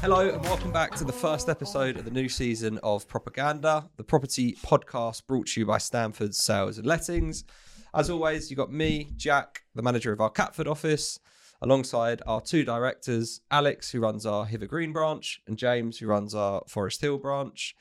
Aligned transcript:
Hello 0.00 0.30
and 0.30 0.42
welcome 0.44 0.72
back 0.72 0.94
to 0.94 1.04
the 1.04 1.12
first 1.12 1.50
episode 1.50 1.98
of 1.98 2.06
the 2.06 2.10
new 2.10 2.26
season 2.26 2.78
of 2.82 3.06
Propergander, 3.06 3.86
the 3.98 4.02
property 4.02 4.56
podcast 4.64 5.26
brought 5.26 5.48
to 5.48 5.60
you 5.60 5.66
by 5.66 5.76
Stanford 5.76 6.34
Sales 6.34 6.78
and 6.78 6.86
Lettings. 6.86 7.44
As 7.92 8.08
always, 8.08 8.50
you've 8.50 8.56
got 8.56 8.72
me, 8.72 9.12
Jack, 9.16 9.64
the 9.74 9.82
manager 9.82 10.10
of 10.10 10.22
our 10.22 10.30
Catford 10.30 10.66
office, 10.66 11.18
alongside 11.60 12.22
our 12.26 12.40
two 12.40 12.64
directors, 12.64 13.42
Alex, 13.50 13.90
who 13.90 14.00
runs 14.00 14.24
our 14.24 14.46
Hither 14.46 14.66
Green 14.66 14.94
branch, 14.94 15.42
and 15.46 15.58
James, 15.58 15.98
who 15.98 16.06
runs 16.06 16.34
our 16.34 16.62
Forest 16.66 17.02
Hill 17.02 17.18
branch. 17.18 17.76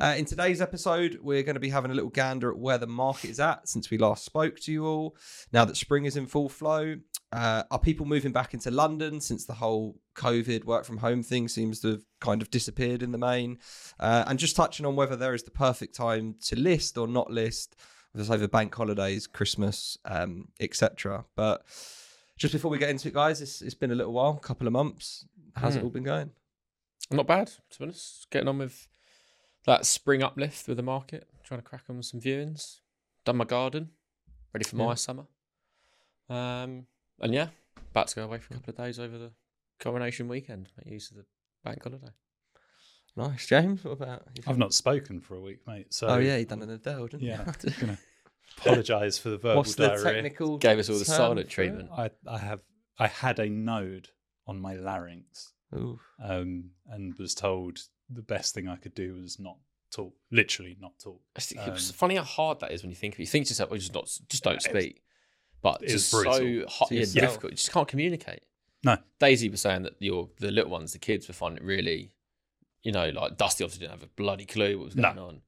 Uh, 0.00 0.14
in 0.16 0.24
today's 0.24 0.62
episode, 0.62 1.18
we're 1.20 1.42
going 1.42 1.52
to 1.52 1.60
be 1.60 1.68
having 1.68 1.90
a 1.90 1.94
little 1.94 2.08
gander 2.08 2.50
at 2.50 2.58
where 2.58 2.78
the 2.78 2.86
market 2.86 3.28
is 3.28 3.40
at 3.40 3.68
since 3.68 3.90
we 3.90 3.98
last 3.98 4.24
spoke 4.24 4.58
to 4.60 4.72
you 4.72 4.86
all. 4.86 5.14
Now 5.52 5.66
that 5.66 5.76
spring 5.76 6.06
is 6.06 6.16
in 6.16 6.28
full 6.28 6.48
flow, 6.48 6.96
uh, 7.32 7.62
are 7.70 7.78
people 7.78 8.06
moving 8.06 8.32
back 8.32 8.54
into 8.54 8.70
London 8.70 9.20
since 9.20 9.44
the 9.44 9.54
whole 9.54 10.00
COVID 10.14 10.64
work 10.64 10.84
from 10.84 10.98
home 10.98 11.22
thing 11.22 11.48
seems 11.48 11.80
to 11.80 11.88
have 11.88 12.02
kind 12.20 12.40
of 12.42 12.50
disappeared 12.50 13.02
in 13.02 13.12
the 13.12 13.18
main? 13.18 13.58
Uh, 14.00 14.24
and 14.26 14.38
just 14.38 14.56
touching 14.56 14.86
on 14.86 14.96
whether 14.96 15.16
there 15.16 15.34
is 15.34 15.42
the 15.42 15.50
perfect 15.50 15.94
time 15.94 16.34
to 16.46 16.56
list 16.58 16.96
or 16.96 17.06
not 17.06 17.30
list, 17.30 17.76
whether 18.12 18.22
it's 18.22 18.30
over 18.30 18.48
bank 18.48 18.74
holidays, 18.74 19.26
Christmas, 19.26 19.98
um, 20.06 20.48
etc. 20.60 21.24
But 21.36 21.64
just 22.38 22.52
before 22.52 22.70
we 22.70 22.78
get 22.78 22.90
into 22.90 23.08
it, 23.08 23.14
guys, 23.14 23.40
it's, 23.42 23.60
it's 23.62 23.74
been 23.74 23.90
a 23.90 23.94
little 23.94 24.12
while, 24.12 24.38
a 24.42 24.46
couple 24.46 24.66
of 24.66 24.72
months. 24.72 25.26
How's 25.56 25.76
it 25.76 25.80
Hmm. 25.80 25.84
all 25.86 25.90
been 25.90 26.04
going? 26.04 26.30
Not 27.10 27.26
bad, 27.26 27.48
to 27.70 27.78
be 27.78 27.84
honest. 27.86 28.28
Getting 28.30 28.48
on 28.48 28.58
with 28.58 28.86
that 29.66 29.84
spring 29.86 30.22
uplift 30.22 30.66
with 30.68 30.76
the 30.76 30.82
market, 30.82 31.28
trying 31.44 31.60
to 31.60 31.66
crack 31.66 31.82
on 31.90 31.96
with 31.98 32.06
some 32.06 32.20
viewings. 32.20 32.80
Done 33.24 33.36
my 33.36 33.44
garden, 33.44 33.90
ready 34.54 34.64
for 34.64 34.76
my 34.76 34.94
summer. 34.94 35.26
Um, 36.30 36.86
and 37.20 37.32
yeah, 37.34 37.48
about 37.90 38.08
to 38.08 38.16
go 38.16 38.24
away 38.24 38.38
for 38.38 38.54
a 38.54 38.56
couple 38.58 38.70
of 38.70 38.76
days 38.76 38.98
over 38.98 39.16
the 39.18 39.30
coronation 39.80 40.28
weekend. 40.28 40.68
Make 40.76 40.92
use 40.92 41.10
of 41.10 41.16
the 41.18 41.24
bank 41.64 41.82
holiday. 41.82 42.12
Nice, 43.16 43.46
James. 43.46 43.82
What 43.84 43.92
about? 43.92 44.22
you? 44.36 44.42
I've 44.46 44.58
not 44.58 44.72
spoken 44.74 45.20
for 45.20 45.34
a 45.34 45.40
week, 45.40 45.58
mate. 45.66 45.92
So 45.92 46.06
Oh 46.08 46.18
yeah, 46.18 46.36
you 46.36 46.44
done 46.44 46.62
an 46.62 46.70
Adele, 46.70 47.06
didn't 47.08 47.22
yeah, 47.26 47.44
you? 47.64 47.70
gonna 47.80 47.98
apologise 48.58 49.18
for 49.18 49.30
the 49.30 49.38
verbal 49.38 49.56
What's 49.56 49.74
the 49.74 49.88
diarrhea. 49.88 50.14
technical? 50.14 50.58
Gave 50.58 50.78
us 50.78 50.88
all 50.88 50.98
the 50.98 51.04
silent 51.04 51.48
treatment. 51.48 51.90
I 51.96 52.10
I 52.26 52.38
have 52.38 52.60
I 52.98 53.08
had 53.08 53.38
a 53.40 53.48
node 53.48 54.08
on 54.46 54.60
my 54.60 54.74
larynx, 54.74 55.52
um, 56.22 56.70
and 56.88 57.14
was 57.18 57.34
told 57.34 57.78
the 58.08 58.22
best 58.22 58.54
thing 58.54 58.68
I 58.68 58.76
could 58.76 58.94
do 58.94 59.14
was 59.20 59.38
not 59.38 59.56
talk. 59.90 60.14
Literally, 60.30 60.76
not 60.80 60.92
talk. 61.02 61.20
It's, 61.36 61.52
it's 61.52 61.90
Um, 61.90 61.94
funny 61.94 62.16
how 62.16 62.22
hard 62.22 62.60
that 62.60 62.72
is 62.72 62.82
when 62.82 62.90
you 62.90 62.96
think 62.96 63.14
of 63.14 63.20
it. 63.20 63.24
You 63.24 63.26
think 63.26 63.46
to 63.46 63.50
yourself, 63.50 63.70
well, 63.70 63.78
just 63.78 63.94
not, 63.94 64.04
just 64.28 64.42
don't 64.44 64.62
speak. 64.62 65.02
But 65.62 65.82
it's 65.82 65.92
just 65.92 66.12
brutal. 66.12 66.32
so 66.34 66.64
hot, 66.68 66.90
yeah, 66.92 67.04
difficult. 67.04 67.52
You 67.52 67.56
just 67.56 67.72
can't 67.72 67.88
communicate. 67.88 68.40
No. 68.84 68.96
Daisy 69.18 69.48
was 69.48 69.60
saying 69.60 69.82
that 69.82 69.94
your 69.98 70.28
the 70.38 70.50
little 70.52 70.70
ones, 70.70 70.92
the 70.92 70.98
kids, 70.98 71.26
were 71.26 71.34
finding 71.34 71.62
it 71.62 71.66
really, 71.66 72.12
you 72.82 72.92
know, 72.92 73.08
like 73.10 73.36
Dusty 73.36 73.64
obviously 73.64 73.86
didn't 73.86 73.98
have 74.00 74.08
a 74.08 74.12
bloody 74.14 74.44
clue 74.46 74.78
what 74.78 74.84
was 74.86 74.96
No. 74.96 75.02
going 75.14 75.18
on. 75.18 75.40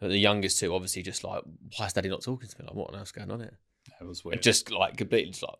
But 0.00 0.08
the 0.08 0.16
youngest 0.18 0.58
two 0.60 0.74
obviously 0.74 1.02
just 1.02 1.22
like, 1.24 1.42
why 1.76 1.86
is 1.86 1.92
Daddy 1.92 2.08
not 2.08 2.22
talking 2.22 2.48
to 2.48 2.58
me? 2.58 2.66
Like, 2.66 2.74
what 2.76 2.94
on 2.94 3.00
earth's 3.00 3.12
going 3.12 3.30
on 3.30 3.40
here? 3.40 3.58
It 4.00 4.04
was 4.06 4.20
And 4.20 4.26
weird. 4.26 4.42
just 4.42 4.70
like 4.70 4.96
completely 4.96 5.32
just 5.32 5.42
like, 5.42 5.56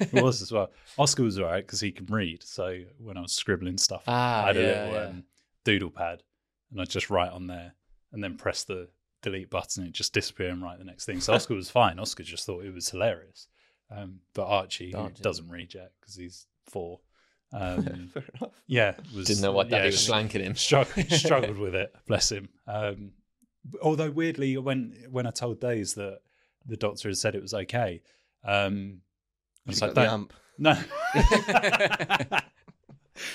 it 0.00 0.12
was 0.12 0.42
as 0.42 0.52
well. 0.52 0.70
Oscar 0.98 1.22
was 1.22 1.38
alright 1.38 1.64
because 1.66 1.80
he 1.80 1.92
can 1.92 2.06
read. 2.06 2.42
So 2.42 2.80
when 2.98 3.16
I 3.16 3.20
was 3.20 3.32
scribbling 3.32 3.78
stuff, 3.78 4.02
ah, 4.06 4.44
I 4.44 4.46
had 4.48 4.56
a 4.56 4.60
little 4.60 4.92
yeah. 4.92 5.08
um, 5.08 5.24
doodle 5.64 5.90
pad, 5.90 6.22
and 6.70 6.80
I 6.80 6.84
just 6.84 7.08
write 7.10 7.30
on 7.32 7.46
there, 7.46 7.74
and 8.12 8.22
then 8.22 8.36
press 8.36 8.64
the 8.64 8.88
delete 9.22 9.50
button. 9.50 9.84
It 9.84 9.92
just 9.92 10.12
disappear 10.12 10.48
and 10.50 10.62
write 10.62 10.78
the 10.78 10.84
next 10.84 11.04
thing. 11.04 11.20
So 11.20 11.32
Oscar 11.34 11.54
was 11.54 11.70
fine. 11.70 11.98
Oscar 11.98 12.22
just 12.22 12.46
thought 12.46 12.64
it 12.64 12.74
was 12.74 12.88
hilarious. 12.90 13.48
Um, 13.90 14.20
but 14.34 14.46
Archie, 14.46 14.94
Archie. 14.94 15.22
doesn't 15.22 15.48
reject 15.48 15.92
because 16.00 16.16
he's 16.16 16.46
four. 16.66 17.00
Um, 17.52 18.12
yeah, 18.68 18.94
was 19.12 19.26
Didn't 19.26 19.42
know 19.42 19.50
why 19.50 19.64
Daddy 19.64 19.76
yeah, 19.76 19.86
was 19.86 20.06
slanking 20.06 20.40
him. 20.40 20.54
struggled, 20.54 21.10
struggled 21.10 21.58
with 21.58 21.74
it. 21.74 21.92
Bless 22.06 22.30
him. 22.30 22.48
Um, 22.68 23.10
although 23.82 24.12
weirdly, 24.12 24.56
when 24.56 24.94
when 25.10 25.26
I 25.26 25.30
told 25.30 25.60
Days 25.60 25.94
that 25.94 26.20
the 26.64 26.76
doctor 26.76 27.08
had 27.08 27.18
said 27.18 27.34
it 27.34 27.42
was 27.42 27.52
okay, 27.52 28.02
um, 28.44 29.00
I 29.66 29.70
was 29.70 29.82
like, 29.82 29.94
the 29.94 30.12
amp. 30.12 30.32
no. 30.58 30.78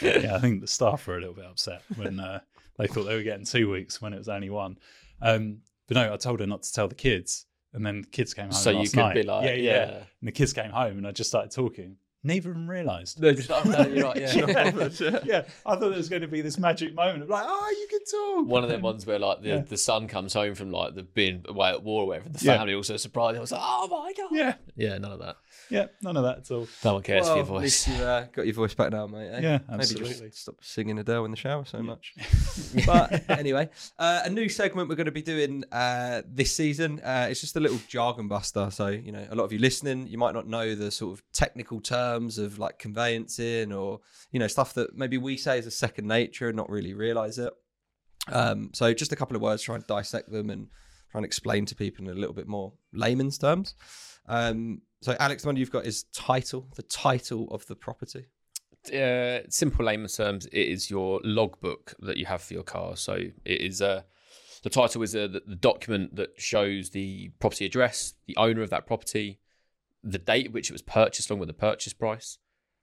yeah, 0.02 0.36
I 0.36 0.40
think 0.40 0.62
the 0.62 0.68
staff 0.68 1.06
were 1.08 1.18
a 1.18 1.20
little 1.20 1.36
bit 1.36 1.46
upset 1.46 1.82
when 1.98 2.20
uh, 2.20 2.40
they 2.78 2.88
thought 2.88 3.04
they 3.04 3.16
were 3.16 3.24
getting 3.24 3.46
two 3.46 3.70
weeks 3.70 4.02
when 4.02 4.14
it 4.14 4.18
was 4.18 4.30
only 4.30 4.50
one. 4.50 4.78
Um, 5.22 5.58
but 5.88 5.96
no, 5.96 6.14
I 6.14 6.18
told 6.18 6.40
her 6.40 6.48
not 6.48 6.64
to 6.64 6.74
tell 6.74 6.88
the 6.88 6.96
kids, 6.96 7.46
and 7.74 7.86
then 7.86 8.02
the 8.02 8.08
kids 8.08 8.34
came 8.34 8.46
home. 8.46 8.54
So 8.54 8.70
you 8.72 8.78
last 8.80 8.94
could 8.94 9.00
night. 9.00 9.14
be 9.16 9.24
like, 9.24 9.46
yeah, 9.46 9.54
yeah. 9.54 9.72
yeah, 9.72 9.92
And 10.20 10.28
the 10.28 10.32
kids 10.32 10.54
came 10.54 10.72
home, 10.72 10.98
and 10.98 11.08
I 11.08 11.12
just 11.12 11.30
started 11.30 11.52
talking. 11.52 11.98
Neither 12.26 12.50
of 12.50 12.56
them 12.56 12.68
realised. 12.70 13.22
No, 13.22 13.32
just, 13.34 13.52
oh, 13.52 13.62
no, 13.66 13.86
you're 13.88 14.04
right, 14.04 14.18
yeah. 14.20 14.34
yeah. 15.00 15.20
yeah, 15.24 15.44
I 15.66 15.76
thought 15.76 15.80
there 15.82 15.90
was 15.92 16.10
going 16.10 16.24
to 16.24 16.28
be 16.28 16.42
this 16.42 16.58
magic 16.58 16.96
moment 16.96 17.22
of 17.22 17.30
like, 17.30 17.46
oh, 17.48 17.76
you 17.80 17.88
can 17.88 18.00
talk. 18.06 18.48
One 18.48 18.64
of 18.64 18.70
them 18.70 18.82
ones 18.82 19.06
where 19.06 19.20
like 19.20 19.42
the, 19.44 19.48
Yeah. 19.50 19.58
the 19.60 19.78
son 19.78 20.08
comes 20.08 20.34
home 20.34 20.56
from 20.56 20.72
like 20.72 20.96
the 20.96 21.04
being 21.04 21.46
away 21.48 21.70
at 21.70 21.84
war 21.84 22.02
or 22.04 22.08
whatever. 22.08 22.30
The 22.30 22.44
Yeah. 22.44 22.58
family 22.58 22.74
also 22.74 22.98
surprised. 22.98 23.38
I 23.38 23.42
was 23.42 23.52
like, 23.52 23.62
oh 23.64 23.88
my 23.90 24.12
god. 24.14 24.30
Yeah, 24.36 24.54
Yeah, 24.76 24.98
none 24.98 25.12
of 25.12 25.20
that. 25.20 25.36
yeah, 25.70 25.86
none 26.02 26.18
of 26.18 26.24
that 26.24 26.40
at 26.40 26.52
all. 26.52 26.68
No 26.84 26.94
one 26.96 27.04
cares 27.04 27.28
for 27.30 27.36
your 27.36 27.46
Well, 27.46 27.58
at 27.58 27.62
least 27.64 27.86
voice. 27.88 27.98
you 28.00 28.04
uh, 28.04 28.26
got 28.34 28.46
your 28.46 28.56
voice 28.56 28.74
back 28.74 28.92
now, 28.92 29.06
mate. 29.06 29.30
eh? 29.30 29.40
Yeah, 29.42 29.60
Maybe 29.70 29.82
absolutely. 29.82 30.30
just 30.30 30.42
stop 30.42 30.56
singing 30.62 30.98
Adele 30.98 31.26
in 31.26 31.32
the 31.32 31.38
shower 31.38 31.64
so 31.66 31.82
much. 31.84 32.16
but 32.88 33.24
anyway, 33.30 33.70
uh, 34.00 34.22
a 34.26 34.30
new 34.30 34.50
segment 34.50 34.90
we're 34.90 34.96
going 34.96 35.06
to 35.06 35.12
be 35.12 35.22
doing 35.22 35.64
uh, 35.72 36.24
this 36.28 36.52
season. 36.54 37.00
Uh, 37.02 37.28
it's 37.30 37.42
just 37.42 37.56
a 37.56 37.60
little 37.60 37.80
jargon 37.88 38.28
buster. 38.28 38.70
So 38.72 38.88
you 38.88 39.12
know, 39.12 39.26
a 39.30 39.36
lot 39.36 39.44
of 39.44 39.54
you 39.54 39.60
listening, 39.60 40.08
you 40.08 40.18
might 40.18 40.34
not 40.34 40.48
know 40.48 40.74
the 40.76 40.90
sort 40.92 41.14
of 41.14 41.24
technical 41.34 41.80
terms 42.16 42.38
of 42.38 42.60
like 42.60 42.80
conveyancing 42.80 43.72
or 43.72 44.00
you 44.32 44.40
know 44.40 44.48
stuff 44.48 44.74
that 44.74 44.96
maybe 44.98 45.18
we 45.18 45.38
say 45.38 45.60
is 45.60 45.66
a 45.66 45.72
second 45.72 46.08
nature 46.08 46.48
and 46.48 46.58
not 46.58 46.70
really 46.70 46.94
realize 46.94 47.38
it. 47.38 47.54
Um, 48.32 48.72
so 48.74 48.94
just 48.94 49.12
a 49.12 49.16
couple 49.16 49.36
of 49.36 49.42
words, 49.42 49.62
try 49.62 49.76
and 49.76 49.86
dissect 49.86 50.32
them 50.32 50.50
and 50.50 50.68
try 51.12 51.20
and 51.20 51.26
explain 51.26 51.66
to 51.68 51.76
people 51.76 52.06
in 52.06 52.12
a 52.12 52.20
little 52.20 52.34
bit 52.34 52.48
more 52.48 52.74
layman's 52.94 53.38
terms. 53.38 53.76
Um, 54.28 54.82
so 55.02 55.16
Alex, 55.20 55.44
the 55.44 55.50
one 55.50 55.56
you've 55.58 55.72
got 55.72 55.86
is 55.86 56.04
title, 56.14 56.68
the 56.76 56.84
title 56.84 57.48
of 57.52 57.66
the 57.68 57.76
property. 57.76 58.26
uh, 58.88 59.40
simple 59.50 59.86
layman's 59.86 60.18
terms, 60.18 60.48
it 60.48 60.68
is 60.68 60.90
your 60.90 61.20
logbook 61.24 61.94
that 62.00 62.18
you 62.18 62.26
have 62.26 62.42
for 62.42 62.54
your 62.54 62.64
car. 62.64 62.96
So 62.98 63.14
it 63.14 63.62
is 63.62 63.82
uh, 63.82 64.02
the 64.64 64.70
title 64.72 65.04
is 65.04 65.16
uh, 65.16 65.28
the, 65.28 65.44
the 65.46 65.56
document 65.56 66.16
that 66.16 66.32
shows 66.38 66.90
the 66.90 67.30
property 67.40 67.66
address, 67.66 68.16
the 68.26 68.36
owner 68.38 68.64
of 68.64 68.72
that 68.72 68.88
property, 68.88 69.40
the 70.06 70.20
date 70.20 70.48
at 70.48 70.54
which 70.54 70.70
it 70.70 70.74
was 70.74 70.82
purchased, 70.82 71.30
along 71.30 71.40
with 71.40 71.48
the 71.48 71.54
purchase 71.54 71.94
price, 71.94 72.38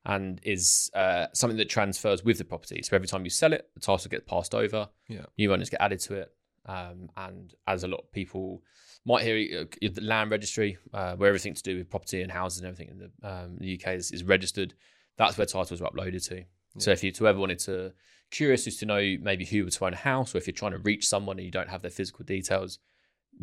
and 0.04 0.40
is 0.42 0.90
uh, 0.94 1.26
something 1.32 1.56
that 1.56 1.68
transfers 1.68 2.24
with 2.24 2.38
the 2.38 2.44
property. 2.44 2.82
So 2.82 2.96
every 2.96 3.08
time 3.08 3.24
you 3.24 3.30
sell 3.30 3.52
it, 3.52 3.68
the 3.74 3.80
title 3.80 4.10
gets 4.10 4.24
passed 4.28 4.54
over. 4.54 4.88
Yeah. 5.08 5.26
New 5.38 5.52
owners 5.52 5.70
get 5.70 5.80
added 5.80 6.00
to 6.00 6.14
it. 6.14 6.32
Um, 6.66 7.08
and 7.16 7.54
as 7.66 7.82
a 7.82 7.88
lot 7.88 8.00
of 8.00 8.12
people 8.12 8.62
might 9.04 9.22
hear, 9.22 9.62
uh, 9.62 9.64
the 9.80 10.00
land 10.00 10.30
registry, 10.30 10.78
uh, 10.92 11.16
where 11.16 11.28
everything 11.28 11.54
to 11.54 11.62
do 11.62 11.78
with 11.78 11.90
property 11.90 12.22
and 12.22 12.30
houses 12.30 12.58
and 12.60 12.68
everything 12.68 12.88
in 12.88 12.98
the, 12.98 13.28
um, 13.28 13.56
the 13.58 13.80
UK 13.80 13.94
is, 13.94 14.10
is 14.12 14.22
registered 14.22 14.74
that's 15.16 15.38
where 15.38 15.46
titles 15.46 15.80
are 15.80 15.90
uploaded 15.90 16.26
to. 16.28 16.44
So 16.78 16.90
if 16.90 17.04
you 17.04 17.12
to 17.12 17.28
ever 17.28 17.38
wanted 17.38 17.58
to 17.60 17.92
curious 18.30 18.66
as 18.66 18.76
to 18.78 18.86
know 18.86 19.16
maybe 19.20 19.44
who 19.44 19.64
would 19.64 19.72
to 19.74 19.84
own 19.84 19.92
a 19.92 19.96
house, 19.96 20.34
or 20.34 20.38
if 20.38 20.46
you're 20.46 20.54
trying 20.54 20.72
to 20.72 20.78
reach 20.78 21.06
someone 21.06 21.38
and 21.38 21.44
you 21.44 21.52
don't 21.52 21.68
have 21.68 21.82
their 21.82 21.90
physical 21.90 22.24
details, 22.24 22.78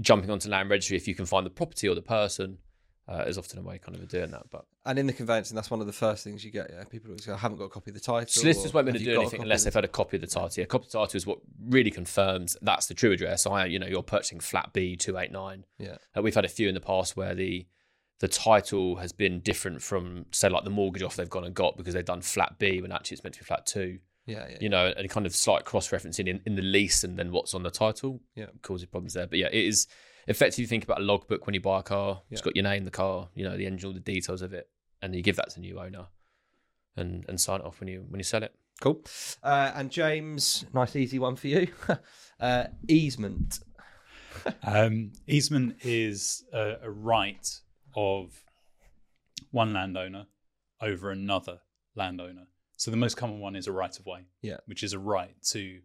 jumping 0.01 0.31
onto 0.31 0.49
land 0.49 0.69
registry, 0.69 0.97
if 0.97 1.07
you 1.07 1.13
can 1.13 1.27
find 1.27 1.45
the 1.45 1.51
property 1.51 1.87
or 1.87 1.93
the 1.93 2.01
person, 2.01 2.57
uh, 3.09 3.23
is 3.27 3.37
often 3.37 3.57
a 3.57 3.61
way 3.61 3.79
kind 3.79 3.97
of 3.97 4.07
doing 4.07 4.31
that. 4.31 4.43
But 4.51 4.65
And 4.85 4.99
in 4.99 5.07
the 5.07 5.13
conveyancing, 5.13 5.55
that's 5.55 5.71
one 5.71 5.81
of 5.81 5.87
the 5.87 5.93
first 5.93 6.23
things 6.23 6.45
you 6.45 6.51
get. 6.51 6.69
Yeah, 6.71 6.83
people 6.83 7.09
always 7.09 7.25
go, 7.25 7.33
"I 7.33 7.37
haven't 7.37 7.57
got 7.57 7.65
a 7.65 7.69
copy 7.69 7.91
of 7.91 7.95
the 7.95 8.01
title." 8.01 8.27
solicitors 8.27 8.73
won't 8.73 8.85
be 8.85 8.91
able 8.91 8.99
to 8.99 9.05
do 9.05 9.19
anything 9.21 9.41
unless 9.41 9.63
they've 9.63 9.73
had 9.73 9.85
a 9.85 9.89
copy 9.89 10.17
of 10.17 10.21
the 10.21 10.27
title. 10.27 10.51
Yeah, 10.55 10.63
a 10.63 10.67
copy 10.67 10.85
of 10.85 10.91
the 10.91 10.97
title 10.99 11.17
is 11.17 11.25
what 11.25 11.39
really 11.67 11.91
confirms 11.91 12.55
that's 12.61 12.85
the 12.87 12.93
true 12.93 13.11
address. 13.11 13.45
I, 13.47 13.65
you 13.65 13.79
know, 13.79 13.87
you're 13.87 14.03
purchasing 14.03 14.39
flat 14.39 14.73
B 14.73 14.95
two 14.95 15.17
eight 15.17 15.31
nine. 15.31 15.65
Yeah. 15.77 15.97
Uh, 16.15 16.21
we've 16.21 16.35
had 16.35 16.45
a 16.45 16.49
few 16.49 16.67
in 16.67 16.75
the 16.75 16.81
past 16.81 17.17
where 17.17 17.33
the 17.33 17.65
the 18.19 18.27
title 18.27 18.97
has 18.97 19.11
been 19.11 19.39
different 19.39 19.81
from 19.81 20.25
say 20.31 20.49
like 20.49 20.63
the 20.65 20.69
mortgage 20.69 21.01
offer 21.03 21.17
they've 21.17 21.29
gone 21.29 21.45
and 21.45 21.55
got 21.55 21.77
because 21.77 21.93
they've 21.93 22.05
done 22.05 22.21
flat 22.21 22.59
B 22.59 22.81
when 22.81 22.91
actually 22.91 23.15
it's 23.15 23.23
meant 23.23 23.33
to 23.35 23.39
be 23.39 23.45
flat 23.45 23.65
two. 23.65 23.99
Yeah, 24.25 24.45
yeah. 24.47 24.57
you 24.61 24.69
know, 24.69 24.93
and 24.95 25.09
kind 25.09 25.25
of 25.25 25.33
slight 25.35 25.65
cross 25.65 25.89
referencing 25.89 26.27
in, 26.27 26.39
in 26.45 26.55
the 26.55 26.61
lease 26.61 27.03
and 27.03 27.17
then 27.17 27.31
what's 27.31 27.55
on 27.55 27.63
the 27.63 27.71
title 27.71 28.21
Yeah. 28.35 28.47
causes 28.61 28.85
problems 28.85 29.13
there. 29.15 29.25
But 29.25 29.39
yeah, 29.39 29.47
it 29.47 29.65
is 29.65 29.87
effectively 30.27 30.65
think 30.65 30.83
about 30.83 30.99
a 30.99 31.03
logbook 31.03 31.45
when 31.45 31.53
you 31.53 31.61
buy 31.61 31.79
a 31.79 31.83
car. 31.83 32.21
It's 32.29 32.41
got 32.41 32.55
your 32.55 32.63
name, 32.63 32.85
the 32.85 32.91
car, 32.91 33.29
you 33.35 33.43
know, 33.43 33.57
the 33.57 33.65
engine, 33.65 33.87
all 33.87 33.93
the 33.93 33.99
details 33.99 34.41
of 34.41 34.53
it, 34.53 34.69
and 35.01 35.15
you 35.15 35.21
give 35.21 35.35
that 35.37 35.49
to 35.49 35.55
the 35.55 35.61
new 35.61 35.79
owner 35.79 36.07
and 36.97 37.25
and 37.27 37.39
sign 37.39 37.59
it 37.61 37.65
off 37.65 37.79
when 37.79 37.87
you 37.89 38.05
when 38.09 38.19
you 38.19 38.23
sell 38.23 38.43
it. 38.43 38.53
Cool. 38.81 39.01
Uh, 39.43 39.71
and 39.75 39.91
James, 39.91 40.65
nice 40.73 40.95
easy 40.95 41.19
one 41.19 41.35
for 41.35 41.47
you. 41.47 41.67
uh, 42.39 42.65
easement. 42.87 43.59
Um, 44.63 45.11
easement 45.27 45.75
is 45.83 46.45
a, 46.53 46.75
a 46.83 46.89
right 46.89 47.45
of 47.93 48.41
one 49.51 49.73
landowner 49.73 50.27
over 50.81 51.11
another 51.11 51.59
landowner. 51.95 52.47
So 52.77 52.89
the 52.89 52.95
most 52.95 53.17
common 53.17 53.39
one 53.39 53.55
is 53.57 53.67
a 53.67 53.73
right 53.73 53.97
of 53.99 54.05
way, 54.05 54.27
Yeah. 54.41 54.57
which 54.65 54.81
is 54.81 54.93
a 54.93 54.99
right 54.99 55.35
to 55.49 55.81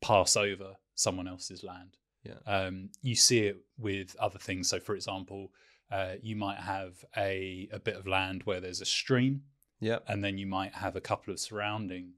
pass 0.00 0.34
over 0.36 0.76
someone 0.94 1.28
else's 1.28 1.62
land. 1.62 1.98
Yeah. 2.24 2.38
Um, 2.46 2.90
you 3.02 3.14
see 3.14 3.40
it 3.40 3.58
with 3.78 4.16
other 4.18 4.38
things. 4.38 4.68
So, 4.68 4.80
for 4.80 4.94
example, 4.94 5.52
uh, 5.90 6.14
you 6.22 6.36
might 6.36 6.58
have 6.58 7.04
a, 7.16 7.68
a 7.72 7.78
bit 7.78 7.96
of 7.96 8.06
land 8.06 8.42
where 8.44 8.60
there's 8.60 8.80
a 8.80 8.86
stream, 8.86 9.42
Yeah. 9.80 9.98
and 10.08 10.24
then 10.24 10.38
you 10.38 10.46
might 10.46 10.74
have 10.74 10.96
a 10.96 11.00
couple 11.00 11.32
of 11.32 11.38
surrounding 11.40 12.14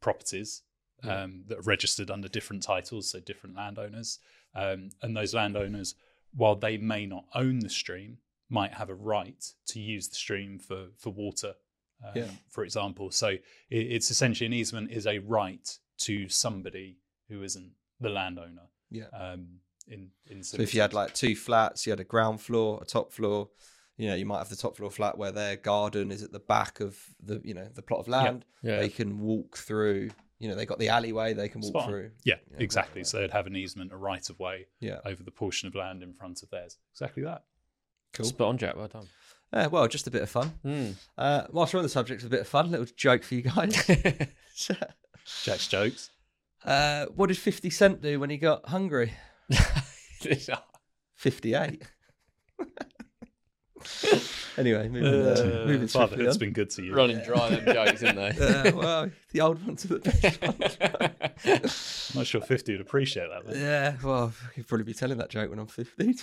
properties 0.00 0.62
Yeah. 1.04 1.22
um, 1.24 1.44
that 1.48 1.58
are 1.58 1.62
registered 1.62 2.10
under 2.10 2.28
different 2.28 2.62
titles, 2.62 3.10
so 3.10 3.20
different 3.20 3.56
landowners. 3.56 4.18
Um, 4.54 4.90
and 5.02 5.16
those 5.16 5.34
landowners, 5.34 5.94
while 6.32 6.54
they 6.56 6.76
may 6.78 7.06
not 7.06 7.24
own 7.34 7.58
the 7.60 7.68
stream, 7.70 8.18
might 8.48 8.74
have 8.74 8.88
a 8.90 8.94
right 8.94 9.44
to 9.66 9.80
use 9.80 10.08
the 10.08 10.14
stream 10.14 10.58
for 10.58 10.88
for 10.96 11.10
water, 11.10 11.54
um, 12.04 12.12
Yeah. 12.14 12.30
for 12.48 12.64
example. 12.64 13.10
So 13.10 13.28
it, 13.28 13.42
it's 13.70 14.10
essentially 14.10 14.46
an 14.46 14.52
easement 14.54 14.90
is 14.90 15.06
a 15.06 15.18
right 15.18 15.78
to 15.98 16.28
somebody 16.28 16.96
who 17.28 17.42
isn't 17.42 17.72
the 18.00 18.08
landowner. 18.08 18.68
Yeah. 18.90 19.06
Um, 19.12 19.46
in 19.88 20.10
in 20.26 20.42
So 20.42 20.60
if 20.60 20.74
you 20.74 20.80
had 20.80 20.92
like 20.94 21.14
two 21.14 21.34
flats, 21.34 21.86
you 21.86 21.92
had 21.92 22.00
a 22.00 22.04
ground 22.04 22.40
floor, 22.40 22.78
a 22.82 22.84
top 22.84 23.12
floor. 23.12 23.48
You 23.96 24.08
know, 24.08 24.14
you 24.14 24.26
might 24.26 24.38
have 24.38 24.48
the 24.48 24.54
top 24.56 24.76
floor 24.76 24.90
flat 24.90 25.18
where 25.18 25.32
their 25.32 25.56
garden 25.56 26.12
is 26.12 26.22
at 26.22 26.30
the 26.30 26.38
back 26.38 26.78
of 26.80 26.96
the, 27.20 27.40
you 27.42 27.52
know, 27.54 27.66
the 27.74 27.82
plot 27.82 27.98
of 28.00 28.06
land. 28.08 28.44
Yeah. 28.62 28.78
They 28.78 28.88
can 28.90 29.18
walk 29.18 29.56
through. 29.56 30.10
You 30.38 30.48
know, 30.48 30.54
they 30.54 30.66
got 30.66 30.78
the 30.78 30.88
alleyway. 30.88 31.32
They 31.34 31.48
can 31.48 31.62
walk 31.62 31.70
Spot 31.70 31.86
through. 31.88 32.10
yeah, 32.22 32.36
Yeah, 32.52 32.58
exactly. 32.60 33.00
right, 33.00 33.06
So 33.08 33.18
they'd 33.18 33.32
have 33.32 33.48
an 33.48 33.56
easement, 33.56 33.92
a 33.92 33.96
right 33.96 34.30
of 34.30 34.38
way 34.38 34.66
Yeah, 34.78 34.98
over 35.04 35.24
the 35.24 35.32
portion 35.32 35.66
of 35.66 35.74
land 35.74 36.04
in 36.04 36.12
front 36.14 36.44
of 36.44 36.50
theirs. 36.50 36.76
Exactly 36.92 37.24
that. 37.24 37.42
cool. 38.12 38.24
Spot 38.26 38.48
on, 38.50 38.58
Jack. 38.58 38.76
Well 38.76 38.86
done. 38.86 39.08
Yeah, 39.52 39.66
well, 39.66 39.88
just 39.88 40.06
a 40.06 40.12
bit 40.12 40.22
of 40.22 40.30
fun. 40.30 40.52
Mm. 40.64 40.94
Uh, 41.16 41.46
whilst 41.50 41.74
we're 41.74 41.78
on 41.80 41.82
the 41.82 41.88
subject 41.88 42.22
a 42.22 42.28
bit 42.28 42.40
of 42.42 42.46
fun, 42.46 42.70
little 42.70 42.86
joke 42.96 43.24
for 43.24 43.34
you 43.34 43.42
guys. 43.42 43.74
Jack's 45.44 45.66
jokes. 45.66 46.10
Uh, 46.68 47.06
what 47.14 47.26
did 47.28 47.38
Fifty 47.38 47.70
Cent 47.70 48.02
do 48.02 48.18
when 48.20 48.30
he 48.30 48.36
got 48.38 48.68
hungry? 48.68 49.12
Fifty-eight. 51.16 51.82
anyway, 54.58 54.88
moving, 54.88 55.14
uh, 55.14 55.62
Uh, 55.62 55.66
moving 55.66 55.88
Father, 55.88 56.20
it's 56.22 56.36
on. 56.36 56.40
been 56.40 56.52
good 56.52 56.70
to 56.70 56.82
you. 56.84 56.94
Running 56.94 57.20
dry 57.24 57.50
them 57.50 57.64
jokes, 57.74 58.02
isn't 58.02 58.16
they? 58.16 58.28
Uh, 58.30 58.76
well, 58.76 59.10
the 59.32 59.40
old 59.40 59.64
ones 59.66 59.84
are 59.84 59.88
the 59.98 61.12
best. 61.42 62.10
I'm 62.12 62.18
not 62.18 62.26
sure 62.26 62.40
50 62.40 62.72
would 62.72 62.80
appreciate 62.80 63.28
that. 63.30 63.46
Though. 63.46 63.58
Yeah, 63.58 63.96
well, 64.02 64.32
you'd 64.56 64.66
probably 64.68 64.84
be 64.84 64.94
telling 64.94 65.18
that 65.18 65.30
joke 65.30 65.50
when 65.50 65.58
I'm 65.58 65.66
50. 65.66 66.14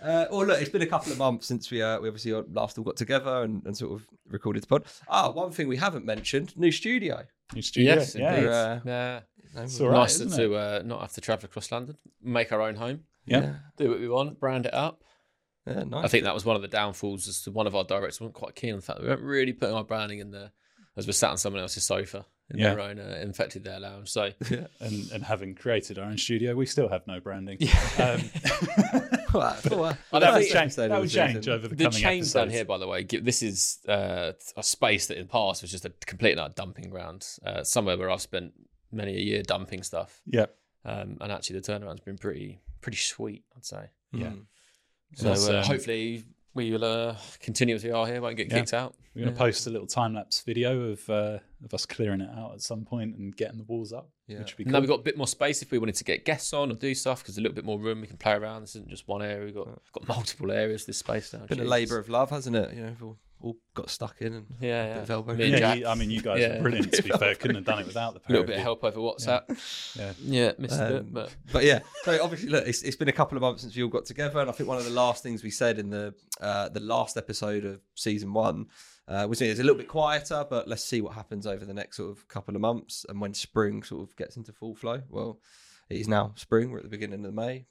To. 0.00 0.04
Uh, 0.06 0.26
well, 0.30 0.46
look, 0.46 0.60
it's 0.60 0.70
been 0.70 0.82
a 0.82 0.86
couple 0.86 1.12
of 1.12 1.18
months 1.18 1.46
since 1.46 1.70
we 1.70 1.82
uh, 1.82 2.00
we 2.00 2.08
obviously 2.08 2.32
last 2.52 2.78
all 2.78 2.84
got 2.84 2.96
together 2.96 3.42
and, 3.42 3.64
and 3.66 3.76
sort 3.76 3.92
of 3.92 4.06
recorded 4.28 4.62
the 4.62 4.66
pod. 4.66 4.84
Ah, 5.08 5.30
one 5.30 5.50
thing 5.52 5.68
we 5.68 5.76
haven't 5.76 6.04
mentioned: 6.04 6.56
new 6.56 6.70
studio. 6.72 7.22
New 7.54 7.62
studio. 7.62 7.94
yes, 7.94 8.14
yeah. 8.14 8.34
indeed. 8.34 8.48
Uh, 8.48 8.80
yeah. 8.84 9.20
You 9.54 9.62
It's 9.62 9.80
all 9.80 9.88
right, 9.88 9.98
nice 10.00 10.20
isn't 10.20 10.36
to 10.38 10.54
uh, 10.56 10.82
not 10.84 11.00
have 11.00 11.12
to 11.14 11.20
travel 11.20 11.46
across 11.46 11.72
London, 11.72 11.96
make 12.22 12.52
our 12.52 12.60
own 12.60 12.74
home, 12.76 13.04
Yeah. 13.26 13.40
yeah, 13.40 13.54
do 13.78 13.88
what 13.90 14.00
we 14.00 14.08
want, 14.08 14.38
brand 14.38 14.66
it 14.66 14.74
up. 14.74 15.02
yeah, 15.66 15.84
nice. 15.84 16.04
I 16.04 16.08
think 16.08 16.24
that 16.24 16.34
was 16.34 16.44
one 16.44 16.56
of 16.56 16.62
the 16.62 16.68
downfalls 16.68 17.26
as 17.26 17.40
to 17.42 17.50
one 17.50 17.66
of 17.66 17.74
our 17.74 17.84
directors 17.84 18.20
weren't 18.20 18.34
quite 18.34 18.54
keen 18.54 18.72
on 18.74 18.76
the 18.76 18.82
fact 18.82 18.98
that 18.98 19.02
we 19.04 19.08
weren't 19.08 19.22
really 19.22 19.54
putting 19.54 19.74
our 19.74 19.84
branding 19.84 20.18
in 20.18 20.30
there 20.30 20.52
as 20.98 21.06
we're 21.06 21.12
sat 21.14 21.30
on 21.30 21.38
someone 21.38 21.62
else's 21.62 21.84
sofa 21.84 22.26
in 22.50 22.58
Yeah. 22.58 22.74
their 22.74 22.80
own 22.80 22.98
uh, 22.98 23.18
infected 23.22 23.64
their 23.64 23.80
lounge. 23.80 24.10
So 24.10 24.32
yeah. 24.50 24.66
And, 24.80 25.10
and 25.12 25.24
having 25.24 25.54
created 25.54 25.98
our 25.98 26.04
own 26.04 26.18
studio, 26.18 26.54
we 26.54 26.66
still 26.66 26.88
have 26.90 27.06
no 27.06 27.18
branding. 27.20 27.56
Yeah. 27.60 28.18
Um, 28.18 29.02
Well, 29.34 29.56
well, 29.70 29.84
I 30.12 30.18
that 30.18 30.26
don't 30.26 30.34
would 30.40 30.48
change, 30.48 30.74
that 30.76 30.90
of 30.90 31.00
would 31.00 31.10
change 31.10 31.36
season. 31.36 31.52
over 31.52 31.68
the, 31.68 31.74
the 31.74 31.84
coming 31.84 31.98
change 31.98 32.32
down 32.32 32.42
episodes. 32.42 32.52
here, 32.54 32.64
by 32.64 32.78
the 32.78 32.86
way, 32.88 33.04
this 33.04 33.42
is 33.42 33.78
uh, 33.88 34.32
a 34.56 34.62
space 34.62 35.06
that 35.08 35.18
in 35.18 35.24
the 35.26 35.28
past 35.32 35.62
was 35.62 35.70
just 35.70 35.84
a 35.84 35.90
complete 36.06 36.32
and 36.32 36.40
utter 36.40 36.54
dumping 36.56 36.88
ground. 36.90 37.26
Uh, 37.44 37.62
somewhere 37.64 37.96
where 37.98 38.10
I've 38.10 38.22
spent 38.22 38.52
many 38.92 39.14
a 39.16 39.20
year 39.20 39.42
dumping 39.42 39.82
stuff, 39.82 40.20
Yeah. 40.26 40.46
um, 40.84 41.18
and 41.20 41.30
actually 41.32 41.60
the 41.60 41.72
turnaround's 41.72 42.00
been 42.00 42.16
pretty 42.18 42.60
pretty 42.80 42.98
sweet, 42.98 43.44
I'd 43.56 43.64
say. 43.66 43.90
Yeah. 44.12 44.28
Mm. 44.28 44.42
So 45.14 45.24
That's, 45.28 45.48
uh, 45.48 45.58
um, 45.58 45.64
hopefully 45.64 46.24
we 46.58 46.70
will 46.72 46.84
uh, 46.84 47.16
continue 47.40 47.74
as 47.74 47.84
we 47.84 47.90
are 47.90 48.06
here, 48.06 48.20
won't 48.20 48.36
get 48.36 48.48
Yeah. 48.50 48.58
kicked 48.58 48.74
out. 48.74 48.94
We're 49.14 49.22
going 49.24 49.34
to 49.34 49.38
Yeah. 49.40 49.46
post 49.46 49.66
a 49.66 49.70
little 49.70 49.86
time 49.86 50.14
lapse 50.14 50.42
video 50.42 50.90
of 50.90 51.08
uh, 51.08 51.38
of 51.64 51.72
us 51.74 51.86
clearing 51.86 52.20
it 52.20 52.28
out 52.36 52.52
at 52.54 52.60
some 52.60 52.84
point 52.84 53.16
and 53.16 53.36
getting 53.36 53.56
the 53.58 53.64
walls 53.64 53.92
up, 53.92 54.10
Yeah. 54.26 54.38
which 54.40 54.56
would 54.58 54.64
be 54.66 54.70
Now 54.70 54.80
we've 54.80 54.88
got 54.88 55.00
a 55.00 55.02
bit 55.02 55.16
more 55.16 55.26
space 55.26 55.62
if 55.62 55.70
we 55.70 55.78
wanted 55.78 55.94
to 55.96 56.04
get 56.04 56.24
guests 56.24 56.52
on 56.52 56.70
or 56.70 56.74
do 56.74 56.94
stuff 56.94 57.22
because 57.22 57.38
a 57.38 57.40
little 57.40 57.54
bit 57.54 57.64
more 57.64 57.78
room 57.78 58.00
we 58.00 58.06
can 58.06 58.16
play 58.16 58.32
around. 58.34 58.62
This 58.62 58.76
isn't 58.76 58.88
just 58.90 59.08
one 59.08 59.22
area. 59.22 59.44
We've 59.44 59.54
got 59.54 59.68
got 59.92 60.06
multiple 60.08 60.50
areas. 60.52 60.84
This 60.84 60.98
space 60.98 61.32
now. 61.32 61.46
Been 61.46 61.60
a 61.60 61.64
labour 61.64 61.98
of 61.98 62.08
love, 62.08 62.30
hasn't 62.30 62.54
it? 62.56 62.74
You 62.74 62.82
know, 62.82 62.96
we've 63.00 63.16
all, 63.40 63.50
all 63.50 63.56
got 63.74 63.90
stuck 63.90 64.20
in 64.20 64.32
and 64.34 64.46
Yeah, 64.60 64.82
a 64.82 64.86
bit 64.88 64.96
yeah. 64.96 65.02
of 65.02 65.10
elbow 65.10 65.34
Me 65.34 65.44
and 65.44 65.52
yeah, 65.52 65.58
Jack. 65.58 65.78
you, 65.78 65.86
I 65.86 65.94
mean, 65.94 66.10
you 66.10 66.20
guys 66.22 66.40
Yeah. 66.40 66.58
are 66.58 66.62
brilliant. 66.62 66.92
To 66.92 67.02
be 67.02 67.10
fair, 67.10 67.34
couldn't 67.34 67.56
have 67.56 67.64
done 67.64 67.78
it 67.80 67.86
without 67.86 68.14
the 68.14 68.20
A 68.20 68.22
pair 68.22 68.34
little 68.36 68.46
bit 68.46 68.56
of 68.56 68.62
help 68.62 68.84
over 68.84 68.98
WhatsApp. 69.00 69.96
Yeah. 69.98 70.12
Yeah, 70.22 70.52
missed 70.58 70.80
a 70.80 70.88
bit, 70.88 70.96
Um, 71.00 71.08
but 71.12 71.34
but 71.52 71.64
yeah, 71.64 71.80
so 72.04 72.22
obviously, 72.22 72.48
look, 72.50 72.66
it's, 72.66 72.82
it's 72.82 72.96
been 72.96 73.08
a 73.08 73.12
couple 73.12 73.36
of 73.36 73.42
months 73.42 73.62
since 73.62 73.74
we 73.76 73.82
all 73.82 73.88
got 73.88 74.04
together, 74.04 74.40
and 74.40 74.48
I 74.48 74.52
think 74.52 74.68
one 74.68 74.78
of 74.78 74.84
the 74.84 74.90
last 74.90 75.22
things 75.22 75.42
we 75.42 75.50
said 75.50 75.78
in 75.78 75.90
the 75.90 76.14
uh, 76.40 76.68
the 76.68 76.80
last 76.80 77.16
episode 77.16 77.64
of 77.64 77.80
season 77.94 78.32
one 78.32 78.66
uh, 79.08 79.26
was 79.28 79.40
it's 79.40 79.58
a 79.60 79.62
little 79.62 79.78
bit 79.78 79.88
quieter, 79.88 80.44
but 80.48 80.68
let's 80.68 80.84
see 80.84 81.00
what 81.00 81.14
happens 81.14 81.46
over 81.46 81.64
the 81.64 81.74
next 81.74 81.96
sort 81.96 82.10
of 82.10 82.28
couple 82.28 82.54
of 82.54 82.60
months, 82.60 83.06
and 83.08 83.20
when 83.20 83.34
spring 83.34 83.82
sort 83.82 84.02
of 84.08 84.14
gets 84.16 84.36
into 84.36 84.52
full 84.52 84.74
flow. 84.74 85.02
Well, 85.08 85.38
it 85.88 85.96
is 85.98 86.08
now 86.08 86.32
spring. 86.36 86.70
We're 86.70 86.78
at 86.78 86.82
the 86.84 86.90
beginning 86.90 87.24
of 87.24 87.32
May. 87.32 87.64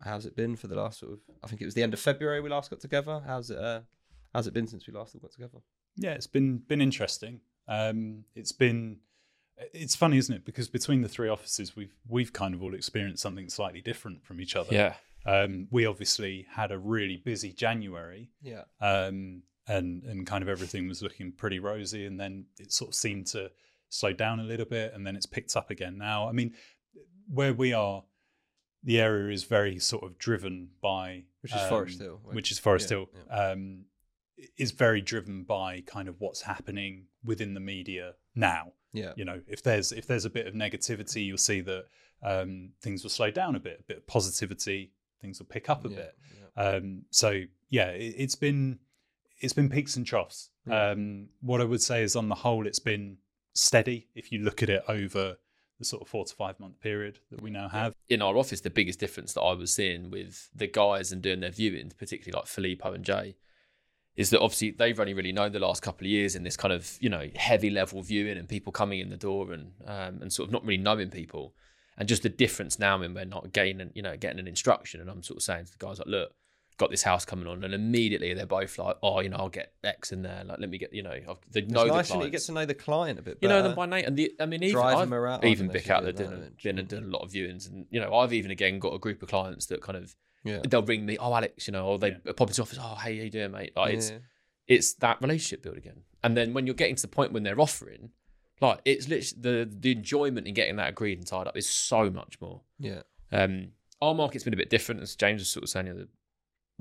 How's 0.00 0.24
it 0.26 0.36
been 0.36 0.54
for 0.56 0.68
the 0.68 0.76
last 0.76 1.00
sort 1.00 1.12
of? 1.12 1.18
I 1.42 1.48
think 1.48 1.60
it 1.60 1.64
was 1.64 1.74
the 1.74 1.82
end 1.82 1.92
of 1.92 2.00
February 2.00 2.40
we 2.40 2.48
last 2.48 2.70
got 2.70 2.80
together. 2.80 3.20
How's 3.26 3.50
it? 3.50 3.58
Uh, 3.58 3.80
how's 4.34 4.46
it 4.46 4.54
been 4.54 4.66
since 4.66 4.86
we 4.86 4.92
last 4.92 5.16
got 5.20 5.32
together? 5.32 5.58
Yeah, 5.96 6.12
it's 6.12 6.26
been 6.26 6.58
been 6.58 6.80
interesting. 6.80 7.40
Um, 7.66 8.24
it's 8.34 8.52
been 8.52 8.98
it's 9.74 9.96
funny, 9.96 10.18
isn't 10.18 10.34
it? 10.34 10.44
Because 10.44 10.68
between 10.68 11.02
the 11.02 11.08
three 11.08 11.28
offices, 11.28 11.74
we've 11.76 11.94
we've 12.08 12.32
kind 12.32 12.54
of 12.54 12.62
all 12.62 12.74
experienced 12.74 13.22
something 13.22 13.48
slightly 13.48 13.80
different 13.80 14.24
from 14.24 14.40
each 14.40 14.54
other. 14.56 14.72
yeah, 14.74 14.94
Um, 15.26 15.66
we 15.70 15.84
obviously 15.86 16.46
had 16.52 16.70
a 16.70 16.78
really 16.78 17.16
busy 17.16 17.52
January, 17.52 18.30
Yeah, 18.40 18.62
um, 18.80 19.42
and 19.66 20.04
and 20.04 20.26
kind 20.26 20.42
of 20.42 20.48
everything 20.48 20.86
was 20.88 21.02
looking 21.02 21.32
pretty 21.32 21.58
rosy, 21.58 22.06
and 22.06 22.18
then 22.20 22.46
it 22.58 22.72
sort 22.72 22.90
of 22.90 22.94
seemed 22.94 23.26
to 23.28 23.50
slow 23.90 24.12
down 24.12 24.38
a 24.38 24.44
little 24.44 24.66
bit, 24.66 24.92
and 24.94 25.06
then 25.06 25.16
it's 25.16 25.26
picked 25.26 25.56
up 25.56 25.70
again 25.70 25.98
now. 25.98 26.28
I 26.28 26.32
mean, 26.32 26.54
where 27.28 27.52
we 27.52 27.72
are, 27.72 28.04
the 28.84 29.00
area 29.00 29.32
is 29.32 29.42
very 29.44 29.78
sort 29.80 30.04
of 30.04 30.18
driven 30.18 30.70
by 30.80 31.24
which 31.40 31.52
is 31.54 31.60
um, 31.62 31.68
Forest 31.68 32.00
Hill. 32.00 32.20
right? 32.24 32.34
which 32.36 32.52
is 32.52 32.58
Forest 32.60 32.90
Yeah, 32.90 32.98
Hill, 32.98 33.08
um, 33.30 33.84
is 34.56 34.70
very 34.70 35.00
driven 35.00 35.44
by 35.44 35.80
kind 35.86 36.08
of 36.08 36.16
what's 36.20 36.42
happening 36.42 37.06
within 37.24 37.54
the 37.54 37.60
media 37.60 38.14
now. 38.34 38.72
yeah, 38.92 39.12
You 39.16 39.24
know, 39.24 39.40
if 39.46 39.62
there's 39.62 39.92
if 39.92 40.06
there's 40.06 40.24
a 40.24 40.30
bit 40.30 40.46
of 40.46 40.54
negativity, 40.54 41.24
you'll 41.26 41.38
see 41.38 41.60
that 41.62 41.84
um, 42.22 42.70
things 42.82 43.02
will 43.02 43.10
slow 43.10 43.30
down 43.30 43.54
a 43.56 43.60
bit. 43.60 43.80
A 43.80 43.82
bit 43.84 43.96
of 43.98 44.06
positivity, 44.06 44.92
things 45.20 45.38
will 45.38 45.46
pick 45.46 45.68
up 45.68 45.84
a 45.84 45.88
yeah, 45.88 45.96
bit. 45.96 46.18
yeah. 46.56 46.62
Um, 46.62 47.02
so 47.10 47.42
yeah, 47.70 47.88
it, 47.90 48.14
it's 48.16 48.34
been 48.34 48.78
it's 49.40 49.52
been 49.52 49.68
peaks 49.68 49.96
and 49.96 50.06
troughs. 50.06 50.50
Yeah. 50.66 50.90
Um, 50.90 51.28
what 51.40 51.60
I 51.60 51.64
would 51.64 51.82
say 51.82 52.02
is, 52.02 52.16
on 52.16 52.28
the 52.28 52.34
whole, 52.34 52.66
it's 52.66 52.80
been 52.80 53.18
steady. 53.54 54.08
If 54.14 54.32
you 54.32 54.40
look 54.40 54.62
at 54.62 54.68
it 54.68 54.82
over 54.88 55.36
the 55.78 55.84
sort 55.84 56.02
of 56.02 56.08
four 56.08 56.24
to 56.24 56.34
five 56.34 56.58
month 56.58 56.80
period 56.80 57.20
that 57.30 57.40
we 57.40 57.50
now 57.50 57.68
have, 57.68 57.94
in 58.08 58.20
our 58.20 58.36
office, 58.36 58.60
the 58.60 58.70
biggest 58.70 58.98
difference 58.98 59.32
that 59.34 59.42
I 59.42 59.52
was 59.52 59.72
seeing 59.72 60.10
with 60.10 60.50
the 60.54 60.66
guys 60.66 61.12
and 61.12 61.22
doing 61.22 61.40
their 61.40 61.50
viewings, 61.50 61.96
particularly 61.96 62.36
like 62.36 62.48
Filippo 62.48 62.92
and 62.92 63.04
Jay, 63.04 63.36
is 64.18 64.30
that 64.30 64.40
obviously 64.40 64.72
they've 64.72 64.98
only 64.98 65.14
really 65.14 65.32
known 65.32 65.52
the 65.52 65.60
last 65.60 65.80
couple 65.80 66.04
of 66.04 66.10
years 66.10 66.34
in 66.34 66.42
this 66.42 66.56
kind 66.56 66.74
of 66.74 66.98
you 67.00 67.08
know 67.08 67.28
heavy 67.36 67.70
level 67.70 68.02
viewing 68.02 68.36
and 68.36 68.48
people 68.48 68.72
coming 68.72 68.98
in 68.98 69.10
the 69.10 69.16
door 69.16 69.52
and 69.52 69.72
um, 69.86 70.20
and 70.20 70.32
sort 70.32 70.48
of 70.48 70.52
not 70.52 70.62
really 70.64 70.76
knowing 70.76 71.08
people, 71.08 71.54
and 71.96 72.08
just 72.08 72.24
the 72.24 72.28
difference 72.28 72.78
now 72.80 72.98
when 72.98 73.14
we're 73.14 73.24
not 73.24 73.52
gaining 73.52 73.90
you 73.94 74.02
know 74.02 74.16
getting 74.16 74.40
an 74.40 74.48
instruction, 74.48 75.00
and 75.00 75.08
I'm 75.08 75.22
sort 75.22 75.38
of 75.38 75.42
saying 75.44 75.66
to 75.66 75.72
the 75.72 75.78
guys 75.78 75.98
like, 75.98 76.08
look. 76.08 76.32
Got 76.76 76.92
this 76.92 77.02
house 77.02 77.24
coming 77.24 77.48
on, 77.48 77.64
and 77.64 77.74
immediately 77.74 78.32
they're 78.34 78.46
both 78.46 78.78
like, 78.78 78.98
"Oh, 79.02 79.18
you 79.18 79.28
know, 79.28 79.38
I'll 79.38 79.48
get 79.48 79.72
X 79.82 80.12
in 80.12 80.22
there. 80.22 80.44
Like, 80.44 80.60
let 80.60 80.70
me 80.70 80.78
get, 80.78 80.94
you 80.94 81.02
know, 81.02 81.10
I've, 81.10 81.40
they 81.50 81.62
It's 81.62 81.72
know 81.72 81.80
the 81.80 81.86
nice 81.88 82.06
clients. 82.06 82.10
when 82.12 82.20
you 82.20 82.30
get 82.30 82.42
to 82.42 82.52
know 82.52 82.66
the 82.66 82.74
client 82.74 83.18
a 83.18 83.22
bit. 83.22 83.38
You 83.40 83.48
know 83.48 83.62
them 83.64 83.74
by 83.74 83.86
name, 83.86 84.04
and 84.06 84.16
the 84.16 84.32
I 84.38 84.46
mean, 84.46 84.62
even 84.62 84.74
Drive 84.74 84.94
I've 84.94 85.10
them 85.10 85.14
around. 85.14 85.44
even 85.44 85.50
I 85.50 85.54
don't 85.54 85.66
know 85.66 85.70
if 85.70 85.72
Bick 85.72 85.88
you 85.88 85.94
out 85.94 85.98
do 85.98 86.04
there 86.04 86.12
that, 86.12 86.30
doing, 86.30 86.40
don't 86.40 86.62
been 86.62 86.78
and 86.78 86.86
doing 86.86 87.02
a 87.02 87.08
lot 87.08 87.22
of 87.22 87.32
viewings, 87.32 87.68
and 87.68 87.86
you 87.90 87.98
know, 87.98 88.14
I've 88.14 88.32
even 88.32 88.52
again 88.52 88.78
got 88.78 88.94
a 88.94 88.98
group 89.00 89.20
of 89.24 89.28
clients 89.28 89.66
that 89.66 89.82
kind 89.82 89.98
of 89.98 90.14
Yeah. 90.48 90.60
they'll 90.68 90.82
ring 90.82 91.04
me, 91.06 91.18
oh 91.18 91.34
Alex, 91.34 91.66
you 91.68 91.72
know, 91.72 91.86
or 91.86 91.98
they 91.98 92.12
pop 92.12 92.48
into 92.48 92.62
office, 92.62 92.78
oh 92.80 92.94
hey, 92.96 93.16
how 93.18 93.22
you 93.24 93.30
doing, 93.30 93.50
mate? 93.52 93.72
Like 93.76 93.94
it's 93.94 94.10
yeah. 94.10 94.18
it's 94.66 94.94
that 94.94 95.20
relationship 95.20 95.62
build 95.62 95.76
again, 95.76 96.02
and 96.24 96.36
then 96.36 96.54
when 96.54 96.66
you're 96.66 96.74
getting 96.74 96.96
to 96.96 97.02
the 97.02 97.08
point 97.08 97.32
when 97.32 97.42
they're 97.42 97.60
offering, 97.60 98.10
like 98.60 98.80
it's 98.84 99.08
literally 99.08 99.40
the 99.66 99.70
the 99.80 99.92
enjoyment 99.92 100.46
in 100.46 100.54
getting 100.54 100.76
that 100.76 100.88
agreed 100.88 101.18
and 101.18 101.26
tied 101.26 101.46
up 101.46 101.56
is 101.56 101.68
so 101.68 102.10
much 102.10 102.40
more. 102.40 102.62
yeah. 102.78 103.02
Um, 103.30 103.72
our 104.00 104.14
market's 104.14 104.44
been 104.44 104.54
a 104.54 104.56
bit 104.56 104.70
different, 104.70 105.02
as 105.02 105.14
James 105.16 105.40
was 105.40 105.48
sort 105.50 105.64
of 105.64 105.68
saying, 105.68 105.86
you 105.88 105.92
know, 105.92 105.98
the, 106.00 106.08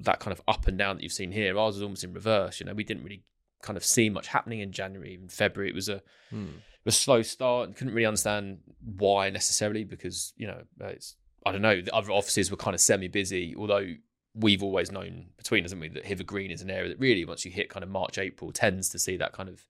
that 0.03 0.19
kind 0.19 0.31
of 0.31 0.41
up 0.47 0.67
and 0.67 0.77
down 0.77 0.95
that 0.95 1.03
you've 1.03 1.12
seen 1.12 1.31
here. 1.31 1.57
Ours 1.57 1.74
was 1.75 1.81
almost 1.81 2.03
in 2.03 2.13
reverse. 2.13 2.59
You 2.59 2.67
know, 2.67 2.74
we 2.75 2.83
didn't 2.83 3.03
really 3.03 3.24
kind 3.63 3.75
of 3.75 3.83
see 3.83 4.09
much 4.09 4.27
happening 4.27 4.59
in 4.59 4.71
January, 4.71 5.13
even 5.13 5.27
February. 5.27 5.69
It 5.69 5.75
was 5.75 5.89
a 5.89 6.01
Hmm. 6.29 6.43
it 6.45 6.86
was 6.86 6.95
a 6.95 7.00
slow 7.00 7.21
start 7.24 7.67
and 7.67 7.75
couldn't 7.75 7.93
really 7.95 8.05
understand 8.05 8.59
why 8.97 9.29
necessarily 9.31 9.83
because 9.83 10.33
you 10.38 10.45
know 10.47 10.62
it's 10.81 11.15
I 11.47 11.51
don't 11.53 11.61
know 11.61 11.81
the 11.81 11.93
other 11.95 12.11
offices 12.11 12.49
were 12.51 12.57
kind 12.57 12.75
of 12.75 12.81
semi 12.81 13.07
busy 13.07 13.55
although 13.57 13.93
we've 14.33 14.61
always 14.61 14.91
known 14.91 15.27
between 15.37 15.65
us 15.65 15.71
haven't 15.71 15.81
we 15.81 15.87
that 15.95 16.05
Hither 16.05 16.23
Green 16.23 16.51
is 16.51 16.61
an 16.61 16.69
area 16.69 16.89
that 16.89 16.99
really 16.99 17.25
once 17.25 17.43
you 17.45 17.51
hit 17.51 17.69
kind 17.69 17.83
of 17.83 17.89
March 17.89 18.17
April 18.17 18.51
tends 18.51 18.89
to 18.89 18.99
see 18.99 19.17
that 19.17 19.33
kind 19.33 19.49
of 19.49 19.65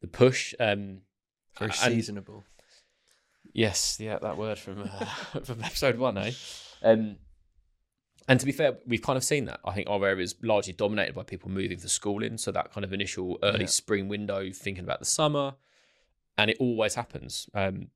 the 0.00 0.06
push 0.06 0.54
um 0.60 1.02
Very 1.58 1.70
and- 1.70 1.74
seasonable. 1.74 2.44
Yes, 3.52 3.98
yeah, 4.00 4.18
that 4.18 4.36
word 4.36 4.58
from 4.58 4.82
uh, 4.82 5.04
from 5.44 5.62
episode 5.64 5.96
one, 5.98 6.18
eh? 6.18 6.32
Um, 6.82 7.16
and 8.28 8.38
to 8.38 8.44
be 8.46 8.52
fair, 8.52 8.76
we've 8.86 9.00
kind 9.02 9.16
of 9.16 9.24
seen 9.24 9.46
that. 9.46 9.58
I 9.64 9.72
think 9.72 9.88
our 9.88 10.04
area 10.06 10.22
is 10.22 10.34
largely 10.42 10.74
dominated 10.74 11.14
by 11.14 11.22
people 11.22 11.50
moving 11.50 11.78
for 11.78 11.88
schooling. 11.88 12.36
So 12.36 12.52
that 12.52 12.72
kind 12.72 12.84
of 12.84 12.92
initial 12.92 13.38
early 13.42 13.60
Yeah. 13.60 13.66
spring 13.66 14.06
window, 14.08 14.50
thinking 14.52 14.84
about 14.84 14.98
the 14.98 15.06
summer, 15.06 15.54
and 16.36 16.50
it 16.50 16.58
always 16.60 16.94
happens. 16.94 17.48
Um, 17.54 17.88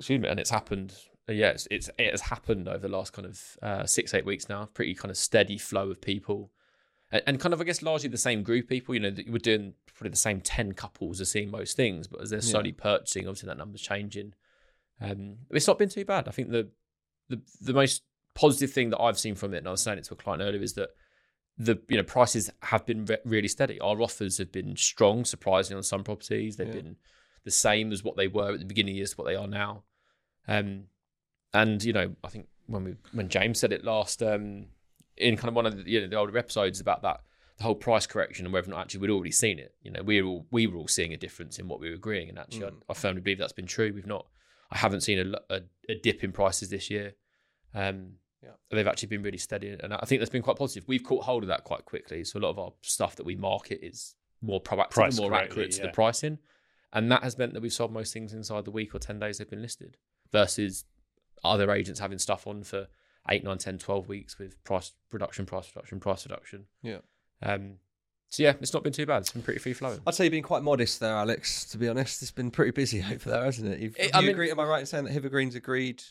excuse 0.00 0.20
me, 0.20 0.28
and 0.28 0.40
it's 0.40 0.50
happened. 0.50 0.94
Uh, 1.28 1.32
Yeah, 1.32 1.50
it's, 1.50 1.66
it's 1.70 1.90
it 1.98 2.10
has 2.10 2.22
happened 2.22 2.68
over 2.68 2.78
the 2.78 2.88
last 2.88 3.12
kind 3.12 3.26
of 3.26 3.56
uh, 3.62 3.84
six 3.86 4.14
eight 4.14 4.24
weeks 4.24 4.48
now. 4.48 4.66
Pretty 4.74 4.94
kind 4.94 5.10
of 5.10 5.16
steady 5.16 5.58
flow 5.58 5.90
of 5.90 6.00
people, 6.00 6.50
and, 7.10 7.22
and 7.26 7.40
kind 7.40 7.52
of 7.52 7.60
I 7.60 7.64
guess 7.64 7.82
largely 7.82 8.08
the 8.08 8.16
same 8.18 8.42
group 8.42 8.64
of 8.64 8.68
people. 8.70 8.94
You 8.94 9.00
know, 9.00 9.10
that 9.10 9.28
we're 9.28 9.38
doing 9.38 9.74
probably 9.94 10.10
the 10.10 10.16
same 10.16 10.40
ten 10.40 10.72
couples 10.72 11.20
are 11.20 11.24
seeing 11.24 11.50
most 11.50 11.76
things, 11.76 12.06
but 12.06 12.20
as 12.20 12.30
they're 12.30 12.38
Yeah. 12.38 12.50
slowly 12.52 12.72
purchasing, 12.72 13.26
obviously 13.26 13.46
that 13.48 13.58
number's 13.58 13.82
changing. 13.82 14.34
Um, 15.00 15.38
it's 15.50 15.66
not 15.66 15.78
been 15.78 15.88
too 15.88 16.04
bad. 16.04 16.28
I 16.28 16.30
think 16.30 16.50
the 16.50 16.68
the 17.28 17.40
the 17.60 17.72
most 17.72 18.02
positive 18.34 18.70
thing 18.72 18.90
that 18.90 19.00
I've 19.00 19.18
seen 19.18 19.34
from 19.34 19.54
it, 19.54 19.58
and 19.58 19.68
I 19.68 19.72
was 19.72 19.82
saying 19.82 19.98
it 19.98 20.04
to 20.04 20.14
a 20.14 20.16
client 20.16 20.42
earlier, 20.42 20.62
is 20.62 20.74
that 20.74 20.90
the 21.58 21.80
you 21.88 21.96
know 21.96 22.02
prices 22.02 22.50
have 22.62 22.84
been 22.86 23.04
re- 23.06 23.18
really 23.24 23.48
steady. 23.48 23.80
Our 23.80 24.00
offers 24.02 24.38
have 24.38 24.52
been 24.52 24.76
strong, 24.76 25.24
surprisingly 25.24 25.78
on 25.78 25.82
some 25.82 26.04
properties. 26.04 26.56
They've 26.56 26.68
Yeah. 26.68 26.74
been 26.82 26.96
the 27.44 27.50
same 27.50 27.92
as 27.92 28.04
what 28.04 28.16
they 28.16 28.28
were 28.28 28.52
at 28.52 28.58
the 28.58 28.64
beginning 28.64 28.92
of 28.92 28.94
the 28.94 28.98
year 28.98 29.06
to 29.06 29.14
what 29.16 29.24
they 29.24 29.36
are 29.36 29.46
now. 29.46 29.84
Um, 30.48 30.84
and 31.62 31.82
you 31.82 31.92
know, 31.92 32.14
I 32.24 32.28
think 32.28 32.46
when 32.66 32.84
we 32.84 32.94
when 33.12 33.28
James 33.28 33.58
said 33.58 33.72
it 33.72 33.84
last 33.84 34.22
um, 34.22 34.66
in 35.16 35.36
kind 35.36 35.48
of 35.48 35.54
one 35.54 35.66
of 35.66 35.76
the 35.76 35.90
you 35.90 36.00
know 36.00 36.08
the 36.08 36.16
older 36.16 36.36
episodes 36.36 36.80
about 36.80 37.02
that 37.02 37.20
the 37.58 37.64
whole 37.64 37.74
price 37.74 38.06
correction 38.06 38.44
and 38.44 38.52
whether 38.52 38.68
or 38.68 38.74
not 38.74 38.80
actually 38.82 39.00
we'd 39.00 39.10
already 39.10 39.30
seen 39.30 39.58
it. 39.58 39.74
You 39.82 39.90
know, 39.90 40.02
we 40.02 40.20
were 40.20 40.28
all 40.28 40.46
we 40.50 40.66
were 40.66 40.76
all 40.76 40.88
seeing 40.88 41.12
a 41.14 41.16
difference 41.16 41.58
in 41.58 41.68
what 41.68 41.80
we 41.80 41.88
were 41.88 41.94
agreeing, 41.94 42.28
and 42.28 42.38
actually, 42.38 42.66
Mm. 42.66 42.82
I, 42.88 42.92
I 42.92 42.94
firmly 42.94 43.22
believe 43.22 43.38
that's 43.38 43.52
been 43.52 43.66
true. 43.66 43.92
We've 43.94 44.06
not, 44.06 44.26
I 44.70 44.76
haven't 44.78 45.00
seen 45.02 45.18
a, 45.18 45.54
a, 45.54 45.60
a 45.88 45.94
dip 45.94 46.22
in 46.22 46.32
prices 46.32 46.68
this 46.68 46.90
year. 46.90 47.14
Um, 47.74 48.18
Yeah. 48.42 48.50
they've 48.70 48.86
actually 48.86 49.08
been 49.08 49.22
really 49.22 49.38
steady, 49.38 49.70
and 49.70 49.94
I 49.94 50.04
think 50.06 50.20
that's 50.20 50.30
been 50.30 50.42
quite 50.42 50.56
positive. 50.58 50.84
We've 50.86 51.02
caught 51.02 51.24
hold 51.24 51.44
of 51.44 51.48
that 51.48 51.64
quite 51.64 51.84
quickly, 51.86 52.24
so 52.24 52.38
a 52.38 52.40
lot 52.40 52.50
of 52.50 52.58
our 52.58 52.72
stuff 52.82 53.16
that 53.16 53.24
we 53.24 53.36
market 53.36 53.80
is 53.82 54.14
more 54.42 54.60
proactive, 54.60 54.90
Priced 54.90 55.18
and 55.18 55.28
more 55.30 55.38
accurate 55.38 55.70
to 55.72 55.78
yeah. 55.78 55.86
the 55.86 55.92
pricing, 55.92 56.38
and 56.92 57.10
that 57.10 57.22
has 57.22 57.38
meant 57.38 57.54
that 57.54 57.62
we've 57.62 57.72
sold 57.72 57.90
most 57.92 58.12
things 58.12 58.34
inside 58.34 58.66
the 58.66 58.70
week 58.70 58.94
or 58.94 58.98
ten 58.98 59.18
days 59.18 59.38
they've 59.38 59.48
been 59.48 59.62
listed, 59.62 59.96
versus 60.30 60.84
other 61.46 61.70
agents 61.70 62.00
having 62.00 62.18
stuff 62.18 62.46
on 62.46 62.62
for 62.64 62.88
8, 63.28 63.42
9, 63.44 63.58
10, 63.58 63.78
12 63.78 64.08
weeks 64.08 64.38
with 64.38 64.62
price 64.64 64.92
reduction, 65.12 65.46
price 65.46 65.70
reduction, 65.74 65.98
price 66.00 66.24
reduction. 66.26 66.66
Yeah. 66.82 66.98
Um, 67.42 67.74
so 68.28 68.42
yeah, 68.42 68.54
it's 68.60 68.74
not 68.74 68.82
been 68.82 68.92
too 68.92 69.06
bad. 69.06 69.18
It's 69.18 69.32
been 69.32 69.42
pretty 69.42 69.60
free 69.60 69.72
flowing. 69.72 70.00
I'd 70.06 70.14
say 70.14 70.24
you've 70.24 70.32
been 70.32 70.42
quite 70.42 70.62
modest 70.62 71.00
there, 71.00 71.14
Alex. 71.14 71.64
To 71.66 71.78
be 71.78 71.88
honest, 71.88 72.22
it's 72.22 72.30
been 72.30 72.50
pretty 72.50 72.72
busy 72.72 73.02
over 73.10 73.30
there, 73.30 73.44
hasn't 73.44 73.72
it? 73.72 73.80
You've, 73.80 73.96
It- 73.98 74.14
I 74.14 74.20
you 74.20 74.26
mean- 74.26 74.34
agree, 74.34 74.50
am 74.50 74.60
I 74.60 74.64
right 74.64 74.80
in 74.80 74.86
saying 74.86 75.04
that 75.04 75.12
Hither 75.12 75.28
Green's 75.28 75.54
agreed 75.54 76.02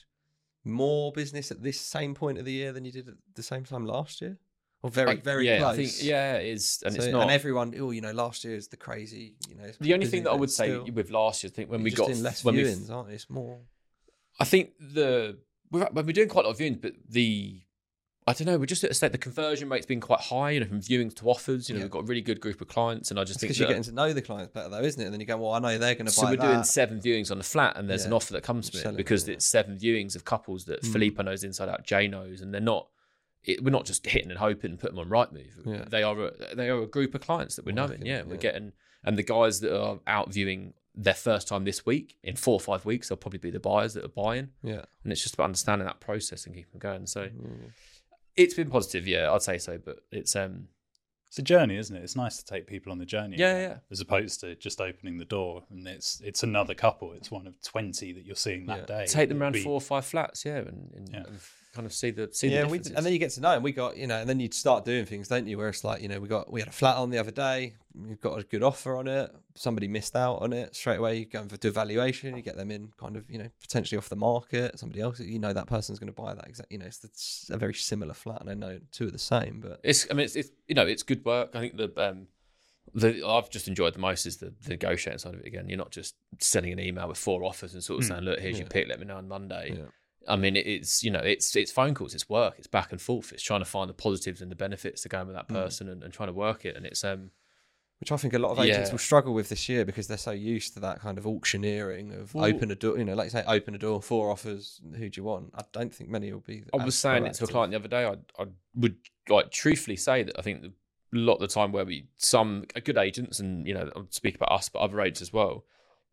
more 0.64 1.12
business 1.12 1.52
at 1.52 1.62
this 1.62 1.80
same 1.80 2.16
point 2.16 2.38
of 2.38 2.46
the 2.46 2.52
year 2.52 2.72
than 2.72 2.86
you 2.86 2.92
did 2.92 3.08
at 3.08 3.16
the 3.36 3.44
same 3.44 3.64
time 3.66 3.86
last 3.86 4.22
year? 4.22 4.38
Or 4.82 4.90
very, 4.90 5.08
Like, 5.08 5.24
very 5.24 5.48
yeah, 5.48 5.60
close? 5.60 5.74
I 5.74 5.76
think 5.78 5.92
yeah, 6.04 6.36
it 6.36 6.48
is, 6.48 6.84
and 6.86 6.94
So- 6.96 7.02
it's 7.04 7.12
not. 7.12 7.24
And 7.24 7.32
everyone, 7.32 7.74
oh, 7.80 7.92
you 7.92 8.02
know, 8.02 8.12
last 8.12 8.44
year 8.44 8.56
is 8.56 8.68
the 8.68 8.78
crazy, 8.78 9.36
you 9.50 9.56
know. 9.56 9.72
the 9.80 9.94
only 9.94 10.06
thing 10.06 10.24
that 10.24 10.32
I 10.32 10.36
would 10.36 10.52
say 10.52 10.68
still- 10.70 10.86
with 10.94 11.10
last 11.10 11.44
year, 11.44 11.52
I 11.52 11.56
think 11.56 11.70
when 11.72 11.82
we 11.84 11.92
got 11.92 12.10
less 12.18 12.44
when 12.44 12.56
we 12.56 12.64
viewings, 12.64 12.90
aren't 12.92 13.10
you? 13.10 13.16
It's 13.16 13.30
more. 13.30 13.60
I 14.40 14.44
think 14.46 14.72
the 14.80 15.38
we're, 15.72 15.88
we're 15.94 16.04
doing 16.14 16.30
quite 16.30 16.46
a 16.46 16.48
lot 16.50 16.54
of 16.54 16.60
viewings, 16.60 16.82
but 16.82 16.94
the 17.10 17.62
I 18.28 18.34
don't 18.34 18.48
know. 18.48 18.58
We're 18.58 18.66
just 18.66 18.84
at 18.84 18.90
a 18.90 18.94
state. 18.96 19.12
The 19.12 19.20
conversion 19.20 19.70
rate's 19.70 19.86
been 19.86 20.02
quite 20.02 20.20
high, 20.20 20.50
you 20.52 20.60
know, 20.60 20.66
from 20.66 20.80
viewings 20.82 21.14
to 21.18 21.30
offers. 21.30 21.70
You 21.70 21.76
know, 21.76 21.80
Yeah. 21.80 21.86
we've 21.86 21.92
got 21.92 22.00
a 22.00 22.06
really 22.06 22.22
good 22.22 22.42
group 22.42 22.60
of 22.60 22.68
clients, 22.68 23.12
and 23.12 23.20
I 23.20 23.24
just 23.24 23.40
think 23.40 23.50
because 23.50 23.60
you're 23.60 23.68
getting 23.68 23.84
to 23.84 23.92
know 23.92 24.14
the 24.14 24.22
clients 24.24 24.52
better, 24.52 24.68
though, 24.68 24.82
isn't 24.82 25.00
it? 25.00 25.06
And 25.06 25.14
then 25.14 25.20
you 25.20 25.28
go, 25.28 25.38
well, 25.38 25.52
I 25.52 25.60
know 25.60 25.78
they're 25.78 25.94
going 25.94 26.08
to 26.08 26.12
buy. 26.12 26.24
so 26.24 26.26
we're 26.32 26.36
that. 26.38 26.52
doing 26.52 26.64
seven 26.64 27.00
viewings 27.00 27.30
on 27.30 27.38
the 27.38 27.44
flat, 27.44 27.78
and 27.78 27.88
there's 27.88 28.04
an 28.06 28.14
offer 28.14 28.34
that 28.34 28.42
comes 28.42 28.68
from 28.68 28.80
Selling 28.80 28.96
it 28.96 29.00
it, 29.02 29.04
because 29.04 29.28
yeah. 29.28 29.36
it's 29.36 29.46
seven 29.46 29.78
viewings 29.78 30.16
of 30.16 30.26
couples 30.26 30.66
that 30.66 30.82
Mm. 30.82 30.92
Filippo 30.92 31.22
knows 31.22 31.44
inside 31.44 31.70
out, 31.70 31.86
Jay 31.86 32.08
knows, 32.08 32.42
and 32.42 32.52
they're 32.52 32.62
not. 32.62 32.88
It, 33.44 33.64
we're 33.64 33.70
not 33.70 33.86
just 33.86 34.04
hitting 34.08 34.32
and 34.32 34.40
hoping 34.40 34.72
and 34.72 34.80
putting 34.80 34.96
them 34.98 35.06
on 35.06 35.28
Rightmove. 35.28 35.64
Yeah. 35.64 35.86
They 35.88 36.02
are 36.02 36.20
a, 36.20 36.56
they 36.56 36.68
are 36.68 36.82
a 36.82 36.88
group 36.88 37.14
of 37.14 37.22
clients 37.22 37.58
that 37.58 37.66
we're 37.66 37.74
knowing. 37.74 37.92
Working, 37.92 38.06
Yeah, 38.08 38.24
we're 38.24 38.38
getting 38.38 38.72
and 39.04 39.20
the 39.20 39.24
guys 39.24 39.60
that 39.60 39.80
are 39.80 40.00
out 40.08 40.34
viewing 40.34 40.74
their 40.96 41.14
first 41.14 41.48
time 41.48 41.66
this 41.66 41.86
week 41.86 42.16
in 42.24 42.36
four 42.36 42.54
or 42.54 42.60
five 42.60 42.86
weeks, 42.86 43.10
they'll 43.10 43.18
probably 43.18 43.40
be 43.40 43.52
the 43.52 43.60
buyers 43.60 43.94
that 43.96 44.06
are 44.06 44.08
buying, 44.24 44.50
Yeah. 44.64 44.86
and 45.04 45.12
it's 45.12 45.22
just 45.22 45.34
about 45.36 45.46
understanding 45.46 45.86
that 45.88 46.00
process 46.00 46.46
and 46.46 46.56
keeping 46.56 46.80
going. 46.80 47.06
So 47.08 47.28
Mm. 47.28 47.72
it's 48.36 48.54
been 48.54 48.70
positive, 48.70 49.08
yeah, 49.08 49.32
I'd 49.32 49.42
say 49.42 49.58
so. 49.58 49.78
But 49.78 50.00
it's 50.12 50.36
um, 50.36 50.70
It's 51.28 51.40
a 51.40 51.42
journey, 51.42 51.76
isn't 51.76 51.94
it? 51.94 52.02
It's 52.02 52.16
nice 52.16 52.38
to 52.38 52.46
take 52.46 52.66
people 52.66 52.94
on 52.94 52.98
the 52.98 53.06
journey. 53.06 53.36
Yeah, 53.38 53.60
yeah. 53.60 53.78
As 53.92 54.00
opposed 54.00 54.40
to 54.42 54.56
just 54.56 54.80
opening 54.80 55.18
the 55.18 55.26
door 55.26 55.64
and 55.70 55.86
it's 55.88 56.22
it's 56.22 56.44
another 56.44 56.74
couple. 56.76 57.12
It's 57.14 57.30
one 57.30 57.46
of 57.46 57.62
twenty 57.62 58.14
that 58.14 58.26
you're 58.26 58.38
seeing 58.38 58.68
that 58.68 58.88
Yeah. 58.90 59.00
day. 59.00 59.06
take 59.06 59.28
them 59.30 59.42
around 59.42 59.54
be- 59.54 59.64
four 59.64 59.74
or 59.74 59.82
five 59.82 60.06
flats, 60.06 60.46
yeah, 60.46 60.60
and, 60.60 60.94
and, 60.96 61.10
Yeah. 61.12 61.24
and 61.28 61.40
kind 61.76 61.86
of 61.86 61.94
see 61.94 62.12
the 62.12 62.30
see 62.32 62.48
yeah, 62.48 62.62
the 62.62 62.68
we, 62.70 62.78
and 62.78 63.06
then 63.06 63.12
you 63.12 63.20
get 63.20 63.32
to 63.32 63.42
know, 63.42 63.52
and 63.52 63.64
we 63.64 63.72
got 63.72 63.98
you 63.98 64.08
know, 64.08 64.16
and 64.18 64.28
then 64.30 64.40
you 64.40 64.50
start 64.52 64.86
doing 64.86 65.06
things, 65.06 65.28
don't 65.28 65.46
you? 65.48 65.58
Where 65.58 65.70
it's 65.70 65.84
like 65.84 66.02
you 66.02 66.08
know, 66.08 66.20
we 66.20 66.28
got 66.28 66.52
we 66.52 66.62
had 66.62 66.70
a 66.70 66.72
flat 66.72 66.96
on 66.96 67.10
the 67.10 67.18
other 67.18 67.32
day, 67.32 67.76
we've 67.94 68.20
got 68.22 68.40
a 68.40 68.44
good 68.44 68.64
offer 68.64 68.96
on 68.96 69.08
it. 69.08 69.30
Somebody 69.56 69.88
missed 69.88 70.16
out 70.16 70.42
on 70.42 70.54
it 70.54 70.76
straight 70.76 70.98
away. 70.98 71.20
You 71.20 71.26
go 71.26 71.44
for 71.48 71.58
do 71.58 71.68
evaluation, 71.68 72.36
you 72.36 72.42
get 72.42 72.58
them 72.58 72.72
in, 72.72 72.92
kind 72.98 73.18
of 73.18 73.30
you 73.30 73.38
know, 73.38 73.50
potentially 73.62 73.98
off 73.98 74.10
the 74.10 74.16
market. 74.16 74.80
Somebody 74.80 75.02
else, 75.02 75.20
you 75.20 75.40
know, 75.40 75.54
that 75.54 75.68
person's 75.68 76.00
going 76.00 76.14
to 76.14 76.22
buy 76.22 76.34
that 76.34 76.48
exact. 76.48 76.72
You 76.72 76.78
know, 76.80 76.86
it's, 76.86 77.04
it's 77.04 77.50
a 77.52 77.58
very 77.58 77.74
similar 77.74 78.14
flat, 78.14 78.42
and 78.42 78.50
I 78.50 78.54
know 78.54 78.80
two 78.92 79.08
are 79.08 79.12
the 79.12 79.20
same, 79.20 79.60
but 79.62 79.80
It's, 79.84 80.08
I 80.10 80.14
mean, 80.14 80.26
it's, 80.26 80.36
it's 80.36 80.50
you 80.68 80.76
know, 80.76 80.88
it's 80.88 81.04
good 81.04 81.24
work. 81.26 81.52
I 81.56 81.60
think 81.60 81.78
the 81.78 81.92
um, 81.98 82.28
the 82.94 83.26
I've 83.28 83.50
just 83.50 83.68
enjoyed 83.68 83.94
the 83.94 84.00
most 84.00 84.26
is 84.26 84.38
the, 84.38 84.54
the 84.64 84.70
negotiating 84.70 85.20
side 85.20 85.34
of 85.34 85.40
it. 85.42 85.46
Again, 85.48 85.68
you're 85.68 85.78
not 85.78 85.92
just 85.92 86.16
sending 86.40 86.72
an 86.72 86.80
email 86.80 87.08
with 87.08 87.18
four 87.18 87.44
offers 87.44 87.74
and 87.74 87.84
sort 87.84 88.00
of 88.00 88.06
Mm. 88.06 88.08
saying, 88.10 88.22
"Look, 88.24 88.40
here's 88.40 88.60
your 88.60 88.68
pick. 88.68 88.88
Let 88.88 89.00
me 89.00 89.06
know 89.06 89.18
on 89.18 89.28
Monday." 89.28 89.74
Yeah. 89.78 89.86
I 90.28 90.36
mean, 90.36 90.56
it's 90.56 91.04
you 91.04 91.12
know, 91.12 91.20
it's 91.20 91.56
it's 91.56 91.72
phone 91.72 91.94
calls, 91.94 92.14
it's 92.14 92.28
work, 92.30 92.56
it's 92.58 92.68
back 92.68 92.92
and 92.92 93.02
forth. 93.02 93.32
It's 93.32 93.44
trying 93.44 93.62
to 93.62 93.66
find 93.66 93.90
the 93.90 93.94
positives 93.94 94.42
and 94.42 94.52
the 94.52 94.56
benefits 94.56 95.02
to 95.04 95.10
going 95.10 95.28
with 95.28 95.36
that 95.36 95.48
Mm. 95.48 95.54
person 95.54 95.88
and, 95.90 96.04
and 96.04 96.14
trying 96.14 96.28
to 96.30 96.34
work 96.34 96.66
it. 96.66 96.76
And 96.76 96.86
it's 96.86 97.04
um, 97.04 97.32
which 98.00 98.12
I 98.12 98.18
think 98.18 98.34
a 98.34 98.40
lot 98.40 98.52
of 98.52 98.60
agents 98.60 98.90
Yeah. 98.90 98.92
will 98.94 99.00
struggle 99.00 99.34
with 99.34 99.48
this 99.50 99.70
year 99.70 99.86
because 99.86 100.08
they're 100.08 100.18
so 100.18 100.32
used 100.32 100.74
to 100.74 100.80
that 100.82 101.00
kind 101.00 101.18
of 101.18 101.26
auctioneering 101.26 102.12
of 102.14 102.34
Well- 102.36 102.46
open 102.46 102.70
a 102.72 102.76
door. 102.76 102.98
You 102.98 103.06
know, 103.06 103.14
like 103.16 103.28
you 103.28 103.30
say, 103.32 103.44
open 103.48 103.74
a 103.76 103.78
door, 103.78 104.02
four 104.02 104.32
offers. 104.32 104.82
Who 104.98 105.10
do 105.10 105.20
you 105.20 105.24
want? 105.24 105.52
I 105.56 105.64
don't 105.72 105.94
think 105.94 106.10
many 106.10 106.32
will 106.34 106.42
be. 106.42 106.64
I 106.78 106.84
was 106.84 106.96
saying 106.98 107.26
it 107.26 107.34
to 107.36 107.46
a 107.46 107.48
client 107.48 107.72
the 107.72 107.78
other 107.78 107.88
day. 107.88 108.06
I 108.06 108.18
I 108.42 108.48
would 108.76 108.98
like 109.30 109.52
truthfully 109.52 109.96
say 109.96 110.24
that 110.24 110.38
I 110.38 110.42
think 110.42 110.62
the, 110.62 110.68
a 110.70 111.18
lot 111.18 111.36
of 111.36 111.40
the 111.42 111.48
time 111.48 111.72
where 111.72 111.86
we 111.86 112.08
some 112.18 112.66
good 112.84 112.98
agents 112.98 113.40
and 113.40 113.66
you 113.68 113.74
know 113.74 113.90
I'll 113.96 114.08
speak 114.10 114.36
about 114.36 114.52
us, 114.52 114.68
but 114.70 114.80
other 114.80 115.00
agents 115.02 115.22
as 115.22 115.32
well. 115.32 115.64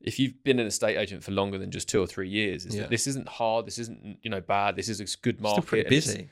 If 0.04 0.18
you've 0.18 0.42
been 0.44 0.58
an 0.58 0.66
estate 0.66 0.96
agent 0.98 1.22
for 1.22 1.30
longer 1.32 1.58
than 1.58 1.70
just 1.70 1.88
two 1.88 2.00
or 2.00 2.06
three 2.06 2.28
years, 2.28 2.66
is 2.66 2.74
Yeah. 2.74 2.82
that 2.82 2.90
this 2.90 3.06
isn't 3.06 3.28
hard. 3.28 3.66
This 3.66 3.78
isn't 3.78 4.18
you 4.22 4.30
know 4.30 4.40
bad. 4.40 4.76
This 4.76 4.88
is 4.88 5.00
a 5.00 5.04
good 5.22 5.40
market. 5.40 5.52
Still 5.52 5.56
market. 5.56 5.66
pretty 5.68 5.82
and 5.82 5.90
busy. 5.90 6.30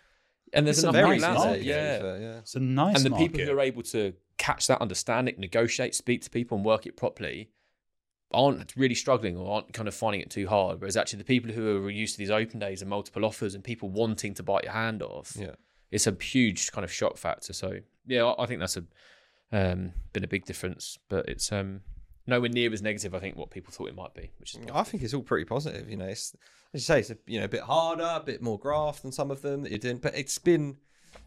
and 0.52 0.66
there's 0.66 0.78
It's 0.78 0.84
a 0.84 0.88
enough 0.88 0.94
very 1.04 1.16
people 1.16 1.24
out 1.30 1.34
nice 1.34 1.42
there. 1.42 1.50
market, 1.50 1.64
Yeah, 1.64 2.18
yeah. 2.32 2.38
It's 2.38 2.54
a 2.56 2.60
nice 2.60 2.96
and 2.96 3.04
the 3.04 3.10
market. 3.10 3.32
people 3.32 3.46
who 3.46 3.52
are 3.58 3.60
able 3.60 3.82
to 3.84 4.14
catch 4.38 4.66
that, 4.66 4.80
understand 4.80 5.28
it, 5.28 5.38
negotiate, 5.38 5.94
speak 5.94 6.22
to 6.22 6.30
people, 6.30 6.56
and 6.56 6.64
work 6.64 6.86
it 6.86 6.96
properly 6.96 7.50
aren't 8.32 8.74
really 8.76 8.94
struggling 8.94 9.36
or 9.36 9.52
aren't 9.54 9.72
kind 9.72 9.88
of 9.88 9.94
finding 9.94 10.20
it 10.20 10.30
too 10.30 10.46
hard. 10.46 10.80
Whereas 10.80 10.96
actually, 10.96 11.18
the 11.18 11.24
people 11.24 11.50
who 11.52 11.84
are 11.84 11.90
used 11.90 12.14
to 12.14 12.18
these 12.18 12.30
open 12.30 12.58
days 12.60 12.80
and 12.80 12.88
multiple 12.88 13.24
offers 13.24 13.54
and 13.54 13.62
people 13.64 13.88
wanting 13.88 14.34
to 14.34 14.42
bite 14.42 14.64
your 14.64 14.72
hand 14.72 15.02
off, 15.02 15.36
Yeah. 15.38 15.54
it's 15.90 16.06
a 16.06 16.16
huge 16.20 16.70
kind 16.72 16.84
of 16.84 16.92
shock 16.92 17.16
factor. 17.16 17.52
So 17.52 17.80
yeah, 18.06 18.24
I 18.24 18.44
I 18.44 18.46
think 18.46 18.60
that's 18.60 18.76
a 18.76 18.84
um, 19.52 19.92
been 20.12 20.22
a 20.22 20.28
big 20.28 20.44
difference, 20.44 20.98
but 21.08 21.28
it's 21.28 21.50
um, 21.50 21.80
nowhere 22.26 22.48
near 22.48 22.72
as 22.72 22.82
negative. 22.82 23.14
I 23.14 23.18
think 23.18 23.36
what 23.36 23.50
people 23.50 23.72
thought 23.72 23.88
it 23.88 23.94
might 23.96 24.14
be, 24.14 24.30
which 24.38 24.54
is 24.54 24.60
mm, 24.60 24.74
I 24.74 24.82
think 24.82 25.02
it's 25.02 25.14
all 25.14 25.22
pretty 25.22 25.44
positive. 25.44 25.88
You 25.88 25.96
know, 25.96 26.06
it's, 26.06 26.34
as 26.74 26.80
you 26.82 26.84
say, 26.84 27.00
it's 27.00 27.10
a, 27.10 27.18
you 27.26 27.38
know 27.38 27.44
a 27.46 27.48
bit 27.48 27.62
harder, 27.62 28.02
a 28.16 28.22
bit 28.24 28.42
more 28.42 28.58
graft 28.58 29.02
than 29.02 29.12
some 29.12 29.30
of 29.30 29.42
them 29.42 29.62
that 29.62 29.70
you're 29.70 29.78
doing, 29.78 29.98
but 29.98 30.16
it's 30.16 30.38
been. 30.38 30.76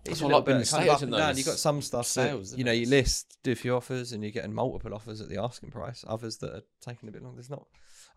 It's 0.05 0.21
a 0.21 0.23
what 0.23 0.33
I 0.33 0.37
little 0.37 0.39
like 0.39 0.45
being 0.45 0.57
bit 0.59 0.67
a 0.67 0.71
kind 0.71 0.89
of 0.89 0.95
up 0.95 1.01
and 1.01 1.11
down. 1.11 1.37
You 1.37 1.43
got 1.43 1.57
some 1.57 1.81
stuff 1.81 2.07
sales, 2.07 2.51
that 2.51 2.57
you 2.57 2.63
know 2.63 2.71
you 2.71 2.87
list, 2.87 3.37
do 3.43 3.51
a 3.51 3.55
few 3.55 3.75
offers, 3.75 4.11
and 4.13 4.23
you're 4.23 4.31
getting 4.31 4.53
multiple 4.53 4.93
offers 4.93 5.19
at 5.21 5.29
the 5.29 5.41
asking 5.41 5.71
price. 5.71 6.05
Others 6.07 6.37
that 6.37 6.53
are 6.53 6.61
taking 6.81 7.09
a 7.09 7.11
bit 7.11 7.21
longer. 7.21 7.35
There's 7.37 7.49
not 7.49 7.65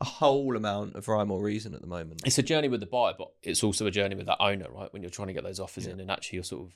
a 0.00 0.04
whole 0.04 0.56
amount 0.56 0.94
of 0.94 1.08
rhyme 1.08 1.30
or 1.30 1.42
reason 1.42 1.74
at 1.74 1.80
the 1.80 1.86
moment. 1.86 2.20
it's 2.24 2.38
a 2.38 2.42
journey 2.42 2.68
with 2.68 2.80
the 2.80 2.86
buyer, 2.86 3.14
but 3.16 3.28
it's 3.42 3.64
also 3.64 3.86
a 3.86 3.90
journey 3.90 4.14
with 4.14 4.26
that 4.26 4.36
owner, 4.40 4.66
right? 4.70 4.92
When 4.92 5.02
you're 5.02 5.10
trying 5.10 5.28
to 5.28 5.32
get 5.34 5.42
those 5.42 5.58
offers 5.58 5.86
Yeah. 5.86 5.92
in, 5.94 6.00
and 6.00 6.10
actually 6.10 6.36
you're 6.36 6.44
sort 6.44 6.66
of 6.66 6.74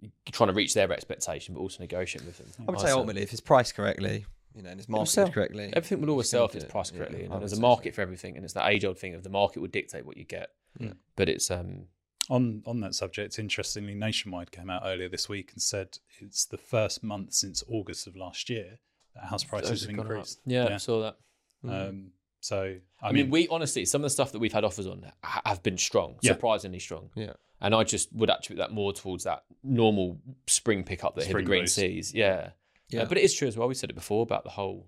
you're 0.00 0.10
trying 0.32 0.48
to 0.48 0.54
reach 0.54 0.74
their 0.74 0.90
expectation, 0.92 1.54
but 1.54 1.60
also 1.60 1.80
negotiating 1.82 2.26
with 2.26 2.38
them. 2.38 2.66
I 2.68 2.70
would 2.70 2.80
say 2.80 2.90
ultimately, 2.90 3.22
if 3.22 3.32
it's 3.32 3.40
priced 3.40 3.74
correctly, 3.74 4.26
you 4.56 4.62
know, 4.62 4.70
and 4.70 4.80
it's 4.80 4.88
marketed 4.88 5.12
sell. 5.12 5.28
correctly, 5.30 5.70
everything 5.74 6.00
will 6.00 6.10
always 6.10 6.28
sell 6.30 6.42
gonna 6.48 6.50
if 6.50 6.54
it's 6.56 6.64
do 6.64 6.70
priced 6.70 6.92
Yeah, 6.92 6.98
correctly. 6.98 7.20
You 7.22 7.26
I 7.26 7.34
know, 7.34 7.38
there's 7.40 7.52
a 7.52 7.60
market 7.60 7.92
so. 7.92 7.96
for 7.96 8.00
everything, 8.02 8.36
and 8.36 8.44
it's 8.44 8.54
that 8.54 8.68
age 8.68 8.84
old 8.84 8.98
thing 8.98 9.14
of 9.14 9.22
the 9.22 9.28
market 9.30 9.60
will 9.60 9.68
dictate 9.68 10.04
what 10.06 10.16
you 10.16 10.24
get. 10.24 10.50
Yeah. 10.78 10.92
But 11.14 11.28
it's 11.28 11.50
um, 11.50 11.86
On 12.28 12.62
on 12.66 12.80
that 12.80 12.94
subject, 12.94 13.38
interestingly, 13.38 13.94
Nationwide 13.94 14.50
came 14.50 14.68
out 14.70 14.82
earlier 14.84 15.08
this 15.08 15.28
week 15.28 15.52
and 15.52 15.62
said 15.62 15.98
it's 16.18 16.44
the 16.44 16.58
first 16.58 17.02
month 17.04 17.34
since 17.34 17.62
August 17.68 18.06
of 18.08 18.16
last 18.16 18.50
year 18.50 18.78
that 19.14 19.24
house 19.26 19.44
prices 19.44 19.82
have 19.82 19.90
have 19.90 19.96
gone 19.96 20.06
up. 20.06 20.12
increased. 20.12 20.40
Yeah, 20.46 20.68
Yeah. 20.68 20.74
I 20.74 20.78
saw 20.78 21.02
that. 21.02 21.16
Mm. 21.64 21.88
Um, 21.88 22.06
so 22.40 22.76
I, 23.02 23.08
I, 23.08 23.12
mean, 23.12 23.30
we 23.30 23.48
honestly, 23.48 23.84
some 23.84 24.00
of 24.00 24.04
the 24.04 24.10
stuff 24.10 24.32
that 24.32 24.38
we've 24.38 24.52
had 24.52 24.64
offers 24.64 24.86
on 24.86 25.10
have 25.22 25.62
been 25.62 25.78
strong, 25.78 26.16
Yeah. 26.20 26.32
surprisingly 26.32 26.78
strong. 26.80 27.10
Yeah. 27.14 27.32
And 27.60 27.74
I 27.74 27.82
just 27.84 28.12
would 28.12 28.28
attribute 28.30 28.58
that 28.58 28.72
more 28.72 28.92
towards 28.92 29.24
that 29.24 29.44
normal 29.64 30.20
spring 30.46 30.84
pickup 30.84 31.14
that 31.14 31.22
Spring 31.22 31.38
Hither 31.38 31.46
Green 31.46 31.62
boost. 31.62 31.74
sees. 31.76 32.12
Yeah. 32.14 32.50
Yeah. 32.90 33.02
Uh, 33.02 33.06
but 33.06 33.18
it 33.18 33.24
is 33.24 33.34
true 33.34 33.48
as 33.48 33.56
well. 33.56 33.68
We 33.68 33.74
said 33.74 33.90
it 33.90 33.94
before 33.94 34.22
about 34.22 34.44
the 34.44 34.50
whole. 34.50 34.86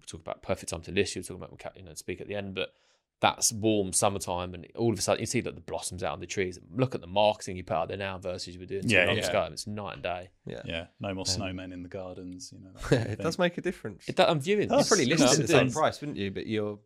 We 0.00 0.04
talk 0.06 0.20
about 0.20 0.42
perfect 0.42 0.70
time 0.70 0.82
to 0.82 0.92
list. 0.92 1.14
You 1.16 1.20
were 1.22 1.24
talking 1.38 1.42
about 1.60 1.76
you 1.76 1.82
know 1.84 1.94
speak 1.94 2.20
at 2.20 2.28
the 2.28 2.34
end, 2.34 2.54
but 2.54 2.72
that's 3.20 3.52
warm 3.52 3.92
summertime, 3.92 4.52
and 4.52 4.66
all 4.76 4.92
of 4.92 4.98
a 4.98 5.02
sudden 5.02 5.20
you 5.20 5.26
see 5.26 5.40
that 5.42 5.54
the 5.54 5.60
blossoms 5.60 6.02
out 6.02 6.12
on 6.12 6.18
the 6.20 6.26
trees. 6.26 6.58
Look 6.74 6.94
at 6.96 7.00
the 7.00 7.06
marketing 7.06 7.56
you 7.56 7.62
put 7.62 7.74
out 7.74 7.88
there 7.88 7.96
now 7.96 8.18
versus 8.18 8.52
you 8.54 8.58
were 8.60 8.66
doing 8.66 8.88
Yeah, 8.88 9.12
yeah. 9.12 9.28
ago. 9.28 9.48
It's 9.52 9.66
night 9.68 9.94
and 9.94 10.02
day. 10.02 10.30
Yeah. 10.44 10.62
Yeah, 10.64 10.86
no 10.98 11.14
more 11.14 11.24
Um, 11.28 11.40
snowmen 11.40 11.72
in 11.72 11.82
the 11.84 11.88
gardens. 11.88 12.52
You 12.52 12.64
know, 12.64 12.70
that 12.74 12.82
kind 12.88 13.02
of 13.02 13.08
it 13.12 13.16
thing. 13.18 13.24
does 13.24 13.38
make 13.38 13.58
a 13.58 13.60
difference. 13.60 14.08
It, 14.08 14.18
I'm 14.18 14.40
viewing. 14.40 14.68
Does. 14.68 14.80
You'd 14.80 14.88
probably 14.88 15.04
You 15.04 15.16
list 15.16 15.38
at 15.40 15.46
the 15.46 15.52
same 15.52 15.70
price, 15.70 16.00
wouldn't 16.00 16.18
you? 16.18 16.32
But 16.32 16.48
you're 16.48 16.80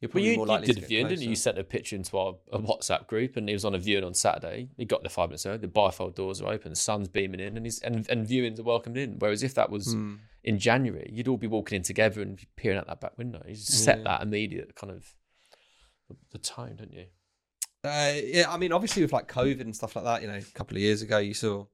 you're 0.00 0.08
Well, 0.08 0.12
probably 0.12 0.30
you, 0.30 0.36
more 0.36 0.60
you 0.60 0.66
did 0.66 0.76
to 0.76 0.84
a 0.84 0.86
viewing, 0.86 1.08
didn't 1.08 1.22
you? 1.22 1.30
You 1.30 1.36
sent 1.36 1.58
a 1.58 1.64
picture 1.64 1.96
into 1.96 2.18
our 2.18 2.34
a 2.52 2.58
WhatsApp 2.58 3.06
group, 3.06 3.36
and 3.36 3.48
he 3.48 3.54
was 3.54 3.64
on 3.64 3.74
a 3.74 3.78
viewing 3.78 4.04
on 4.04 4.12
Saturday. 4.14 4.68
He 4.76 4.84
got 4.84 5.02
there 5.02 5.10
five 5.10 5.28
minutes 5.30 5.46
early. 5.46 5.58
The 5.58 5.68
bifold 5.68 6.14
doors 6.14 6.42
are 6.42 6.48
open, 6.52 6.70
the 6.70 6.76
sun's 6.76 7.08
beaming 7.08 7.40
in, 7.40 7.56
and 7.56 7.64
he's 7.64 7.80
and, 7.80 8.08
and 8.10 8.26
viewings 8.26 8.58
are 8.58 8.64
welcomed 8.64 8.96
in. 8.98 9.16
Whereas 9.18 9.42
if 9.42 9.54
that 9.54 9.70
was 9.70 9.94
Hmm. 9.94 10.16
in 10.42 10.58
January, 10.58 11.08
you'd 11.12 11.28
all 11.28 11.36
be 11.38 11.46
walking 11.46 11.76
in 11.76 11.82
together 11.82 12.20
and 12.22 12.38
peering 12.56 12.76
out 12.78 12.86
that 12.88 13.00
back 13.00 13.16
window. 13.16 13.42
You 13.46 13.54
just 13.54 13.84
set 13.84 14.04
that 14.04 14.22
immediate 14.22 14.74
kind 14.74 14.92
of 14.92 15.14
the 16.32 16.38
tone, 16.38 16.76
don't 16.76 16.92
you? 16.92 17.06
Uh, 17.82 18.14
yeah, 18.24 18.50
I 18.50 18.56
mean, 18.56 18.72
obviously 18.72 19.02
with 19.02 19.12
like 19.12 19.28
COVID 19.28 19.60
and 19.60 19.74
stuff 19.76 19.94
like 19.96 20.04
that, 20.06 20.22
you 20.22 20.28
know, 20.28 20.36
a 20.36 20.42
couple 20.54 20.76
of 20.76 20.82
years 20.82 21.02
ago, 21.02 21.18
you 21.18 21.34
saw, 21.34 21.66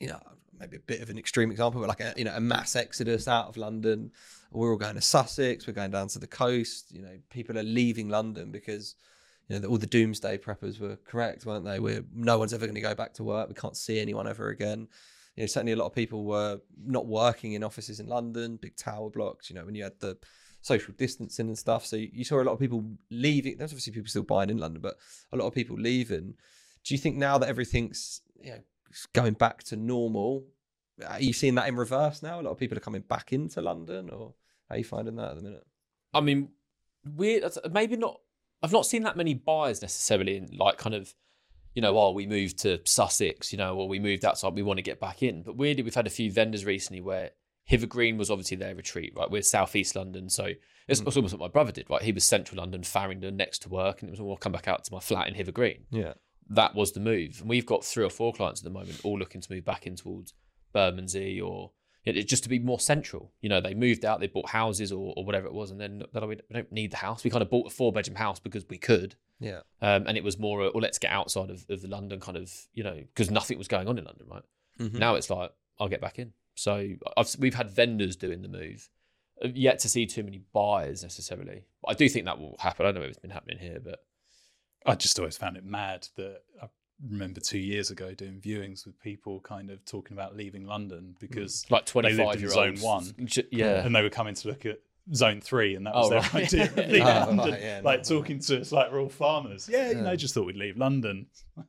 you 0.00 0.08
know, 0.08 0.20
maybe 0.58 0.76
a 0.76 0.80
bit 0.80 1.00
of 1.00 1.10
an 1.10 1.18
extreme 1.18 1.50
example, 1.50 1.80
but 1.80 1.88
like 1.88 2.00
a 2.00 2.14
you 2.16 2.24
know 2.24 2.34
a 2.34 2.40
mass 2.40 2.76
exodus 2.76 3.28
out 3.28 3.48
of 3.48 3.56
London. 3.56 4.10
We're 4.52 4.70
all 4.70 4.78
going 4.78 4.94
to 4.94 5.00
Sussex. 5.00 5.66
We're 5.66 5.72
going 5.74 5.90
down 5.90 6.08
to 6.08 6.18
the 6.18 6.26
coast. 6.26 6.92
You 6.92 7.02
know, 7.02 7.18
people 7.30 7.58
are 7.58 7.62
leaving 7.62 8.08
London 8.08 8.50
because 8.50 8.94
you 9.48 9.58
know 9.58 9.68
all 9.68 9.78
the 9.78 9.86
doomsday 9.86 10.38
preppers 10.38 10.80
were 10.80 10.96
correct, 11.04 11.46
weren't 11.46 11.64
they? 11.64 11.80
We're 11.80 12.04
no 12.14 12.38
one's 12.38 12.54
ever 12.54 12.66
going 12.66 12.76
to 12.76 12.80
go 12.80 12.94
back 12.94 13.14
to 13.14 13.24
work. 13.24 13.48
We 13.48 13.54
can't 13.54 13.76
see 13.76 14.00
anyone 14.00 14.26
ever 14.26 14.48
again. 14.48 14.88
You 15.36 15.42
know, 15.42 15.46
certainly 15.46 15.72
a 15.72 15.76
lot 15.76 15.86
of 15.86 15.94
people 15.94 16.24
were 16.24 16.60
not 16.82 17.06
working 17.06 17.52
in 17.52 17.62
offices 17.62 18.00
in 18.00 18.06
London, 18.06 18.56
big 18.56 18.76
tower 18.76 19.10
blocks. 19.10 19.50
You 19.50 19.56
know, 19.56 19.66
when 19.66 19.74
you 19.74 19.84
had 19.84 20.00
the 20.00 20.16
social 20.66 20.92
distancing 20.98 21.46
and 21.46 21.56
stuff. 21.56 21.86
So 21.86 21.96
you, 21.96 22.10
you 22.12 22.24
saw 22.24 22.40
a 22.40 22.44
lot 22.44 22.52
of 22.52 22.58
people 22.58 22.84
leaving. 23.10 23.56
There's 23.56 23.70
obviously 23.70 23.92
people 23.92 24.08
still 24.08 24.24
buying 24.24 24.50
in 24.50 24.58
London, 24.58 24.82
but 24.82 24.96
a 25.32 25.36
lot 25.36 25.46
of 25.46 25.54
people 25.54 25.76
leaving. 25.78 26.34
Do 26.84 26.94
you 26.94 26.98
think 26.98 27.16
now 27.16 27.38
that 27.38 27.48
everything's 27.48 28.20
you 28.40 28.50
know 28.50 28.60
going 29.12 29.34
back 29.34 29.62
to 29.64 29.76
normal, 29.76 30.44
are 31.06 31.20
you 31.20 31.32
seeing 31.32 31.54
that 31.56 31.68
in 31.68 31.76
reverse 31.76 32.22
now? 32.22 32.40
A 32.40 32.42
lot 32.42 32.50
of 32.50 32.58
people 32.58 32.76
are 32.76 32.80
coming 32.80 33.02
back 33.02 33.32
into 33.32 33.60
London, 33.60 34.10
or 34.10 34.34
how 34.68 34.74
are 34.74 34.78
you 34.78 34.84
finding 34.84 35.16
that 35.16 35.30
at 35.30 35.36
the 35.36 35.42
minute? 35.42 35.66
I 36.14 36.20
mean, 36.20 36.50
weird. 37.04 37.44
Maybe 37.70 37.96
not. 37.96 38.20
I've 38.62 38.72
not 38.72 38.86
seen 38.86 39.02
that 39.02 39.16
many 39.16 39.34
buyers 39.34 39.82
necessarily 39.82 40.36
in 40.36 40.48
like 40.56 40.78
kind 40.78 40.94
of, 40.94 41.14
you 41.74 41.82
know, 41.82 41.98
oh, 41.98 42.12
we 42.12 42.26
moved 42.26 42.58
to 42.60 42.80
Sussex, 42.84 43.52
you 43.52 43.58
know, 43.58 43.76
or 43.76 43.86
we 43.86 43.98
moved 43.98 44.24
outside, 44.24 44.54
we 44.54 44.62
want 44.62 44.78
to 44.78 44.82
get 44.82 44.98
back 44.98 45.22
in. 45.22 45.42
But 45.42 45.56
weirdly, 45.56 45.82
we've 45.82 45.94
had 45.94 46.06
a 46.06 46.10
few 46.10 46.32
vendors 46.32 46.64
recently 46.64 47.02
where 47.02 47.32
Hither 47.64 47.86
Green 47.86 48.16
was 48.16 48.30
obviously 48.30 48.56
their 48.56 48.74
retreat, 48.74 49.12
right? 49.16 49.30
We're 49.30 49.42
southeast 49.42 49.94
London, 49.94 50.30
so 50.30 50.52
it's, 50.88 51.00
it's 51.00 51.16
almost 51.16 51.34
what 51.34 51.40
my 51.40 51.48
brother 51.48 51.72
did, 51.72 51.90
right? 51.90 52.00
He 52.00 52.12
was 52.12 52.24
central 52.24 52.60
London, 52.60 52.82
Farringdon, 52.82 53.36
next 53.36 53.60
to 53.62 53.68
work, 53.68 54.00
and 54.00 54.08
it 54.08 54.12
was 54.12 54.20
oh, 54.20 54.24
all 54.24 54.36
come 54.36 54.52
back 54.52 54.68
out 54.68 54.84
to 54.84 54.92
my 54.92 55.00
flat 55.00 55.28
in 55.28 55.34
Hither 55.34 55.52
Green. 55.52 55.84
Yeah, 55.90 56.14
That 56.48 56.74
was 56.74 56.92
the 56.92 57.00
move, 57.00 57.38
and 57.40 57.48
we've 57.50 57.66
got 57.66 57.84
three 57.84 58.04
or 58.04 58.10
four 58.10 58.32
clients 58.32 58.60
at 58.60 58.64
the 58.64 58.70
moment, 58.70 59.00
all 59.04 59.18
looking 59.18 59.40
to 59.40 59.52
move 59.52 59.64
back 59.64 59.86
in 59.86 59.96
towards 59.96 60.32
Bermondsey 60.72 61.40
or 61.40 61.72
you 62.04 62.12
know, 62.12 62.20
just 62.22 62.44
to 62.44 62.48
be 62.48 62.58
more 62.60 62.78
central. 62.78 63.32
You 63.40 63.48
know, 63.48 63.60
they 63.60 63.74
moved 63.74 64.04
out, 64.04 64.20
they 64.20 64.28
bought 64.28 64.50
houses 64.50 64.92
or, 64.92 65.12
or 65.16 65.24
whatever 65.24 65.46
it 65.46 65.52
was, 65.54 65.70
and 65.72 65.80
then 65.80 66.02
they're 66.12 66.26
we 66.26 66.36
don't 66.52 66.70
need 66.70 66.92
the 66.92 66.98
house. 66.98 67.24
We 67.24 67.30
kind 67.30 67.42
of 67.42 67.50
bought 67.50 67.66
a 67.66 67.70
four 67.70 67.92
bedroom 67.92 68.16
house 68.16 68.38
because 68.38 68.64
we 68.68 68.78
could. 68.78 69.16
yeah, 69.40 69.60
Um, 69.82 70.06
and 70.06 70.16
it 70.16 70.22
was 70.22 70.38
more, 70.38 70.58
well, 70.58 70.72
let's 70.76 70.98
get 71.00 71.10
outside 71.10 71.50
of, 71.50 71.66
of 71.68 71.82
the 71.82 71.88
London 71.88 72.20
kind 72.20 72.36
of, 72.36 72.52
you 72.74 72.84
know, 72.84 72.94
because 72.94 73.30
nothing 73.30 73.58
was 73.58 73.66
going 73.68 73.88
on 73.88 73.98
in 73.98 74.04
London, 74.04 74.26
right? 74.30 74.42
Mhm. 74.78 74.98
Now 75.00 75.16
it's 75.16 75.30
like, 75.30 75.50
I'll 75.80 75.88
get 75.88 76.00
back 76.00 76.18
in. 76.20 76.32
So 76.54 76.90
I've, 77.16 77.34
we've 77.40 77.54
had 77.54 77.70
vendors 77.70 78.14
doing 78.16 78.42
the 78.42 78.48
move. 78.48 78.88
I've 79.44 79.56
Yet 79.56 79.80
to 79.80 79.88
see 79.88 80.06
too 80.06 80.22
many 80.22 80.42
buyers 80.52 81.02
necessarily. 81.02 81.64
I 81.86 81.94
do 81.94 82.08
think 82.08 82.24
that 82.26 82.38
will 82.38 82.56
happen. 82.60 82.86
I 82.86 82.92
don't 82.92 83.00
know 83.00 83.06
if 83.06 83.10
it's 83.10 83.18
been 83.18 83.30
happening 83.30 83.58
here, 83.58 83.78
but 83.84 84.05
I 84.86 84.94
just 84.94 85.18
always 85.18 85.36
found 85.36 85.56
it 85.56 85.64
mad 85.64 86.08
that 86.16 86.42
I 86.62 86.66
remember 87.10 87.40
two 87.40 87.58
years 87.58 87.90
ago 87.90 88.14
doing 88.14 88.40
viewings 88.40 88.86
with 88.86 88.98
people 89.00 89.40
kind 89.40 89.70
of 89.70 89.84
talking 89.84 90.16
about 90.16 90.36
leaving 90.36 90.64
London 90.66 91.14
because 91.20 91.66
like 91.70 91.86
They 91.86 92.00
lived 92.02 92.16
25 92.16 92.34
in 92.34 92.40
year 92.40 92.48
zone 92.50 92.76
one. 92.80 93.14
Yeah. 93.50 93.84
and 93.84 93.94
they 93.94 94.02
were 94.02 94.10
coming 94.10 94.34
to 94.34 94.48
look 94.48 94.64
at 94.66 94.78
zone 95.14 95.40
three, 95.40 95.74
and 95.76 95.86
that 95.86 95.94
was 95.94 96.06
Oh, 96.06 96.10
their 96.10 96.20
right. 96.20 96.34
idea 96.34 96.64
of 96.64 96.76
leaving 96.76 97.02
Oh, 97.02 97.24
London. 97.28 97.50
right, 97.52 97.60
yeah, 97.60 97.80
like 97.84 98.08
no, 98.08 98.18
talking 98.18 98.38
to 98.40 98.60
us 98.60 98.72
like 98.72 98.90
we're 98.92 99.00
all 99.00 99.08
farmers. 99.08 99.68
Yeah, 99.70 99.90
you 99.90 99.96
Yeah. 99.96 100.02
know, 100.02 100.16
just 100.16 100.34
thought 100.34 100.46
we'd 100.46 100.56
leave 100.56 100.76
London. 100.76 101.26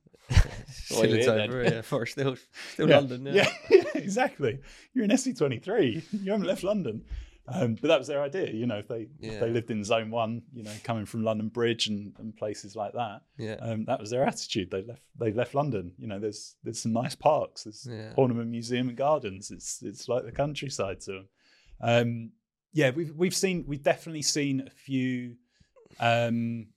Still 0.71 1.05
you're 1.05 1.17
it's 1.17 1.25
here 1.25 1.35
over, 1.39 1.63
yeah, 1.63 1.81
Forest 1.81 2.15
Hill, 2.17 2.35
still 2.73 2.89
yeah. 2.89 2.95
London. 2.97 3.25
Yeah. 3.27 3.49
yeah, 3.69 3.83
exactly. 3.95 4.59
You're 4.93 5.05
in 5.05 5.11
SE23. 5.11 6.03
You 6.11 6.31
haven't 6.31 6.47
left 6.47 6.63
London. 6.63 7.03
Um, 7.49 7.75
but 7.75 7.87
that 7.87 7.99
was 7.99 8.07
their 8.07 8.21
idea. 8.21 8.51
You 8.51 8.65
know, 8.65 8.77
if 8.79 8.87
they 8.87 9.07
if 9.21 9.39
they 9.39 9.49
lived 9.49 9.71
in 9.71 9.83
Zone 9.83 10.11
One, 10.11 10.41
you 10.53 10.63
know, 10.63 10.73
coming 10.83 11.05
from 11.05 11.23
London 11.23 11.47
Bridge 11.47 11.87
and, 11.87 12.13
and 12.19 12.35
places 12.35 12.75
like 12.75 12.93
that, 12.93 13.21
yeah, 13.37 13.55
um, 13.61 13.85
that 13.85 13.99
was 13.99 14.09
their 14.09 14.25
attitude. 14.25 14.69
They 14.69 14.83
left. 14.83 15.01
They 15.17 15.31
left 15.31 15.55
London. 15.55 15.93
You 15.97 16.07
know, 16.07 16.19
there's 16.19 16.55
there's 16.63 16.81
some 16.81 16.93
nice 16.93 17.15
parks. 17.15 17.63
There's 17.63 17.87
Yeah. 17.89 18.13
Horniman 18.17 18.49
Museum 18.49 18.89
and 18.89 18.97
Gardens. 18.97 19.49
It's 19.51 19.81
it's 19.81 20.09
like 20.09 20.25
the 20.25 20.31
countryside 20.31 20.99
to 21.01 21.11
them. 21.11 21.27
Um, 21.79 22.31
yeah, 22.73 22.89
we've 22.89 23.13
we've 23.15 23.35
seen 23.35 23.63
we've 23.67 23.83
definitely 23.83 24.23
seen 24.23 24.61
a 24.67 24.69
few 24.69 25.35
um, 25.99 26.67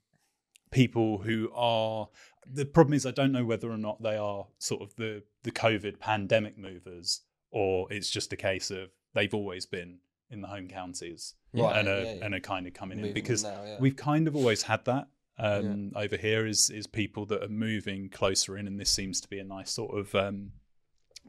people 0.70 1.18
who 1.18 1.50
are. 1.54 2.08
The 2.52 2.64
problem 2.64 2.94
is, 2.94 3.06
I 3.06 3.10
don't 3.10 3.32
know 3.32 3.44
whether 3.44 3.70
or 3.70 3.76
not 3.76 4.02
they 4.02 4.16
are 4.16 4.46
sort 4.58 4.82
of 4.82 4.94
the 4.96 5.22
the 5.42 5.50
COVID 5.52 5.98
pandemic 5.98 6.56
movers, 6.58 7.22
or 7.50 7.92
it's 7.92 8.10
just 8.10 8.32
a 8.32 8.36
case 8.36 8.70
of 8.70 8.90
they've 9.14 9.34
always 9.34 9.66
been 9.66 9.98
in 10.30 10.40
the 10.40 10.48
home 10.48 10.68
counties 10.68 11.34
Right, 11.52 11.78
and 11.78 11.88
are 11.88 12.02
yeah, 12.02 12.14
yeah. 12.14 12.24
and 12.24 12.34
are 12.34 12.40
kind 12.40 12.66
of 12.66 12.74
coming 12.74 13.00
in 13.00 13.12
because 13.12 13.42
now, 13.42 13.62
yeah. 13.64 13.76
we've 13.80 13.96
kind 13.96 14.28
of 14.28 14.36
always 14.36 14.62
had 14.62 14.84
that 14.84 15.08
um, 15.38 15.92
over 15.96 16.16
here 16.16 16.46
is 16.46 16.70
is 16.70 16.86
people 16.86 17.26
that 17.26 17.42
are 17.42 17.48
moving 17.48 18.08
closer 18.08 18.56
in, 18.56 18.66
and 18.66 18.78
this 18.78 18.90
seems 18.90 19.20
to 19.22 19.28
be 19.28 19.38
a 19.38 19.44
nice 19.44 19.70
sort 19.70 19.98
of 19.98 20.14
um, 20.14 20.52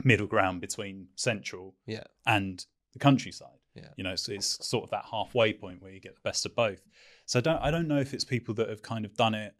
middle 0.03 0.27
ground 0.27 0.61
between 0.61 1.07
central 1.15 1.75
yeah, 1.87 2.03
and 2.27 2.65
the 2.93 2.99
countryside. 2.99 3.57
Yeah. 3.73 3.87
You 3.95 4.03
know, 4.03 4.15
so 4.15 4.33
it's 4.33 4.67
sort 4.67 4.83
of 4.83 4.89
that 4.91 5.05
halfway 5.09 5.53
point 5.53 5.81
where 5.81 5.91
you 5.91 6.01
get 6.01 6.15
the 6.15 6.21
best 6.23 6.45
of 6.45 6.55
both. 6.55 6.81
So 7.25 7.39
I 7.39 7.41
don't 7.41 7.61
I 7.61 7.71
don't 7.71 7.87
know 7.87 7.99
if 7.99 8.13
it's 8.13 8.25
people 8.25 8.53
that 8.55 8.69
have 8.69 8.81
kind 8.81 9.05
of 9.05 9.15
done 9.15 9.33
it, 9.33 9.55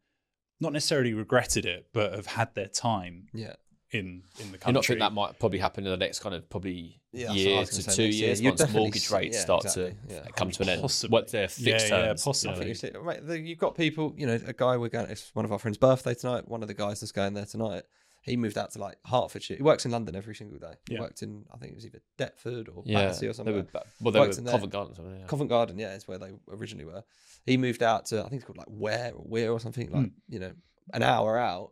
not 0.60 0.74
necessarily 0.74 1.14
regretted 1.14 1.66
it, 1.66 1.88
but 1.94 2.14
have 2.14 2.28
had 2.28 2.54
their 2.54 2.68
time 2.68 3.28
yeah. 3.34 3.54
In 3.92 4.24
in 4.40 4.52
the 4.52 4.58
country. 4.58 4.58
You 4.58 4.58
country. 4.58 4.74
not 4.74 4.86
think 4.86 5.00
that 5.00 5.14
might 5.14 5.40
probably 5.40 5.60
happen 5.60 5.86
in 5.86 5.92
the 5.92 5.98
next 5.98 6.20
kind 6.20 6.34
of 6.36 6.50
probably 6.50 7.02
Yeah, 7.12 7.28
that's 7.28 7.30
what 7.30 7.36
I 7.38 7.40
year 7.40 7.56
gonna 7.56 7.66
to 7.66 7.74
two 7.74 7.82
next 7.84 7.98
year. 7.98 8.10
years 8.28 8.42
once 8.42 8.74
mortgage 8.74 9.08
see- 9.08 9.16
rates 9.16 9.36
yeah, 9.38 9.42
start 9.44 9.66
exactly, 9.66 9.96
to 10.08 10.14
yeah. 10.16 10.26
come 10.36 10.52
to 10.52 10.64
an 10.64 10.70
end. 10.70 10.82
Possibly. 10.82 11.14
What 11.14 11.32
their 11.32 11.48
fixed 11.48 11.60
Yeah, 11.62 11.74
yeah, 11.74 11.78
terms, 11.90 11.92
you 11.92 12.06
know. 12.08 12.14
possibly. 12.54 12.68
You 12.70 12.74
see- 12.76 12.92
right, 13.00 13.26
the- 13.26 13.40
You've 13.40 13.60
got 13.60 13.76
people, 13.76 14.14
you 14.18 14.28
know, 14.28 14.40
a 14.46 14.54
guy 14.54 14.78
we're 14.78 14.90
going. 14.90 15.10
It's 15.10 15.34
one 15.36 15.46
of 15.46 15.52
our 15.52 15.60
friends' 15.60 15.78
birthday 15.78 16.14
tonight. 16.14 16.48
One 16.48 16.62
of 16.62 16.68
the 16.68 16.74
guys 16.74 17.00
that's 17.02 17.12
going 17.12 17.34
there 17.34 17.46
tonight. 17.46 17.84
He 18.24 18.38
moved 18.38 18.56
out 18.56 18.70
to 18.74 18.80
like 18.80 18.98
Hertfordshire. 19.08 19.58
He 19.58 19.64
works 19.64 19.84
in 19.84 19.90
London 19.92 20.16
every 20.16 20.36
single 20.36 20.60
day. 20.60 20.74
He 20.88 20.96
worked 21.00 21.24
in, 21.24 21.44
I 21.52 21.58
think 21.58 21.72
it 21.72 21.76
was 21.76 21.88
either 21.88 22.02
Deptford 22.20 22.70
or 22.70 22.84
Yeah, 22.86 23.06
Battersea 23.08 23.26
or 23.26 23.30
they 23.30 23.34
something. 23.34 23.56
were, 23.56 23.64
ba- 23.64 23.84
well, 24.00 24.12
they 24.12 24.20
were 24.20 24.28
Worked 24.28 24.38
in 24.38 24.44
there. 24.44 24.52
Covent 24.52 24.72
Garden. 24.72 24.92
or 24.94 24.96
Something, 24.96 25.20
yeah. 25.22 25.26
Covent 25.26 25.50
Garden, 25.50 25.80
yeah, 25.80 25.96
is 25.96 26.08
where 26.08 26.20
they 26.20 26.30
originally 26.52 26.86
were. 26.86 27.04
He 27.48 27.58
moved 27.58 27.82
out 27.82 28.06
to 28.08 28.20
I 28.20 28.30
think 28.30 28.34
it's 28.36 28.44
called 28.46 28.58
like 28.60 28.68
Ware 28.70 29.14
or 29.16 29.24
Weir 29.28 29.52
or 29.52 29.60
something 29.60 29.90
like 29.92 30.04
Hmm. 30.06 30.10
you 30.30 30.38
know 30.38 30.52
an 30.94 31.02
hour 31.02 31.36
out, 31.40 31.72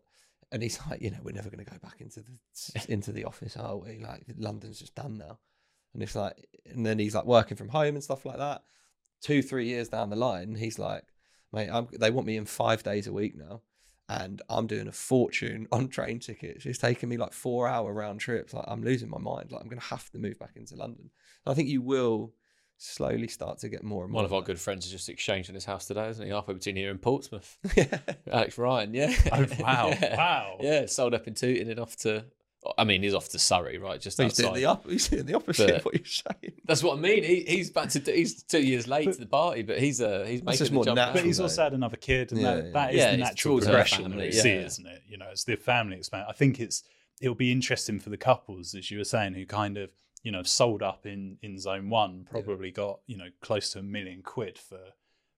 and 0.51 0.63
he's 0.63 0.79
like, 0.89 1.01
you 1.01 1.11
know, 1.11 1.19
we're 1.23 1.31
never 1.35 1.49
going 1.49 1.63
to 1.63 1.71
go 1.71 1.77
back 1.77 2.01
into 2.01 2.21
the 2.21 2.85
into 2.91 3.11
the 3.11 3.25
office, 3.25 3.55
are 3.57 3.77
we? 3.77 3.99
Like 4.03 4.23
London's 4.37 4.79
just 4.79 4.95
done 4.95 5.17
now, 5.17 5.39
and 5.93 6.03
it's 6.03 6.15
like, 6.15 6.47
and 6.65 6.85
then 6.85 6.99
he's 6.99 7.15
like 7.15 7.25
working 7.25 7.57
from 7.57 7.69
home 7.69 7.95
and 7.95 8.03
stuff 8.03 8.25
like 8.25 8.37
that. 8.37 8.63
Two 9.21 9.41
three 9.41 9.67
years 9.67 9.89
down 9.89 10.09
the 10.09 10.15
line, 10.15 10.55
he's 10.55 10.79
like, 10.79 11.03
mate, 11.51 11.69
I'm, 11.71 11.87
they 11.99 12.11
want 12.11 12.27
me 12.27 12.37
in 12.37 12.45
five 12.45 12.83
days 12.83 13.07
a 13.07 13.13
week 13.13 13.35
now. 13.35 13.61
And 14.07 14.41
I'm 14.49 14.65
doing 14.65 14.87
a 14.87 14.91
fortune 14.91 15.67
on 15.71 15.87
train 15.87 16.19
tickets. 16.19 16.65
It's 16.65 16.79
taking 16.79 17.09
me 17.09 17.17
like 17.17 17.33
four 17.33 17.67
hour 17.67 17.93
round 17.93 18.19
trips. 18.19 18.53
Like 18.53 18.65
I'm 18.67 18.83
losing 18.83 19.09
my 19.09 19.19
mind. 19.19 19.51
Like 19.51 19.61
I'm 19.61 19.69
going 19.69 19.79
to 19.79 19.85
have 19.87 20.09
to 20.11 20.17
move 20.17 20.39
back 20.39 20.53
into 20.55 20.75
London. 20.75 21.11
I 21.45 21.53
think 21.53 21.69
you 21.69 21.81
will 21.83 22.33
slowly 22.81 23.27
start 23.27 23.59
to 23.59 23.69
get 23.69 23.83
more 23.83 24.03
and 24.03 24.11
more. 24.11 24.19
One 24.19 24.25
of 24.25 24.33
our 24.33 24.41
good 24.41 24.59
friends 24.59 24.85
has 24.85 24.91
just 24.91 25.09
exchanged 25.09 25.49
in 25.49 25.55
his 25.55 25.65
house 25.65 25.85
today, 25.85 26.07
isn't 26.09 26.25
he? 26.25 26.31
Halfway 26.31 26.53
between 26.55 26.75
here 26.77 26.89
and 26.91 27.01
Portsmouth. 27.01 27.57
yeah. 27.75 27.99
Alex 28.31 28.57
Ryan, 28.57 28.93
yeah. 28.93 29.13
Oh, 29.31 29.45
wow. 29.59 29.89
yeah. 29.89 30.17
Wow. 30.17 30.57
Yeah, 30.61 30.85
sold 30.87 31.13
up 31.13 31.27
in 31.27 31.33
Tooting 31.35 31.69
and 31.69 31.79
off 31.79 31.95
to, 31.97 32.23
I 32.77 32.85
mean, 32.85 33.03
he's 33.03 33.13
off 33.13 33.29
to 33.29 33.39
Surrey, 33.39 33.77
right? 33.77 33.99
Just 33.99 34.19
He's 34.21 34.33
doing 34.33 34.53
the 34.53 34.65
up. 34.65 34.89
He's 34.89 35.07
doing 35.09 35.25
the 35.25 35.33
opposite 35.35 35.67
But- 35.67 35.75
of 35.77 35.85
what 35.85 35.93
you're 35.95 36.05
saying. 36.05 36.53
That's 36.65 36.81
what 36.83 36.97
I 36.97 37.01
mean. 37.01 37.23
He, 37.23 37.41
he's 37.41 37.69
back 37.69 37.89
to, 37.89 37.99
he's 37.99 38.43
two 38.43 38.61
years 38.61 38.87
late 38.87 39.11
to 39.11 39.19
the 39.19 39.25
party, 39.25 39.61
but 39.63 39.79
he's 39.79 39.99
uh, 40.01 40.23
he's 40.27 40.43
making 40.43 40.59
just 40.59 40.71
the 40.71 40.75
more 40.75 40.85
jump 40.85 40.95
natural, 40.97 41.13
But 41.15 41.25
he's 41.25 41.37
though. 41.37 41.43
also 41.43 41.63
had 41.63 41.73
another 41.73 41.97
kid, 41.97 42.31
and 42.31 42.39
Yeah, 42.41 42.55
that, 42.55 42.65
yeah. 42.65 42.71
that 42.71 42.89
is 42.91 42.97
Yeah, 42.97 43.11
the 43.11 43.17
natural 43.17 43.57
progression 43.59 44.03
family, 44.03 44.17
that 44.17 44.31
we 44.31 44.35
yeah, 44.37 44.41
see, 44.43 44.51
isn't 44.51 44.87
it? 44.87 45.01
You 45.07 45.17
know, 45.17 45.27
it's 45.31 45.43
the 45.45 45.55
family 45.57 45.97
expand. 45.97 46.25
I 46.29 46.33
think 46.33 46.59
it's 46.59 46.83
it'll 47.21 47.35
be 47.35 47.51
interesting 47.51 47.99
for 47.99 48.09
the 48.09 48.17
couples, 48.17 48.73
as 48.75 48.89
you 48.91 48.97
were 48.99 49.03
saying, 49.03 49.33
who 49.33 49.45
kind 49.45 49.77
of 49.77 49.89
you 50.23 50.31
know 50.31 50.43
sold 50.43 50.83
up 50.83 51.05
in 51.05 51.37
in 51.41 51.57
zone 51.57 51.89
one, 51.89 52.27
probably 52.29 52.71
got 52.71 52.99
you 53.07 53.17
know 53.17 53.29
close 53.41 53.71
to 53.71 53.79
a 53.79 53.83
million 53.83 54.21
quid 54.21 54.57
for 54.57 54.79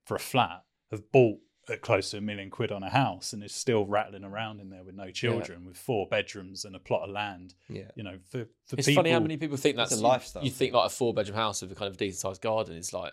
for 0.04 0.16
a 0.16 0.20
flat, 0.20 0.64
have 0.90 1.10
bought 1.12 1.38
at 1.68 1.80
close 1.80 2.10
to 2.10 2.18
a 2.18 2.20
million 2.20 2.50
quid 2.50 2.72
on 2.72 2.82
a 2.82 2.90
house, 2.90 3.32
and 3.32 3.42
is 3.44 3.54
still 3.54 3.86
rattling 3.86 4.24
around 4.24 4.60
in 4.60 4.68
there 4.70 4.82
with 4.82 4.96
no 4.96 5.10
children, 5.10 5.64
with 5.64 5.76
four 5.76 6.08
bedrooms 6.08 6.64
and 6.64 6.74
a 6.74 6.80
plot 6.80 7.02
of 7.02 7.10
land. 7.10 7.54
Yeah. 7.68 7.90
You 7.94 8.02
know, 8.02 8.18
for 8.24 8.46
for 8.66 8.76
It's 8.76 8.88
people, 8.88 9.02
funny 9.02 9.12
how 9.12 9.20
many 9.20 9.36
people 9.36 9.56
think 9.56 9.78
It's 9.78 9.90
that's 9.90 10.00
a 10.00 10.04
lifestyle 10.04 10.42
You, 10.42 10.46
you 10.46 10.52
think 10.52 10.74
like 10.74 10.86
a 10.86 10.90
four 10.90 11.14
bedroom 11.14 11.36
house 11.36 11.62
with 11.62 11.70
a 11.72 11.74
kind 11.74 11.88
of 11.90 11.96
decent 11.96 12.20
sized 12.20 12.42
garden 12.42 12.76
is 12.76 12.92
like 12.92 13.12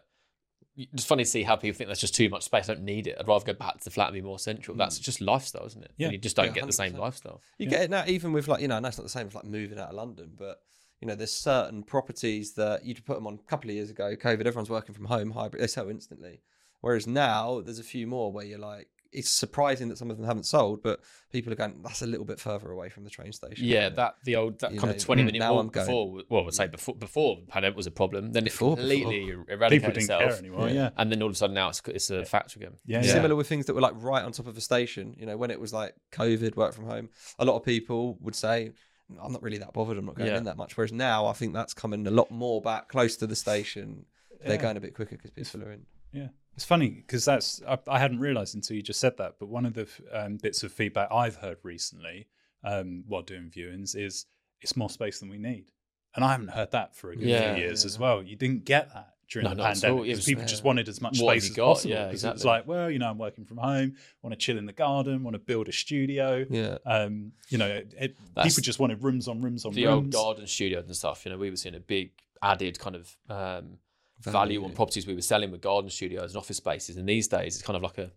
it's 0.75 1.03
funny 1.03 1.23
to 1.23 1.29
see 1.29 1.43
how 1.43 1.57
people 1.57 1.77
think 1.77 1.89
that's 1.89 1.99
just 1.99 2.15
too 2.15 2.29
much 2.29 2.43
space. 2.43 2.69
I 2.69 2.73
don't 2.73 2.85
need 2.85 3.05
it. 3.05 3.17
I'd 3.19 3.27
rather 3.27 3.45
go 3.45 3.53
back 3.53 3.77
to 3.79 3.83
the 3.83 3.89
flat 3.89 4.07
and 4.07 4.13
be 4.13 4.21
more 4.21 4.39
central. 4.39 4.77
That's 4.77 4.97
mm. 4.97 5.03
just 5.03 5.19
lifestyle, 5.19 5.65
isn't 5.65 5.83
it? 5.83 5.91
Yeah. 5.97 6.07
And 6.07 6.13
you 6.13 6.19
just 6.19 6.37
don't 6.37 6.45
Yeah, 6.47 6.53
get 6.53 6.67
the 6.67 6.71
same 6.71 6.93
lifestyle. 6.93 7.41
You 7.57 7.65
Yeah. 7.65 7.69
get 7.71 7.81
it 7.81 7.89
now, 7.89 8.05
even 8.07 8.31
with 8.31 8.47
like 8.47 8.61
you 8.61 8.69
know, 8.69 8.77
I 8.77 8.79
know 8.79 8.87
it's 8.87 8.97
not 8.97 9.03
the 9.03 9.09
same 9.09 9.27
as 9.27 9.35
like 9.35 9.43
moving 9.43 9.77
out 9.77 9.89
of 9.89 9.95
London, 9.95 10.31
but 10.37 10.61
you 11.01 11.07
know, 11.07 11.15
there's 11.15 11.33
certain 11.33 11.83
properties 11.83 12.53
that 12.53 12.85
you'd 12.85 13.03
put 13.05 13.15
them 13.15 13.27
on 13.27 13.35
a 13.35 13.49
couple 13.49 13.69
of 13.69 13.75
years 13.75 13.89
ago. 13.89 14.15
COVID, 14.15 14.41
everyone's 14.45 14.69
working 14.69 14.93
from 14.95 15.05
home, 15.05 15.31
hybrid, 15.31 15.61
they 15.63 15.67
sell 15.67 15.89
instantly. 15.89 16.41
Whereas 16.81 17.07
now, 17.07 17.61
there's 17.61 17.79
a 17.79 17.83
few 17.83 18.07
more 18.07 18.31
where 18.31 18.45
you're 18.45 18.59
like, 18.59 18.87
it's 19.11 19.31
surprising 19.31 19.89
that 19.89 19.97
some 19.97 20.11
of 20.11 20.17
them 20.17 20.25
haven't 20.27 20.43
sold, 20.45 20.83
but 20.83 20.99
people 21.31 21.51
are 21.51 21.55
going, 21.55 21.81
that's 21.81 22.03
a 22.03 22.05
little 22.05 22.25
bit 22.25 22.39
further 22.39 22.69
away 22.69 22.89
from 22.89 23.03
the 23.03 23.09
train 23.09 23.31
station. 23.31 23.65
Yeah, 23.65 23.85
isn't 23.85 23.95
that 23.95 24.15
the 24.23 24.35
old 24.35 24.59
that 24.59 24.71
You 24.71 24.79
kind 24.79 24.91
know, 24.91 24.95
of 24.97 25.01
twenty 25.03 25.23
minute 25.23 25.39
now 25.39 25.55
walk 25.55 25.61
I'm 25.63 25.69
going- 25.69 25.87
before. 25.87 26.21
Well, 26.29 26.45
I'd 26.45 26.53
say 26.53 26.67
before 26.67 26.93
before 26.93 27.37
the 27.37 27.47
pandemic 27.51 27.75
was 27.75 27.87
a 27.87 27.91
problem. 27.91 28.33
Then 28.33 28.45
it 28.45 28.55
completely 28.55 28.97
Before, 28.97 29.11
completely 29.15 29.31
er, 29.31 29.37
People 29.39 29.53
eradicated 29.55 29.93
didn't 29.95 30.03
itself. 30.03 30.21
care 30.21 30.37
anymore. 30.37 30.69
Yeah. 30.69 30.91
And 30.95 31.11
then 31.11 31.23
all 31.23 31.27
of 31.29 31.33
a 31.33 31.37
sudden 31.37 31.55
now 31.55 31.69
it's 31.69 31.81
it's 31.87 32.11
a 32.11 32.23
factory 32.23 32.61
again. 32.65 32.77
Yeah. 32.85 33.01
yeah. 33.03 33.13
Similar 33.13 33.35
with 33.35 33.47
things 33.49 33.65
that 33.65 33.73
were 33.73 33.81
like 33.81 33.95
right 33.97 34.23
on 34.23 34.31
top 34.31 34.45
of 34.45 34.55
a 34.55 34.61
station. 34.61 35.15
You 35.17 35.25
know, 35.25 35.37
when 35.37 35.49
it 35.49 35.59
was 35.59 35.73
like 35.73 35.95
COVID, 36.11 36.55
work 36.55 36.75
from 36.75 36.85
home, 36.85 37.09
a 37.39 37.45
lot 37.45 37.55
of 37.55 37.63
people 37.63 38.15
would 38.21 38.35
say, 38.35 38.73
I'm 39.21 39.31
not 39.31 39.41
really 39.41 39.57
that 39.59 39.73
bothered. 39.73 39.97
I'm 39.97 40.05
not 40.05 40.15
going 40.15 40.29
Yeah. 40.29 40.37
in 40.37 40.43
that 40.45 40.57
much. 40.57 40.77
Whereas 40.77 40.91
now, 40.91 41.25
I 41.27 41.33
think 41.33 41.53
that's 41.53 41.73
coming 41.73 42.05
a 42.07 42.11
lot 42.11 42.29
more 42.31 42.61
back 42.61 42.89
close 42.89 43.15
to 43.17 43.27
the 43.27 43.35
station. 43.35 44.05
They're 44.45 44.57
going 44.57 44.77
a 44.77 44.81
bit 44.81 44.93
quicker 44.95 45.17
because 45.17 45.31
people 45.31 45.67
are 45.67 45.71
in. 45.71 45.85
Yeah, 46.13 46.27
it's 46.55 46.65
funny 46.65 46.89
because 46.89 47.25
that's 47.25 47.61
I, 47.67 47.77
I 47.87 47.99
hadn't 47.99 48.19
realised 48.19 48.55
until 48.55 48.75
you 48.75 48.81
just 48.81 48.99
said 48.99 49.17
that. 49.17 49.35
But 49.39 49.47
one 49.49 49.65
of 49.65 49.73
the 49.73 49.87
um, 50.11 50.37
bits 50.37 50.63
of 50.63 50.71
feedback 50.71 51.09
I've 51.11 51.35
heard 51.37 51.57
recently 51.63 52.27
um, 52.63 53.03
while 53.07 53.21
doing 53.21 53.49
viewings 53.49 53.95
is 53.95 54.25
it's 54.61 54.75
more 54.77 54.89
space 54.89 55.19
than 55.19 55.29
we 55.29 55.37
need, 55.37 55.71
and 56.15 56.23
I 56.25 56.31
haven't 56.31 56.49
heard 56.49 56.71
that 56.71 56.95
for 56.95 57.11
a 57.11 57.15
good 57.15 57.25
Yeah. 57.27 57.55
few 57.55 57.63
years 57.63 57.85
as 57.85 57.97
well. 57.99 58.23
You 58.23 58.35
didn't 58.35 58.65
get 58.65 58.89
that 58.93 59.13
during 59.29 59.43
No, 59.45 59.51
the 59.51 59.55
not 59.57 59.65
at 59.71 59.75
all. 59.77 59.81
pandemic 59.97 60.03
because 60.07 60.25
people 60.25 60.45
just 60.45 60.63
wanted 60.63 60.89
as 60.89 61.01
much 61.01 61.17
space 61.17 61.49
as 61.49 61.55
got? 61.55 61.65
possible. 61.75 61.91
Yeah, 61.91 62.05
'cause 62.05 62.13
It's 62.15 62.23
exactly. 62.23 62.47
like, 62.47 62.67
well, 62.67 62.89
you 62.89 62.99
know, 62.99 63.09
I'm 63.09 63.17
working 63.17 63.45
from 63.45 63.57
home, 63.57 63.95
want 64.21 64.33
to 64.33 64.37
chill 64.37 64.57
in 64.57 64.65
the 64.65 64.73
garden, 64.73 65.23
want 65.23 65.35
to 65.35 65.39
build 65.39 65.67
a 65.69 65.71
studio. 65.71 66.45
Yeah. 66.49 66.77
Um, 66.85 67.33
you 67.49 67.57
know, 67.57 67.67
it, 67.67 67.93
it, 67.99 68.17
people 68.17 68.61
just 68.61 68.79
wanted 68.79 69.03
rooms 69.03 69.27
on 69.27 69.41
rooms 69.41 69.65
on 69.65 69.73
the 69.73 69.87
old 69.87 70.11
garden 70.11 70.47
studios 70.47 70.85
and 70.85 70.95
stuff. 70.95 71.25
You 71.25 71.31
know, 71.31 71.37
we 71.37 71.49
were 71.49 71.55
seeing 71.55 71.75
a 71.75 71.79
big 71.79 72.11
added 72.41 72.79
kind 72.79 72.95
of 72.95 73.17
um, 73.29 73.77
value 74.21 74.63
on 74.65 74.73
properties 74.73 75.05
we 75.07 75.13
were 75.15 75.21
selling 75.21 75.51
with 75.51 75.61
garden 75.61 75.89
studios 75.89 76.31
and 76.31 76.37
office 76.37 76.57
spaces. 76.57 76.97
And 76.97 77.07
these 77.07 77.27
days, 77.27 77.55
it's 77.55 77.63
kind 77.65 77.77
of 77.77 77.83
like 77.83 77.97
a 77.97 78.11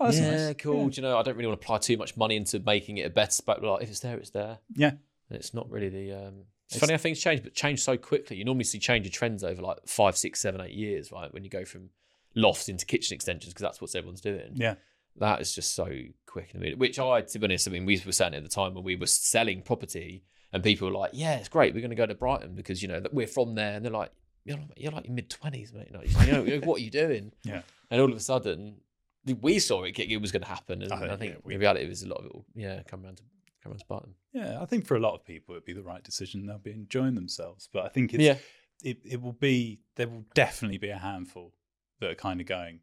Oh, 0.00 0.04
that's 0.06 0.18
yeah, 0.20 0.46
nice. 0.48 0.56
cool. 0.58 0.84
Yeah. 0.84 0.88
Do 0.90 1.00
you 1.00 1.02
know, 1.02 1.18
I 1.18 1.22
don't 1.24 1.36
really 1.36 1.48
want 1.48 1.60
to 1.60 1.64
apply 1.64 1.78
too 1.78 1.96
much 1.96 2.16
money 2.16 2.36
into 2.36 2.60
making 2.60 2.98
it 2.98 3.06
a 3.06 3.10
better 3.10 3.32
spot. 3.32 3.62
Like 3.64 3.82
if 3.82 3.90
it's 3.90 3.98
there, 3.98 4.16
it's 4.16 4.30
there. 4.30 4.58
Yeah. 4.76 4.90
And 4.90 5.38
it's 5.38 5.52
not 5.52 5.68
really 5.70 5.88
the. 5.88 6.12
Um, 6.12 6.34
it's, 6.68 6.76
It's- 6.76 6.80
funny 6.80 6.92
how 6.92 6.98
things 6.98 7.18
change, 7.20 7.42
but 7.42 7.54
change 7.54 7.80
so 7.80 7.96
quickly. 7.96 8.36
You 8.36 8.44
normally 8.44 8.64
see 8.64 8.78
change 8.78 9.06
of 9.06 9.12
trends 9.12 9.42
over 9.42 9.60
like 9.62 9.78
five, 9.86 10.16
six, 10.16 10.40
seven, 10.40 10.60
eight 10.60 10.72
years, 10.74 11.10
right? 11.10 11.32
When 11.32 11.42
you 11.44 11.50
go 11.50 11.64
from 11.64 11.90
lofts 12.34 12.68
into 12.68 12.86
kitchen 12.86 13.14
extensions, 13.14 13.52
because 13.52 13.62
that's 13.62 13.80
what 13.80 13.94
everyone's 13.94 14.20
doing. 14.20 14.52
Yeah. 14.54 14.74
That 15.16 15.40
is 15.40 15.52
just 15.54 15.74
so 15.74 15.88
quick 16.26 16.50
in 16.52 16.58
a 16.58 16.60
minute. 16.62 16.78
Which 16.78 16.98
I, 16.98 17.22
to 17.22 17.38
be 17.38 17.46
honest, 17.46 17.66
I 17.66 17.72
mean, 17.72 17.84
we 17.86 18.00
were 18.06 18.12
saying 18.12 18.34
at 18.34 18.42
the 18.44 18.48
time 18.48 18.74
when 18.74 18.84
we 18.84 18.94
were 18.94 19.06
selling 19.06 19.62
property, 19.62 20.22
and 20.52 20.62
people 20.62 20.88
were 20.88 20.94
like, 20.96 21.10
"Yeah, 21.12 21.34
it's 21.38 21.48
great. 21.48 21.74
We're 21.74 21.80
going 21.80 21.90
to 21.90 21.96
go 21.96 22.06
to 22.06 22.14
Brighton 22.14 22.54
because 22.54 22.80
you 22.82 22.88
know 22.88 23.00
that 23.00 23.12
we're 23.12 23.26
from 23.26 23.54
there," 23.56 23.74
and 23.74 23.84
they're 23.84 23.90
like, 23.92 24.12
"You're, 24.44 24.58
like- 24.58 24.70
you're 24.76 24.92
like 24.92 25.08
mid 25.08 25.28
twenties, 25.28 25.72
mate. 25.72 25.92
Like, 25.92 26.08
you 26.26 26.32
know, 26.32 26.44
you 26.44 26.60
know, 26.60 26.66
what 26.66 26.80
are 26.80 26.84
you 26.84 26.90
doing?" 26.90 27.32
Yeah. 27.44 27.62
And 27.90 28.00
all 28.00 28.10
of 28.10 28.16
a 28.16 28.20
sudden, 28.20 28.76
we 29.40 29.58
saw 29.58 29.82
it. 29.84 29.98
It 29.98 30.20
was 30.20 30.30
going 30.30 30.42
to 30.42 30.48
happen, 30.48 30.82
and 30.82 30.92
oh, 30.92 30.96
I 30.96 31.12
I 31.14 31.16
think, 31.16 31.32
yeah, 31.34 31.38
we- 31.44 31.54
in 31.54 31.60
reality, 31.60 31.84
it 31.84 31.88
was 31.88 32.02
a 32.04 32.08
lot 32.08 32.20
of 32.20 32.26
it. 32.26 32.32
Will, 32.34 32.46
yeah, 32.54 32.82
come 32.86 33.04
around 33.04 33.16
to 33.16 33.22
come 33.62 33.72
around 33.72 33.78
to 33.80 33.86
Brighton. 33.86 34.14
Yeah, 34.32 34.60
I 34.62 34.66
think 34.66 34.86
for 34.86 34.96
a 34.96 35.00
lot 35.00 35.14
of 35.14 35.24
people 35.24 35.54
it'd 35.54 35.64
be 35.64 35.72
the 35.72 35.82
right 35.82 36.02
decision. 36.02 36.46
They'll 36.46 36.58
be 36.58 36.70
enjoying 36.72 37.14
themselves, 37.14 37.68
but 37.72 37.84
I 37.84 37.88
think 37.88 38.14
it's 38.14 38.22
Yeah. 38.22 38.36
it, 38.82 38.98
it 39.04 39.20
will 39.22 39.32
be 39.32 39.80
there 39.96 40.08
will 40.08 40.24
definitely 40.34 40.78
be 40.78 40.90
a 40.90 40.98
handful 40.98 41.54
that 42.00 42.10
are 42.10 42.14
kind 42.14 42.40
of 42.40 42.46
going. 42.46 42.80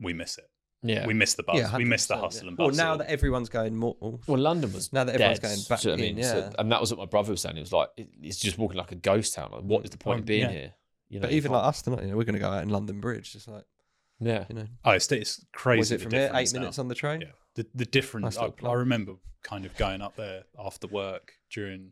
We 0.00 0.12
miss 0.12 0.38
it. 0.38 0.44
Yeah. 0.82 1.06
We 1.06 1.14
miss 1.14 1.34
the 1.34 1.42
buzz. 1.42 1.56
Yeah, 1.58 1.76
we 1.76 1.84
miss 1.84 2.06
the 2.06 2.16
hustle 2.16 2.44
yeah. 2.44 2.48
and 2.50 2.58
Well, 2.58 2.70
now 2.70 2.96
that 2.98 3.08
everyone's 3.10 3.48
going 3.48 3.74
more. 3.76 3.96
oh, 4.02 4.20
well, 4.26 4.38
London 4.38 4.72
was 4.72 4.92
Now 4.92 5.04
that 5.04 5.14
everyone's 5.14 5.38
dead, 5.40 5.48
going 5.48 5.60
back 5.68 5.80
do 5.80 5.88
you 5.90 5.96
know 5.96 6.00
what 6.02 6.04
I 6.04 6.08
in, 6.10 6.14
mean? 6.16 6.24
So- 6.24 6.38
yeah. 6.38 6.52
and 6.58 6.70
that 6.70 6.80
was 6.80 6.90
what 6.92 6.98
my 6.98 7.06
brother 7.06 7.30
was 7.32 7.40
saying. 7.40 7.56
It 7.56 7.60
was 7.60 7.72
like 7.72 7.88
it- 7.96 8.10
it's 8.22 8.38
just 8.38 8.58
walking 8.58 8.76
like 8.76 8.92
a 8.92 8.96
ghost 8.96 9.34
town. 9.34 9.50
Like, 9.52 9.62
what 9.62 9.84
is 9.84 9.90
the 9.90 9.96
point 9.98 10.16
Um, 10.16 10.20
of 10.20 10.26
being 10.26 10.42
yeah. 10.42 10.50
here? 10.50 10.74
You 11.08 11.20
know, 11.20 11.26
but 11.28 11.32
even 11.32 11.52
like 11.52 11.64
us 11.64 11.82
tonight, 11.82 12.02
you 12.02 12.08
know, 12.10 12.16
we're 12.16 12.24
going 12.24 12.34
to 12.34 12.40
go 12.40 12.50
out 12.50 12.62
in 12.62 12.68
London 12.68 13.00
Bridge. 13.00 13.32
Just 13.32 13.48
like 13.48 13.64
yeah, 14.20 14.44
you 14.48 14.54
know, 14.54 14.66
oh, 14.84 14.90
it's, 14.92 15.10
it's 15.12 15.44
crazy. 15.52 15.78
was 15.78 15.92
it 15.92 16.00
from 16.02 16.12
here? 16.12 16.30
Eight 16.34 16.52
now. 16.52 16.60
minutes 16.60 16.78
on 16.78 16.88
the 16.88 16.94
train. 16.94 17.20
Yeah, 17.22 17.28
the 17.56 17.66
the 17.74 17.84
difference. 17.84 18.36
Nice 18.36 18.50
I. 18.62 18.66
I 18.68 18.72
remember 18.74 19.14
kind 19.42 19.66
of 19.66 19.76
going 19.76 20.00
up 20.00 20.16
there 20.16 20.44
after 20.58 20.86
work 20.86 21.32
during 21.50 21.90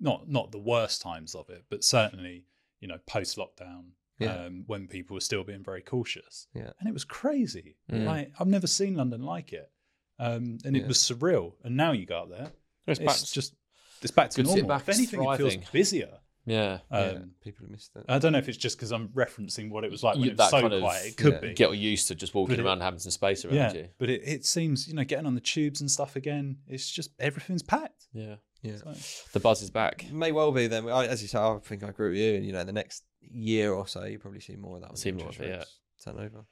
not 0.00 0.28
not 0.28 0.50
the 0.52 0.58
worst 0.58 1.00
times 1.00 1.34
of 1.34 1.48
it, 1.48 1.64
but 1.70 1.84
certainly 1.84 2.44
you 2.80 2.88
know 2.88 2.98
post 3.06 3.36
lockdown 3.38 3.90
Yeah. 4.18 4.34
um, 4.46 4.64
when 4.66 4.88
people 4.88 5.14
were 5.14 5.20
still 5.20 5.44
being 5.44 5.62
very 5.62 5.80
cautious. 5.82 6.48
Yeah. 6.54 6.72
and 6.80 6.88
it 6.88 6.92
was 6.92 7.04
crazy. 7.04 7.76
Mm. 7.90 8.04
Like 8.04 8.32
I've 8.38 8.48
never 8.48 8.66
seen 8.66 8.96
London 8.96 9.22
like 9.22 9.52
it, 9.52 9.70
um, 10.18 10.58
and 10.64 10.76
it 10.76 10.80
Yeah. 10.82 10.88
was 10.88 10.98
surreal. 10.98 11.54
And 11.64 11.76
now 11.76 11.92
you 11.92 12.06
go 12.06 12.22
up 12.22 12.30
there, 12.30 12.52
It's 12.86 12.98
it's 13.00 13.06
back- 13.22 13.32
just 13.32 13.54
it's 14.02 14.10
back 14.10 14.30
to 14.30 14.36
Good 14.36 14.46
to 14.46 14.52
see 14.52 14.58
it 14.58 14.62
normal. 14.62 14.78
back, 14.78 14.88
if 14.88 14.94
anything, 14.96 15.22
it 15.24 15.36
feels 15.36 15.56
busier. 15.70 16.18
Yeah. 16.44 16.78
yeah, 16.90 16.98
Um, 16.98 17.30
people 17.42 17.64
have 17.64 17.70
missed 17.70 17.94
that. 17.94 18.04
I 18.08 18.18
don't 18.18 18.32
know 18.32 18.38
if 18.38 18.48
it's 18.48 18.58
just 18.58 18.76
because 18.76 18.92
I'm 18.92 19.08
referencing 19.08 19.70
what 19.70 19.84
it 19.84 19.90
was 19.90 20.02
like 20.02 20.14
when 20.14 20.24
You- 20.24 20.30
it 20.30 20.38
was 20.38 20.38
that 20.38 20.50
so 20.50 20.60
kind 20.62 20.72
of- 20.72 20.80
quiet. 20.80 21.06
It 21.06 21.16
could 21.16 21.32
yeah. 21.34 21.40
be. 21.40 21.54
Get 21.54 21.76
used 21.76 22.08
to 22.08 22.14
just 22.14 22.34
walking 22.34 22.56
But 22.56 22.60
it- 22.60 22.66
around 22.66 22.72
and 22.74 22.82
having 22.82 22.98
some 23.00 23.10
space 23.12 23.44
around 23.44 23.54
yeah, 23.56 23.72
you. 23.74 23.88
but 23.98 24.10
it, 24.10 24.22
it 24.24 24.44
seems 24.44 24.88
you 24.88 24.94
know 24.94 25.04
getting 25.04 25.26
on 25.26 25.34
the 25.34 25.40
tubes 25.40 25.80
and 25.80 25.90
stuff 25.90 26.16
again. 26.16 26.58
It's 26.66 26.90
just 26.90 27.10
everything's 27.18 27.62
packed. 27.62 28.06
Yeah, 28.12 28.36
yeah. 28.62 28.76
So, 28.76 29.28
the 29.32 29.40
buzz 29.40 29.62
is 29.62 29.70
back. 29.70 30.10
May 30.12 30.32
well 30.32 30.52
be 30.52 30.66
then. 30.66 30.88
I, 30.88 31.06
as 31.06 31.22
you 31.22 31.28
say, 31.28 31.38
I 31.38 31.58
think 31.62 31.82
I 31.84 31.88
agree 31.88 32.08
with 32.10 32.18
you. 32.18 32.34
And 32.34 32.44
you 32.46 32.52
know, 32.52 32.64
the 32.64 32.72
next 32.72 33.04
year 33.20 33.72
or 33.72 33.86
so, 33.86 34.04
you 34.04 34.18
probably 34.18 34.40
see 34.40 34.56
more 34.56 34.76
of 34.76 34.82
that. 34.82 34.98
See 34.98 35.12
more 35.12 35.28
of 35.28 35.40
it, 35.40 35.48
yeah. 35.48 35.56
rates 35.58 35.78
Turn 36.04 36.18
over. 36.18 36.44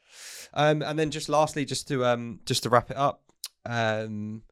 Um, 0.55 0.83
and 0.83 0.97
then 0.97 1.11
just 1.11 1.29
lastly, 1.29 1.65
just 1.65 1.89
to 1.89 2.05
um, 2.05 2.39
just 2.47 2.63
to 2.63 2.69
wrap 2.71 2.91
it 2.93 2.97
up, 2.97 3.25
um, 3.67 4.43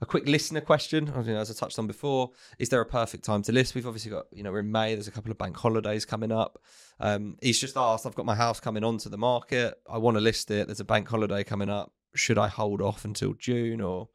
a 0.00 0.06
quick 0.06 0.26
listener 0.28 0.60
question. 0.60 1.08
I 1.08 1.12
don't 1.12 1.26
know, 1.26 1.38
as 1.38 1.50
I 1.50 1.54
touched 1.54 1.78
on 1.78 1.86
before, 1.86 2.30
is 2.58 2.68
there 2.68 2.80
a 2.80 2.86
perfect 2.86 3.24
time 3.24 3.42
to 3.42 3.52
list? 3.52 3.74
We've 3.74 3.86
obviously 3.86 4.10
got, 4.10 4.26
you 4.32 4.42
know, 4.42 4.52
we're 4.52 4.60
in 4.60 4.70
May. 4.70 4.94
There's 4.94 5.08
a 5.08 5.12
couple 5.12 5.30
of 5.30 5.38
bank 5.38 5.56
holidays 5.56 6.04
coming 6.04 6.30
up. 6.32 6.60
Um, 7.00 7.36
he's 7.42 7.60
just 7.60 7.76
asked. 7.76 8.06
I've 8.06 8.14
got 8.14 8.26
my 8.26 8.34
house 8.34 8.60
coming 8.60 8.84
onto 8.84 9.08
the 9.08 9.18
market. 9.18 9.74
I 9.90 9.98
want 9.98 10.16
to 10.16 10.20
list 10.20 10.50
it. 10.50 10.66
There's 10.68 10.80
a 10.80 10.84
bank 10.84 11.08
holiday 11.08 11.42
coming 11.44 11.68
up. 11.68 11.92
Should 12.14 12.38
I 12.38 12.48
hold 12.48 12.80
off 12.80 13.04
until 13.04 13.34
June 13.34 13.80
or? 13.80 14.08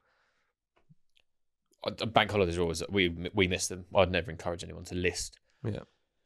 Uh, 1.83 2.05
Bank 2.05 2.31
holidays 2.31 2.57
are 2.57 2.61
always 2.61 2.81
we 2.89 3.29
we 3.33 3.47
miss 3.47 3.67
them. 3.67 3.85
I'd 3.95 4.11
never 4.11 4.31
encourage 4.31 4.63
anyone 4.63 4.85
to 4.85 4.95
list. 4.95 5.39
Yeah. 5.65 5.79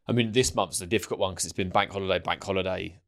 I 0.08 0.12
mean, 0.12 0.32
this 0.32 0.54
month's 0.56 0.80
a 0.82 0.86
difficult 0.86 1.20
one 1.20 1.32
because 1.34 1.46
it's 1.46 1.54
been 1.54 1.70
bank 1.70 1.92
holiday, 1.92 2.20
bank 2.24 2.44
holiday, 2.44 3.00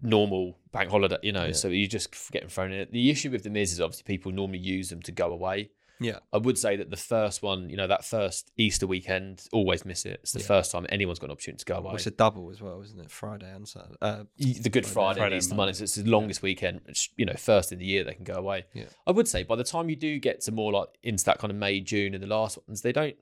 normal 0.00 0.56
bank 0.72 0.90
holiday. 0.90 1.18
You 1.22 1.32
know, 1.32 1.46
Yeah. 1.46 1.52
so 1.52 1.68
you're 1.68 1.88
just 1.88 2.30
getting 2.30 2.48
thrown 2.48 2.72
in. 2.72 2.80
it. 2.80 2.92
The 2.92 3.10
issue 3.10 3.30
with 3.30 3.42
them 3.42 3.56
is, 3.56 3.72
is 3.72 3.80
obviously 3.80 4.04
people 4.04 4.32
normally 4.32 4.58
use 4.60 4.88
them 4.88 5.02
to 5.02 5.12
go 5.12 5.32
away. 5.32 5.70
Yeah. 6.00 6.18
I 6.32 6.38
would 6.38 6.56
say 6.58 6.76
that 6.76 6.90
the 6.90 6.96
first 6.96 7.42
one, 7.42 7.68
you 7.68 7.76
know, 7.76 7.86
that 7.86 8.04
first 8.04 8.50
Easter 8.56 8.86
weekend, 8.86 9.44
always 9.52 9.84
miss 9.84 10.06
it. 10.06 10.20
It's 10.22 10.32
the 10.32 10.40
Yeah. 10.40 10.46
first 10.46 10.72
time 10.72 10.86
anyone's 10.88 11.18
got 11.18 11.26
an 11.26 11.32
opportunity 11.32 11.58
to 11.60 11.64
go 11.66 11.76
away. 11.76 11.94
It's 11.94 12.06
a 12.06 12.10
double 12.10 12.50
as 12.50 12.60
well, 12.62 12.80
isn't 12.82 12.98
it? 12.98 13.10
Friday 13.10 13.50
and 13.52 13.68
Saturday. 13.68 13.96
Uh, 14.00 14.24
the 14.38 14.70
Good 14.70 14.86
Friday, 14.86 15.18
Friday 15.18 15.20
and 15.20 15.32
and 15.34 15.34
Easter 15.34 15.54
Monday. 15.54 15.72
Monday. 15.72 15.72
So 15.78 15.82
it's 15.84 15.94
the 15.96 16.10
longest 16.10 16.42
weekend. 16.42 16.80
It's, 16.86 17.10
you 17.16 17.26
know, 17.26 17.34
first 17.36 17.70
in 17.70 17.78
the 17.78 17.84
year 17.84 18.02
they 18.02 18.14
can 18.14 18.24
go 18.24 18.34
away. 18.34 18.64
Yeah. 18.72 18.84
I 19.06 19.10
would 19.12 19.28
say 19.28 19.42
by 19.42 19.56
the 19.56 19.64
time 19.64 19.90
you 19.90 19.96
do 19.96 20.18
get 20.18 20.40
to 20.42 20.52
more 20.52 20.72
like 20.72 20.88
into 21.02 21.24
that 21.26 21.38
kind 21.38 21.50
of 21.50 21.56
May, 21.58 21.80
June, 21.80 22.14
and 22.14 22.22
the 22.22 22.26
last 22.28 22.58
ones, 22.66 22.80
they 22.82 22.92
don't. 22.92 23.16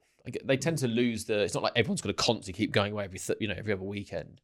They 0.44 0.56
tend 0.58 0.78
to 0.78 0.88
lose 0.88 1.24
the. 1.24 1.40
It's 1.40 1.54
not 1.54 1.62
like 1.62 1.72
everyone's 1.74 2.00
got 2.02 2.08
to 2.10 2.14
constantly 2.14 2.52
keep 2.52 2.70
going 2.70 2.92
away 2.92 3.04
every, 3.04 3.18
th- 3.18 3.38
you 3.40 3.48
know, 3.48 3.54
every 3.56 3.72
other 3.72 3.82
weekend. 3.82 4.40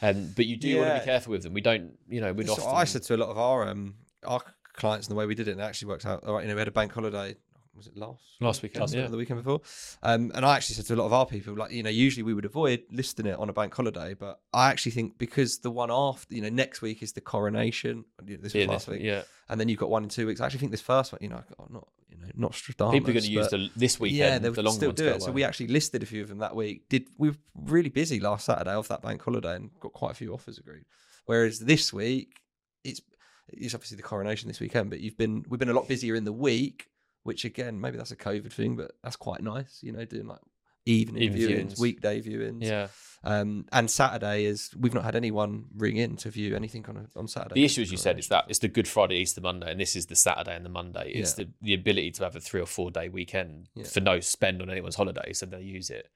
And 0.00 0.34
but 0.36 0.46
you 0.46 0.56
do 0.56 0.78
want 0.78 0.94
to 0.94 0.98
be 1.00 1.04
careful 1.04 1.32
with 1.32 1.42
them. 1.42 1.52
We 1.52 1.60
don't, 1.60 1.98
you 2.08 2.20
know, 2.20 2.32
we'd 2.32 2.46
That's 2.46 2.60
often. 2.60 2.76
I 2.76 2.84
said 2.84 3.02
to 3.04 3.16
a 3.16 3.18
lot 3.18 3.28
of 3.30 3.38
our 3.38 3.68
um 3.68 3.94
our 4.24 4.40
clients 4.74 5.08
and 5.08 5.16
the 5.16 5.18
way 5.18 5.26
we 5.26 5.34
did 5.34 5.48
it, 5.48 5.52
and 5.52 5.60
it 5.60 5.64
actually 5.64 5.88
worked 5.88 6.06
out. 6.06 6.22
All 6.24 6.34
right, 6.34 6.42
you 6.42 6.48
know, 6.48 6.54
we 6.54 6.60
had 6.60 6.68
a 6.68 6.72
bank 6.72 6.92
holiday. 6.92 7.34
Was 7.76 7.86
it 7.86 7.96
last 7.96 8.22
Last 8.40 8.62
weekend, 8.62 8.80
Last 8.80 8.94
yeah. 8.94 9.04
or 9.04 9.08
the 9.08 9.16
weekend 9.16 9.42
before. 9.42 9.60
Um, 10.02 10.32
and 10.34 10.44
I 10.44 10.56
actually 10.56 10.74
said 10.74 10.86
to 10.86 10.94
a 10.94 10.96
lot 10.96 11.06
of 11.06 11.12
our 11.12 11.26
people, 11.26 11.54
like 11.54 11.72
you 11.72 11.82
know, 11.82 11.90
usually 11.90 12.22
we 12.22 12.34
would 12.34 12.44
avoid 12.44 12.82
listing 12.90 13.26
it 13.26 13.38
on 13.38 13.48
a 13.48 13.52
bank 13.52 13.74
holiday, 13.74 14.14
but 14.14 14.40
I 14.52 14.70
actually 14.70 14.92
think 14.92 15.18
because 15.18 15.58
the 15.58 15.70
one 15.70 15.90
after, 15.90 16.34
you 16.34 16.42
know, 16.42 16.48
next 16.48 16.82
week 16.82 17.02
is 17.02 17.12
the 17.12 17.20
coronation. 17.20 18.04
This 18.22 18.54
was 18.54 18.66
last 18.66 18.88
week, 18.88 19.02
yeah. 19.02 19.22
and 19.48 19.60
then 19.60 19.68
you've 19.68 19.78
got 19.78 19.90
one 19.90 20.02
in 20.02 20.08
two 20.08 20.26
weeks. 20.26 20.40
I 20.40 20.46
actually 20.46 20.60
think 20.60 20.72
this 20.72 20.80
first 20.80 21.12
one, 21.12 21.20
you 21.22 21.28
know, 21.28 21.42
not 21.70 21.88
you 22.10 22.16
know, 22.18 22.48
Nostradamus, 22.48 22.94
People 22.94 23.10
are 23.10 23.14
going 23.14 23.24
to 23.24 23.30
use 23.30 23.48
the, 23.48 23.70
this 23.76 24.00
weekend, 24.00 24.18
yeah, 24.18 24.38
they 24.38 24.48
the 24.48 24.50
would 24.50 24.64
long 24.64 24.74
still 24.74 24.92
do 24.92 25.08
it. 25.08 25.22
So 25.22 25.32
we 25.32 25.44
actually 25.44 25.68
listed 25.68 26.02
a 26.02 26.06
few 26.06 26.22
of 26.22 26.28
them 26.28 26.38
that 26.38 26.54
week. 26.54 26.88
Did 26.88 27.08
we 27.18 27.30
were 27.30 27.36
really 27.54 27.90
busy 27.90 28.20
last 28.20 28.46
Saturday 28.46 28.74
off 28.74 28.88
that 28.88 29.02
bank 29.02 29.22
holiday 29.22 29.56
and 29.56 29.70
got 29.80 29.92
quite 29.92 30.12
a 30.12 30.14
few 30.14 30.32
offers 30.32 30.58
agreed. 30.58 30.84
Whereas 31.26 31.58
this 31.58 31.92
week, 31.92 32.40
it's 32.84 33.00
it's 33.48 33.74
obviously 33.74 33.96
the 33.96 34.02
coronation 34.02 34.48
this 34.48 34.60
weekend, 34.60 34.90
but 34.90 35.00
you've 35.00 35.16
been 35.16 35.44
we've 35.48 35.60
been 35.60 35.68
a 35.68 35.74
lot 35.74 35.88
busier 35.88 36.14
in 36.14 36.24
the 36.24 36.32
week, 36.32 36.88
which 37.26 37.44
again 37.44 37.80
maybe 37.80 37.96
that's 37.98 38.12
a 38.12 38.16
COVID 38.16 38.52
thing, 38.52 38.76
but 38.76 38.92
that's 39.02 39.16
quite 39.16 39.42
nice. 39.42 39.80
You 39.82 39.92
know, 39.92 40.04
doing 40.04 40.26
like 40.26 40.40
evening 40.86 41.22
Evening 41.22 41.40
viewings, 41.50 41.72
viewings. 41.72 41.80
weekday 41.80 42.20
viewings. 42.22 42.62
yeah. 42.62 42.88
Um, 43.24 43.64
and 43.72 43.90
Saturday 43.90 44.44
is 44.44 44.70
we've 44.78 44.94
not 44.94 45.02
had 45.02 45.16
anyone 45.16 45.64
ring 45.76 45.96
in 45.96 46.16
to 46.18 46.30
view 46.30 46.54
anything 46.54 46.86
on 46.88 46.96
a, 46.96 47.18
on 47.18 47.26
Saturday. 47.26 47.56
The 47.56 47.64
issue, 47.64 47.82
as 47.82 47.90
you 47.90 47.96
said, 47.96 48.20
is 48.20 48.28
that 48.28 48.44
it's 48.48 48.60
the 48.60 48.68
Good 48.68 48.86
Friday, 48.86 49.16
Easter 49.16 49.40
Monday, 49.40 49.68
and 49.72 49.80
this 49.80 49.96
is 49.96 50.06
the 50.06 50.14
Saturday 50.14 50.54
and 50.54 50.64
the 50.64 50.68
Monday. 50.70 51.10
It's 51.12 51.36
Yeah. 51.36 51.44
the, 51.46 51.50
the 51.60 51.74
ability 51.74 52.12
to 52.12 52.24
have 52.24 52.36
a 52.36 52.40
three 52.40 52.60
or 52.60 52.66
four 52.66 52.92
day 52.92 53.08
weekend 53.08 53.68
Yeah. 53.74 53.84
for 53.84 53.98
no 54.00 54.20
spend 54.20 54.62
on 54.62 54.70
anyone's 54.70 54.94
holiday, 54.94 55.32
so 55.32 55.44
they 55.46 55.60
use 55.62 55.90
it. 55.90 56.08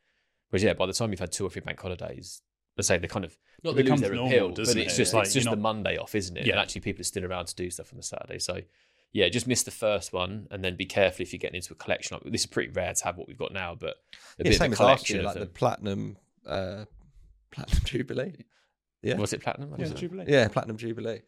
Whereas, 0.51 0.63
yeah, 0.63 0.75
by 0.75 0.87
the 0.87 0.93
time 0.93 1.11
you've 1.11 1.19
had 1.21 1.33
two 1.33 1.45
or 1.45 1.51
three 1.51 1.63
bank 1.63 1.81
holidays, 1.81 2.43
let's 2.77 2.87
say 2.87 2.99
they 2.99 3.09
kind 3.09 3.25
of 3.25 3.37
not 3.65 3.71
It 3.71 3.73
they 3.73 3.83
lose 3.83 3.85
becomes 3.87 4.01
their 4.03 4.15
normal, 4.15 4.29
appeal, 4.29 4.49
but 4.51 4.59
it's 4.61 4.75
it? 4.77 4.97
just 4.97 5.15
Like, 5.15 5.27
it's 5.27 5.35
you're 5.35 5.41
just 5.43 5.51
the 5.51 5.57
not- 5.57 5.63
Monday 5.63 5.97
off, 5.97 6.15
isn't 6.15 6.37
it? 6.37 6.47
Yeah. 6.47 6.53
And 6.53 6.61
actually, 6.61 6.83
people 6.83 7.01
are 7.01 7.05
still 7.05 7.25
around 7.25 7.47
to 7.47 7.55
do 7.57 7.69
stuff 7.71 7.93
on 7.93 7.97
the 7.97 8.03
Saturday. 8.05 8.39
So 8.39 8.61
yeah, 9.13 9.29
just 9.29 9.47
miss 9.47 9.63
the 9.63 9.71
first 9.71 10.13
one, 10.13 10.47
and 10.51 10.63
then 10.65 10.77
be 10.77 10.87
careful 10.87 11.23
if 11.23 11.33
you're 11.33 11.39
getting 11.39 11.57
into 11.57 11.73
a 11.73 11.77
collection. 11.77 12.17
Like, 12.23 12.31
this 12.33 12.43
is 12.43 12.47
pretty 12.47 12.71
rare 12.73 12.93
to 12.95 13.05
have 13.05 13.17
what 13.17 13.27
we've 13.29 13.39
got 13.39 13.53
now, 13.53 13.75
but 13.75 13.97
a 14.39 14.45
Yeah, 14.45 14.51
bit 14.51 14.55
same 14.59 14.73
of 14.73 14.73
a 14.73 14.75
as 14.75 14.81
last 14.81 15.07
collection 15.07 15.17
year, 15.17 15.27
of 15.29 15.35
like 15.35 15.41
the 15.43 15.47
platinum, 15.53 16.17
uh, 16.47 16.85
platinum 17.51 17.83
jubilee. 17.85 18.35
Yeah, 19.03 19.17
Was 19.17 19.33
it 19.33 19.41
platinum? 19.43 19.75
Yeah, 19.79 19.87
it? 19.87 19.97
Jubilee. 19.97 20.25
yeah, 20.29 20.49
platinum 20.49 20.77
jubilee. 20.77 21.21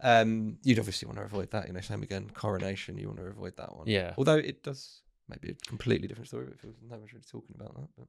Um, 0.00 0.58
you'd 0.62 0.78
obviously 0.78 1.06
want 1.06 1.18
to 1.18 1.24
avoid 1.24 1.50
that. 1.50 1.66
You 1.66 1.72
know, 1.72 1.80
same 1.80 2.02
again. 2.02 2.30
Coronation, 2.32 2.98
you 2.98 3.06
want 3.08 3.18
to 3.18 3.26
avoid 3.26 3.56
that 3.56 3.74
one. 3.74 3.86
Yeah. 3.88 4.14
Although 4.16 4.36
it 4.36 4.62
does 4.62 5.00
maybe 5.28 5.50
a 5.50 5.54
completely 5.66 6.06
different 6.06 6.28
story, 6.28 6.46
but 6.46 6.70
no 6.88 6.98
one's 6.98 7.12
really 7.12 7.24
talking 7.28 7.56
about 7.56 7.74
that. 7.74 7.88
But 7.98 8.06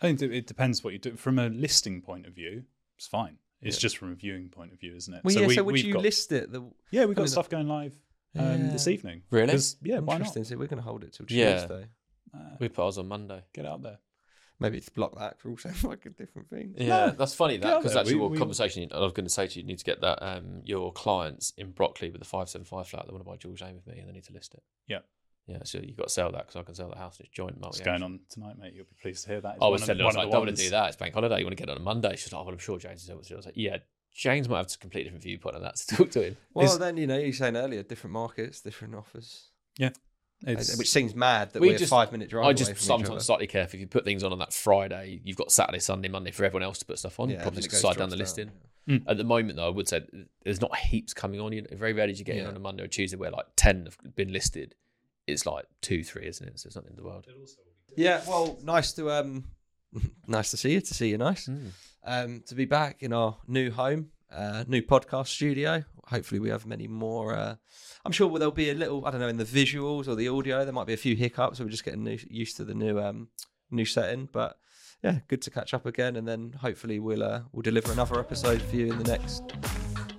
I 0.00 0.06
think 0.14 0.32
it 0.32 0.46
depends 0.46 0.84
what 0.84 0.92
you 0.92 0.98
do. 1.00 1.16
From 1.16 1.38
a 1.38 1.48
listing 1.48 2.02
point 2.02 2.26
of 2.26 2.34
view, 2.34 2.64
it's 2.96 3.08
fine. 3.08 3.38
It's 3.62 3.76
Yeah. 3.78 3.80
just 3.80 3.96
from 3.98 4.12
a 4.12 4.14
viewing 4.14 4.48
point 4.50 4.72
of 4.72 4.78
view, 4.78 4.94
isn't 4.94 5.12
it? 5.12 5.24
well, 5.24 5.34
yeah. 5.34 5.46
we- 5.46 5.54
so 5.54 5.64
would 5.64 5.72
we've 5.72 5.84
you 5.86 5.94
got, 5.94 6.02
list 6.02 6.30
it? 6.32 6.52
The, 6.52 6.60
Yeah, 6.92 7.06
we've 7.06 7.16
got 7.16 7.22
mean, 7.22 7.28
stuff 7.28 7.48
going 7.48 7.66
live 7.66 7.94
um, 8.38 8.72
this 8.72 8.86
Yeah. 8.86 8.92
evening. 8.94 9.22
Really? 9.30 9.52
'Cause, 9.52 9.76
Yeah, 9.82 9.98
why 10.00 10.14
not? 10.14 10.20
interesting. 10.20 10.44
So 10.44 10.56
we're 10.56 10.66
going 10.66 10.82
to 10.82 10.88
hold 10.88 11.04
it 11.04 11.12
till 11.12 11.26
Yeah. 11.28 11.58
Tuesday. 11.60 11.86
Uh, 12.34 12.56
We 12.60 12.68
put 12.68 12.84
ours 12.84 12.98
on 12.98 13.08
Monday. 13.08 13.42
get 13.52 13.66
out 13.66 13.82
there. 13.82 13.98
Maybe 14.58 14.78
it's 14.78 14.88
block 14.88 15.18
that 15.18 15.38
for 15.38 15.50
all 15.50 15.58
saying 15.58 15.74
a 15.84 15.96
different 16.10 16.48
thing. 16.48 16.74
Yeah, 16.78 16.86
No, 16.88 17.10
that's 17.10 17.34
funny 17.34 17.54
get 17.58 17.62
that 17.64 17.72
out 17.74 17.78
because 17.80 17.92
there. 17.92 18.00
actually, 18.00 18.14
We- 18.14 18.20
what 18.22 18.30
we- 18.30 18.38
conversation 18.38 18.88
I 18.92 19.00
was 19.00 19.12
going 19.12 19.26
to 19.26 19.30
say 19.32 19.46
to 19.46 19.54
you, 19.56 19.62
you 19.62 19.66
need 19.66 19.78
to 19.78 19.84
get 19.84 20.00
that 20.00 20.22
um, 20.22 20.62
your 20.64 20.92
clients 20.92 21.52
in 21.58 21.72
Brockley 21.72 22.10
with 22.10 22.20
the 22.20 22.26
five 22.26 22.48
seven 22.48 22.64
five 22.64 22.88
flat. 22.88 23.06
They 23.06 23.12
want 23.12 23.22
to 23.24 23.30
buy 23.30 23.36
George 23.36 23.60
Lane 23.60 23.74
with 23.74 23.86
me, 23.86 23.98
and 24.00 24.08
they 24.08 24.12
need 24.12 24.24
to 24.24 24.32
list 24.32 24.54
it. 24.54 24.62
Yeah. 24.86 25.00
yeah. 25.46 25.58
So 25.64 25.78
you've 25.78 25.96
got 25.98 26.04
to 26.08 26.12
sell 26.12 26.32
that 26.32 26.46
because 26.46 26.56
I 26.56 26.62
can 26.62 26.74
sell 26.74 26.88
the 26.88 26.96
house. 26.96 27.18
and 27.18 27.26
It's 27.26 27.34
joint 27.34 27.60
multi. 27.60 27.80
What's 27.80 27.80
going 27.80 28.02
on 28.02 28.20
tonight, 28.30 28.58
mate? 28.58 28.72
You'll 28.74 28.86
be 28.86 28.96
pleased 29.02 29.24
to 29.24 29.30
hear 29.30 29.40
that. 29.42 29.56
It's 29.56 29.62
I 29.62 29.68
was 29.68 29.82
one 29.82 29.82
of- 29.82 29.86
telling 29.88 29.98
her, 29.98 30.04
I 30.04 30.06
was 30.06 30.16
one 30.16 30.24
like, 30.24 30.26
of 30.28 30.32
don't 30.32 30.46
want 30.46 30.56
to 30.56 30.62
do 30.64 30.70
that. 30.70 30.86
It's 30.88 30.96
bank 30.96 31.12
holiday. 31.14 31.38
You 31.38 31.44
want 31.44 31.56
to 31.58 31.62
get 31.62 31.68
it 31.68 31.72
on 31.72 31.76
a 31.76 31.84
Monday? 31.84 32.16
She's 32.16 32.32
like, 32.32 32.40
oh, 32.40 32.44
well, 32.44 32.54
I'm 32.54 32.58
sure 32.58 32.78
James 32.78 33.02
is 33.02 33.10
able 33.10 33.20
to. 33.22 33.34
I 33.34 33.36
was 33.36 33.44
like, 33.46 33.56
yeah, 33.58 33.76
James 34.16 34.48
might 34.48 34.58
have 34.58 34.66
a 34.72 34.78
completely 34.78 35.04
different 35.04 35.22
viewpoint 35.24 35.56
on 35.56 35.62
that 35.62 35.76
to 35.76 35.96
talk 35.96 36.10
to 36.12 36.22
him. 36.22 36.36
Well, 36.54 36.64
Is- 36.66 36.78
then 36.78 36.96
you 36.96 37.06
know, 37.06 37.18
you're 37.18 37.32
saying 37.32 37.56
earlier, 37.56 37.82
different 37.82 38.14
markets, 38.14 38.60
different 38.62 38.94
offers, 38.94 39.50
It's, 40.46 40.76
which 40.76 40.90
seems 40.90 41.14
mad 41.14 41.52
that 41.52 41.60
We 41.60 41.68
we 41.68 41.74
are 41.74 41.78
just- 41.78 41.90
five 41.90 42.12
minute 42.12 42.28
drive 42.30 42.44
I 42.44 42.48
away 42.48 42.54
just 42.54 42.70
from 42.70 42.76
each 42.76 42.82
sometimes 42.82 43.10
other. 43.10 43.20
slightly 43.20 43.46
careful. 43.46 43.76
If 43.76 43.80
you 43.82 43.86
put 43.86 44.04
things 44.04 44.22
on 44.24 44.32
on 44.32 44.38
that 44.38 44.52
Friday, 44.52 45.20
you've 45.24 45.36
got 45.36 45.50
Saturday, 45.52 45.78
Sunday, 45.80 46.08
Monday 46.08 46.30
for 46.30 46.44
everyone 46.44 46.62
else 46.62 46.78
to 46.78 46.84
put 46.86 46.98
stuff 46.98 47.18
on. 47.20 47.28
Yeah, 47.30 47.42
Probably 47.42 47.56
then 47.56 47.58
it 47.58 47.62
just 47.62 47.72
goes 47.72 47.80
slide 47.80 47.96
down 47.98 48.10
the 48.10 48.16
drops 48.16 48.36
listing. 48.38 48.52
Mm. 48.88 49.02
At 49.08 49.16
the 49.16 49.24
moment, 49.24 49.56
though, 49.56 49.66
I 49.66 49.70
would 49.70 49.88
say 49.88 50.02
there's 50.44 50.60
not 50.60 50.76
heaps 50.76 51.12
coming 51.12 51.40
on. 51.40 51.52
You 51.52 51.62
know, 51.62 51.68
very 51.72 51.92
rarely 51.92 52.12
do 52.12 52.18
you 52.20 52.24
get 52.24 52.36
in 52.36 52.46
on 52.46 52.54
a 52.56 52.60
Monday 52.60 52.84
or 52.84 52.86
Tuesday 52.86 53.16
where 53.16 53.30
like 53.30 53.46
ten 53.56 53.84
have 53.86 54.14
been 54.14 54.32
listed. 54.32 54.74
It's 55.26 55.44
like 55.44 55.64
two, 55.80 56.04
three, 56.04 56.26
isn't 56.26 56.46
it? 56.46 56.60
So 56.60 56.68
it's 56.68 56.76
not 56.76 56.86
in 56.86 56.94
the 56.96 57.02
world. 57.02 57.26
Yeah, 57.96 58.22
well, 58.28 58.58
nice 58.62 58.92
to 58.92 59.10
um, 59.10 59.44
nice 60.26 60.50
to 60.52 60.56
see 60.56 60.72
you. 60.72 60.80
To 60.80 60.94
see 60.94 61.08
you, 61.08 61.18
nice. 61.18 61.48
Mm. 61.48 61.70
Um, 62.06 62.42
to 62.46 62.54
be 62.54 62.64
back 62.64 63.02
in 63.02 63.12
our 63.12 63.36
new 63.48 63.70
home, 63.70 64.10
uh, 64.32 64.64
new 64.68 64.80
podcast 64.82 65.26
studio. 65.28 65.84
Hopefully, 66.06 66.38
we 66.38 66.50
have 66.50 66.64
many 66.66 66.86
more. 66.86 67.34
Uh, 67.34 67.56
I'm 68.04 68.12
sure 68.12 68.30
there'll 68.38 68.52
be 68.52 68.70
a 68.70 68.74
little. 68.74 69.04
I 69.04 69.10
don't 69.10 69.20
know 69.20 69.28
in 69.28 69.38
the 69.38 69.44
visuals 69.44 70.06
or 70.06 70.14
the 70.14 70.28
audio. 70.28 70.64
There 70.64 70.72
might 70.72 70.86
be 70.86 70.92
a 70.92 70.96
few 70.98 71.16
hiccups. 71.16 71.58
We're 71.60 71.68
just 71.68 71.84
getting 71.84 72.04
new, 72.04 72.18
used 72.30 72.56
to 72.58 72.64
the 72.64 72.74
new 72.74 73.00
um, 73.00 73.28
new 73.70 73.84
setting, 73.84 74.28
but. 74.32 74.56
Yeah, 75.04 75.18
good 75.28 75.42
to 75.42 75.50
catch 75.50 75.74
up 75.74 75.84
again, 75.84 76.16
and 76.16 76.26
then 76.26 76.54
hopefully 76.58 76.98
we'll 76.98 77.22
uh, 77.22 77.42
we'll 77.52 77.60
deliver 77.62 77.92
another 77.92 78.18
episode 78.18 78.62
for 78.62 78.76
you 78.76 78.86
in 78.90 78.98
the 78.98 79.04
next 79.04 79.42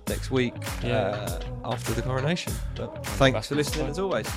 next 0.08 0.30
week 0.30 0.54
Yeah. 0.84 1.08
uh, 1.08 1.40
after 1.64 1.92
the 1.92 2.00
coronation. 2.00 2.52
But 2.76 3.04
thanks 3.04 3.48
for 3.48 3.56
listening 3.56 3.88
as 3.88 3.98
always. 3.98 4.28